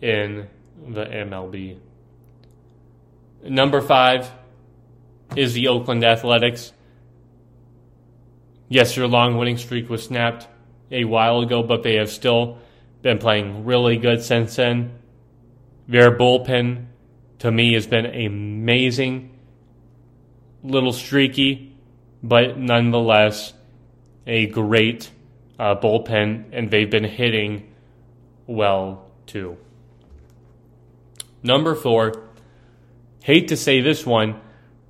in 0.00 0.48
the 0.88 1.04
MLB. 1.04 1.78
Number 3.42 3.80
five 3.80 4.30
is 5.36 5.54
the 5.54 5.68
Oakland 5.68 6.04
Athletics. 6.04 6.72
Yes, 8.68 8.94
their 8.94 9.08
long 9.08 9.36
winning 9.36 9.56
streak 9.56 9.88
was 9.88 10.04
snapped 10.04 10.46
a 10.90 11.04
while 11.04 11.40
ago, 11.40 11.62
but 11.62 11.82
they 11.82 11.96
have 11.96 12.10
still 12.10 12.58
been 13.02 13.18
playing 13.18 13.64
really 13.64 13.96
good 13.96 14.22
since 14.22 14.56
then. 14.56 14.99
Their 15.88 16.16
bullpen, 16.16 16.86
to 17.40 17.50
me, 17.50 17.74
has 17.74 17.86
been 17.86 18.06
amazing. 18.06 19.38
Little 20.62 20.92
streaky, 20.92 21.76
but 22.22 22.58
nonetheless 22.58 23.52
a 24.26 24.46
great 24.46 25.10
uh, 25.58 25.74
bullpen, 25.76 26.44
and 26.52 26.70
they've 26.70 26.90
been 26.90 27.04
hitting 27.04 27.72
well 28.46 29.10
too. 29.26 29.56
Number 31.42 31.74
four, 31.74 32.28
hate 33.22 33.48
to 33.48 33.56
say 33.56 33.80
this 33.80 34.04
one, 34.04 34.40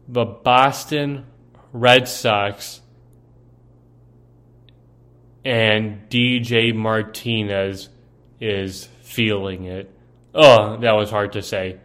the 0.08 0.24
Boston 0.24 1.26
Red 1.72 2.08
Sox 2.08 2.80
and 5.44 6.08
DJ 6.10 6.74
Martinez 6.74 7.88
is 8.40 8.88
feeling 9.02 9.64
it. 9.64 9.94
Oh, 10.34 10.76
that 10.78 10.92
was 10.92 11.10
hard 11.10 11.32
to 11.32 11.42
say. 11.42 11.78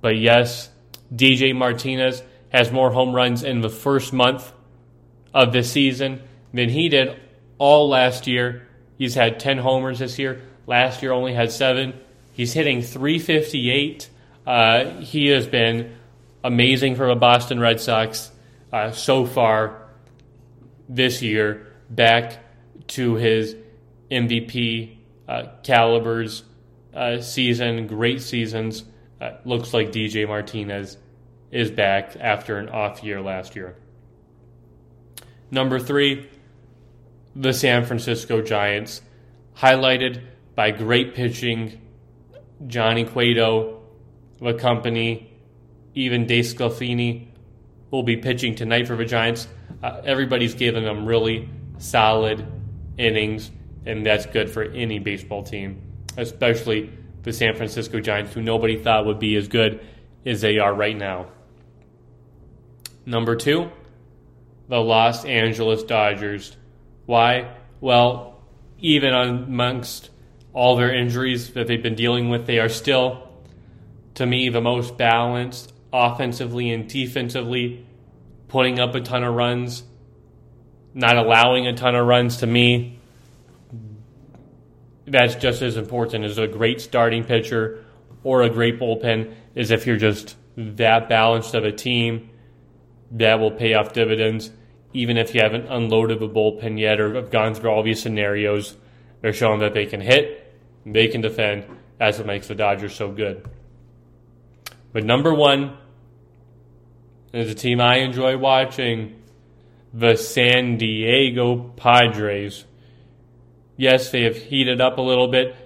But 0.00 0.16
yes, 0.16 0.70
DJ 1.14 1.54
Martinez 1.54 2.22
has 2.50 2.70
more 2.70 2.90
home 2.90 3.14
runs 3.14 3.42
in 3.42 3.60
the 3.60 3.70
first 3.70 4.12
month 4.12 4.52
of 5.34 5.52
the 5.52 5.62
season 5.62 6.22
than 6.52 6.68
he 6.68 6.88
did 6.88 7.18
all 7.58 7.88
last 7.88 8.26
year. 8.26 8.66
He's 8.96 9.14
had 9.14 9.40
10 9.40 9.58
homers 9.58 9.98
this 9.98 10.18
year. 10.18 10.42
Last 10.66 11.02
year 11.02 11.12
only 11.12 11.34
had 11.34 11.50
seven. 11.50 11.98
He's 12.32 12.52
hitting 12.52 12.82
358. 12.82 14.08
Uh, 14.46 14.84
he 15.00 15.26
has 15.28 15.46
been 15.46 15.96
amazing 16.42 16.96
for 16.96 17.06
the 17.08 17.14
Boston 17.14 17.60
Red 17.60 17.80
Sox 17.80 18.30
uh, 18.72 18.90
so 18.92 19.26
far 19.26 19.88
this 20.88 21.22
year, 21.22 21.66
back 21.88 22.38
to 22.88 23.14
his 23.14 23.54
MVP 24.10 24.96
uh, 25.28 25.44
calibers 25.62 26.42
uh, 26.94 27.20
season, 27.20 27.86
great 27.86 28.20
seasons. 28.20 28.84
Uh, 29.20 29.32
looks 29.44 29.74
like 29.74 29.92
DJ 29.92 30.26
Martinez 30.26 30.96
is 31.50 31.70
back 31.70 32.16
after 32.18 32.58
an 32.58 32.68
off 32.68 33.02
year 33.02 33.20
last 33.20 33.56
year. 33.56 33.76
Number 35.50 35.78
three, 35.78 36.28
the 37.34 37.52
San 37.52 37.84
Francisco 37.84 38.40
Giants, 38.40 39.02
highlighted 39.56 40.22
by 40.54 40.70
great 40.70 41.14
pitching. 41.14 41.80
Johnny 42.66 43.04
Cueto, 43.04 43.82
the 44.40 44.54
company, 44.54 45.32
even 45.94 46.26
DeSclafani 46.26 47.28
will 47.90 48.02
be 48.02 48.16
pitching 48.16 48.54
tonight 48.54 48.86
for 48.86 48.96
the 48.96 49.04
Giants. 49.04 49.48
Uh, 49.82 50.00
everybody's 50.04 50.54
given 50.54 50.84
them 50.84 51.06
really 51.06 51.48
solid 51.78 52.46
innings, 52.96 53.50
and 53.86 54.04
that's 54.04 54.26
good 54.26 54.50
for 54.50 54.62
any 54.62 54.98
baseball 54.98 55.42
team 55.42 55.89
especially 56.16 56.90
the 57.22 57.32
San 57.32 57.54
Francisco 57.56 58.00
Giants, 58.00 58.32
who 58.32 58.42
nobody 58.42 58.76
thought 58.78 59.06
would 59.06 59.18
be 59.18 59.36
as 59.36 59.48
good 59.48 59.80
as 60.24 60.40
they 60.40 60.58
are 60.58 60.74
right 60.74 60.96
now. 60.96 61.26
Number 63.06 63.36
two, 63.36 63.70
the 64.68 64.78
Los 64.78 65.24
Angeles 65.24 65.82
Dodgers. 65.82 66.56
Why? 67.06 67.54
Well, 67.80 68.42
even 68.78 69.12
amongst 69.12 70.10
all 70.52 70.76
their 70.76 70.94
injuries 70.94 71.52
that 71.54 71.66
they've 71.66 71.82
been 71.82 71.94
dealing 71.94 72.28
with, 72.28 72.46
they 72.46 72.58
are 72.58 72.68
still, 72.68 73.28
to 74.14 74.26
me, 74.26 74.48
the 74.48 74.60
most 74.60 74.96
balanced 74.96 75.72
offensively 75.92 76.70
and 76.70 76.88
defensively, 76.88 77.84
putting 78.48 78.78
up 78.78 78.94
a 78.94 79.00
ton 79.00 79.24
of 79.24 79.34
runs, 79.34 79.82
not 80.94 81.16
allowing 81.16 81.66
a 81.66 81.74
ton 81.74 81.94
of 81.94 82.06
runs 82.06 82.38
to 82.38 82.46
me 82.46 82.99
that's 85.10 85.34
just 85.34 85.62
as 85.62 85.76
important 85.76 86.24
as 86.24 86.38
a 86.38 86.46
great 86.46 86.80
starting 86.80 87.24
pitcher 87.24 87.84
or 88.22 88.42
a 88.42 88.50
great 88.50 88.78
bullpen 88.78 89.34
is 89.54 89.70
if 89.70 89.86
you're 89.86 89.96
just 89.96 90.36
that 90.56 91.08
balanced 91.08 91.54
of 91.54 91.64
a 91.64 91.72
team 91.72 92.30
that 93.12 93.40
will 93.40 93.50
pay 93.50 93.74
off 93.74 93.92
dividends. 93.92 94.50
Even 94.92 95.16
if 95.16 95.34
you 95.34 95.40
haven't 95.40 95.66
unloaded 95.68 96.22
a 96.22 96.28
bullpen 96.28 96.78
yet 96.78 97.00
or 97.00 97.14
have 97.14 97.30
gone 97.30 97.54
through 97.54 97.70
all 97.70 97.82
these 97.82 98.00
scenarios, 98.00 98.76
they're 99.20 99.32
showing 99.32 99.60
that 99.60 99.74
they 99.74 99.86
can 99.86 100.00
hit, 100.00 100.52
they 100.84 101.08
can 101.08 101.20
defend. 101.20 101.64
That's 101.98 102.18
what 102.18 102.26
makes 102.26 102.48
the 102.48 102.54
Dodgers 102.54 102.94
so 102.94 103.10
good. 103.10 103.48
But 104.92 105.04
number 105.04 105.32
one 105.32 105.76
is 107.32 107.50
a 107.50 107.54
team 107.54 107.80
I 107.80 107.98
enjoy 107.98 108.36
watching 108.36 109.22
the 109.92 110.16
San 110.16 110.76
Diego 110.76 111.72
Padres. 111.76 112.64
Yes, 113.80 114.10
they 114.10 114.24
have 114.24 114.36
heated 114.36 114.82
up 114.82 114.98
a 114.98 115.00
little 115.00 115.28
bit. 115.28 115.56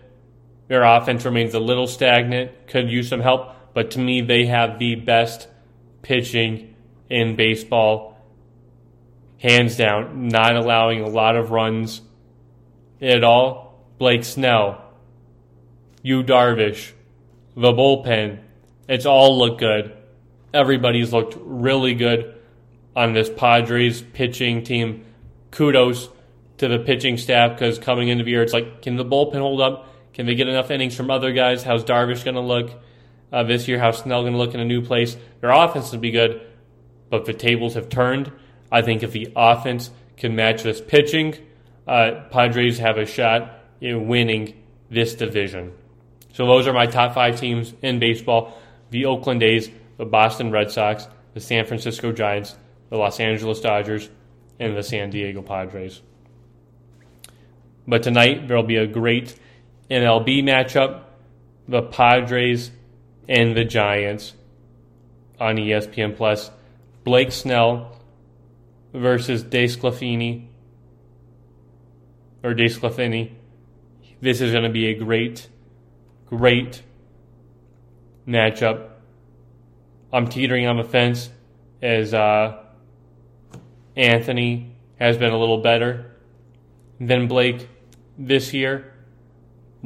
Their 0.68 0.84
offense 0.84 1.24
remains 1.24 1.52
a 1.52 1.58
little 1.58 1.88
stagnant, 1.88 2.68
could 2.68 2.88
use 2.88 3.08
some 3.08 3.18
help, 3.18 3.74
but 3.74 3.90
to 3.90 3.98
me, 3.98 4.20
they 4.20 4.46
have 4.46 4.78
the 4.78 4.94
best 4.94 5.48
pitching 6.02 6.76
in 7.10 7.34
baseball. 7.34 8.16
Hands 9.38 9.76
down, 9.76 10.28
not 10.28 10.54
allowing 10.54 11.00
a 11.00 11.08
lot 11.08 11.34
of 11.34 11.50
runs 11.50 12.02
at 13.02 13.24
all. 13.24 13.84
Blake 13.98 14.22
Snell, 14.22 14.80
Yu 16.02 16.22
Darvish, 16.22 16.92
the 17.56 17.72
bullpen, 17.72 18.38
it's 18.88 19.06
all 19.06 19.36
looked 19.36 19.58
good. 19.58 19.92
Everybody's 20.52 21.12
looked 21.12 21.36
really 21.40 21.94
good 21.94 22.32
on 22.94 23.12
this 23.12 23.28
Padres 23.28 24.02
pitching 24.02 24.62
team. 24.62 25.04
Kudos 25.50 26.10
to 26.58 26.68
the 26.68 26.78
pitching 26.78 27.16
staff 27.16 27.52
because 27.52 27.78
coming 27.78 28.08
into 28.08 28.24
the 28.24 28.30
year, 28.30 28.42
it's 28.42 28.52
like, 28.52 28.82
can 28.82 28.96
the 28.96 29.04
bullpen 29.04 29.38
hold 29.38 29.60
up? 29.60 29.88
Can 30.12 30.26
they 30.26 30.34
get 30.34 30.48
enough 30.48 30.70
innings 30.70 30.96
from 30.96 31.10
other 31.10 31.32
guys? 31.32 31.62
How's 31.62 31.84
Darvish 31.84 32.24
going 32.24 32.36
to 32.36 32.40
look 32.40 32.70
uh, 33.32 33.42
this 33.42 33.66
year? 33.66 33.78
How's 33.78 33.98
Snell 33.98 34.22
going 34.22 34.32
to 34.32 34.38
look 34.38 34.54
in 34.54 34.60
a 34.60 34.64
new 34.64 34.82
place? 34.82 35.16
Their 35.40 35.50
offense 35.50 35.90
will 35.90 35.98
be 35.98 36.12
good, 36.12 36.40
but 37.10 37.24
the 37.24 37.32
tables 37.32 37.74
have 37.74 37.88
turned. 37.88 38.30
I 38.70 38.82
think 38.82 39.02
if 39.02 39.12
the 39.12 39.32
offense 39.34 39.90
can 40.16 40.36
match 40.36 40.62
this 40.62 40.80
pitching, 40.80 41.36
uh, 41.86 42.22
Padres 42.30 42.78
have 42.78 42.96
a 42.96 43.06
shot 43.06 43.58
in 43.80 44.06
winning 44.06 44.62
this 44.90 45.14
division. 45.14 45.72
So 46.32 46.46
those 46.46 46.66
are 46.66 46.72
my 46.72 46.86
top 46.86 47.14
five 47.14 47.38
teams 47.38 47.74
in 47.82 47.98
baseball 47.98 48.58
the 48.90 49.06
Oakland 49.06 49.42
A's, 49.42 49.68
the 49.96 50.04
Boston 50.04 50.52
Red 50.52 50.70
Sox, 50.70 51.08
the 51.32 51.40
San 51.40 51.66
Francisco 51.66 52.12
Giants, 52.12 52.56
the 52.90 52.96
Los 52.96 53.18
Angeles 53.18 53.60
Dodgers, 53.60 54.08
and 54.60 54.76
the 54.76 54.84
San 54.84 55.10
Diego 55.10 55.42
Padres. 55.42 56.00
But 57.86 58.02
tonight 58.02 58.48
there 58.48 58.56
will 58.56 58.64
be 58.64 58.76
a 58.76 58.86
great 58.86 59.38
MLB 59.90 60.42
matchup 60.42 61.04
the 61.68 61.82
Padres 61.82 62.70
and 63.28 63.56
the 63.56 63.64
Giants 63.64 64.34
on 65.40 65.56
ESPN 65.56 66.16
Plus. 66.16 66.50
Blake 67.04 67.32
Snell 67.32 68.00
versus 68.92 69.44
DeSclafani 69.44 70.46
or 72.42 72.54
DeSclafani. 72.54 73.32
This 74.20 74.40
is 74.40 74.52
going 74.52 74.64
to 74.64 74.70
be 74.70 74.86
a 74.88 74.94
great, 74.94 75.48
great 76.26 76.82
matchup. 78.26 78.88
I'm 80.12 80.28
teetering 80.28 80.66
on 80.66 80.76
the 80.76 80.84
fence 80.84 81.28
as 81.82 82.14
uh, 82.14 82.62
Anthony 83.96 84.76
has 84.98 85.18
been 85.18 85.32
a 85.32 85.38
little 85.38 85.60
better 85.60 86.12
than 87.00 87.26
Blake 87.26 87.68
this 88.18 88.52
year. 88.52 88.92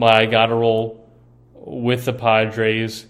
I 0.00 0.26
got 0.26 0.46
to 0.46 0.54
roll 0.54 1.08
with 1.54 2.04
the 2.04 2.12
Padres 2.12 3.06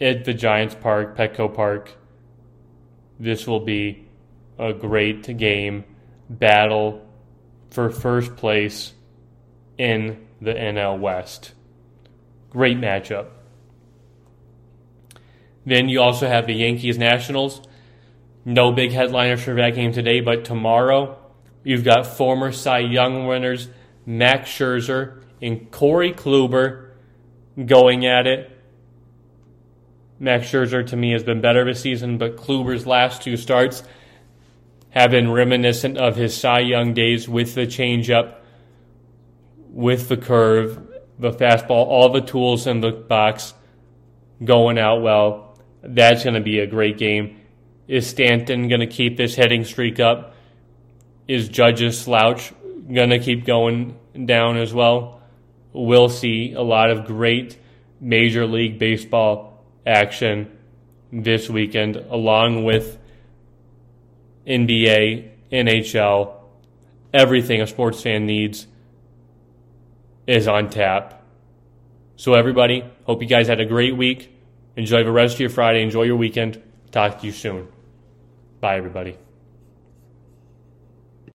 at 0.00 0.24
the 0.24 0.34
Giants 0.34 0.74
Park, 0.74 1.16
Petco 1.16 1.54
Park. 1.54 1.96
This 3.18 3.46
will 3.46 3.60
be 3.60 4.08
a 4.58 4.72
great 4.72 5.36
game, 5.36 5.84
battle 6.28 7.06
for 7.70 7.90
first 7.90 8.36
place 8.36 8.92
in 9.78 10.26
the 10.40 10.52
NL 10.52 10.98
West. 10.98 11.52
Great 12.50 12.78
matchup. 12.78 13.28
Then 15.64 15.88
you 15.88 16.00
also 16.00 16.26
have 16.26 16.46
the 16.46 16.54
Yankees 16.54 16.98
Nationals. 16.98 17.60
No 18.44 18.72
big 18.72 18.90
headliners 18.90 19.42
for 19.44 19.54
that 19.54 19.74
game 19.74 19.92
today, 19.92 20.20
but 20.20 20.44
tomorrow 20.44 21.19
you've 21.64 21.84
got 21.84 22.06
former 22.06 22.52
Cy 22.52 22.80
Young 22.80 23.26
winners 23.26 23.68
Max 24.06 24.50
Scherzer 24.50 25.22
and 25.42 25.70
Corey 25.70 26.12
Kluber 26.12 26.90
going 27.64 28.06
at 28.06 28.26
it. 28.26 28.50
Max 30.18 30.48
Scherzer 30.48 30.86
to 30.88 30.96
me 30.96 31.12
has 31.12 31.22
been 31.22 31.40
better 31.40 31.64
this 31.64 31.80
season, 31.80 32.18
but 32.18 32.36
Kluber's 32.36 32.86
last 32.86 33.22
two 33.22 33.36
starts 33.36 33.82
have 34.90 35.12
been 35.12 35.30
reminiscent 35.30 35.96
of 35.96 36.16
his 36.16 36.36
Cy 36.36 36.60
Young 36.60 36.92
days 36.94 37.28
with 37.28 37.54
the 37.54 37.66
changeup, 37.66 38.34
with 39.70 40.08
the 40.08 40.16
curve, 40.16 40.88
the 41.18 41.30
fastball, 41.30 41.86
all 41.86 42.10
the 42.10 42.20
tools 42.20 42.66
in 42.66 42.80
the 42.80 42.90
box 42.90 43.54
going 44.44 44.78
out 44.78 45.02
well. 45.02 45.58
That's 45.82 46.24
going 46.24 46.34
to 46.34 46.40
be 46.40 46.58
a 46.58 46.66
great 46.66 46.98
game. 46.98 47.40
Is 47.86 48.06
Stanton 48.06 48.68
going 48.68 48.80
to 48.80 48.86
keep 48.86 49.16
this 49.16 49.34
hitting 49.34 49.64
streak 49.64 50.00
up? 50.00 50.29
Is 51.30 51.48
Judge's 51.48 51.96
slouch 51.96 52.52
going 52.92 53.10
to 53.10 53.20
keep 53.20 53.44
going 53.44 53.96
down 54.26 54.56
as 54.56 54.74
well? 54.74 55.22
We'll 55.72 56.08
see 56.08 56.54
a 56.54 56.60
lot 56.60 56.90
of 56.90 57.06
great 57.06 57.56
Major 58.00 58.48
League 58.48 58.80
Baseball 58.80 59.64
action 59.86 60.50
this 61.12 61.48
weekend, 61.48 61.94
along 61.94 62.64
with 62.64 62.98
NBA, 64.44 65.30
NHL, 65.52 66.34
everything 67.14 67.62
a 67.62 67.68
sports 67.68 68.02
fan 68.02 68.26
needs 68.26 68.66
is 70.26 70.48
on 70.48 70.68
tap. 70.68 71.22
So, 72.16 72.34
everybody, 72.34 72.82
hope 73.04 73.22
you 73.22 73.28
guys 73.28 73.46
had 73.46 73.60
a 73.60 73.66
great 73.66 73.96
week. 73.96 74.36
Enjoy 74.74 75.04
the 75.04 75.12
rest 75.12 75.34
of 75.34 75.40
your 75.40 75.50
Friday. 75.50 75.84
Enjoy 75.84 76.02
your 76.02 76.16
weekend. 76.16 76.60
Talk 76.90 77.20
to 77.20 77.26
you 77.26 77.32
soon. 77.32 77.68
Bye, 78.60 78.78
everybody. 78.78 79.16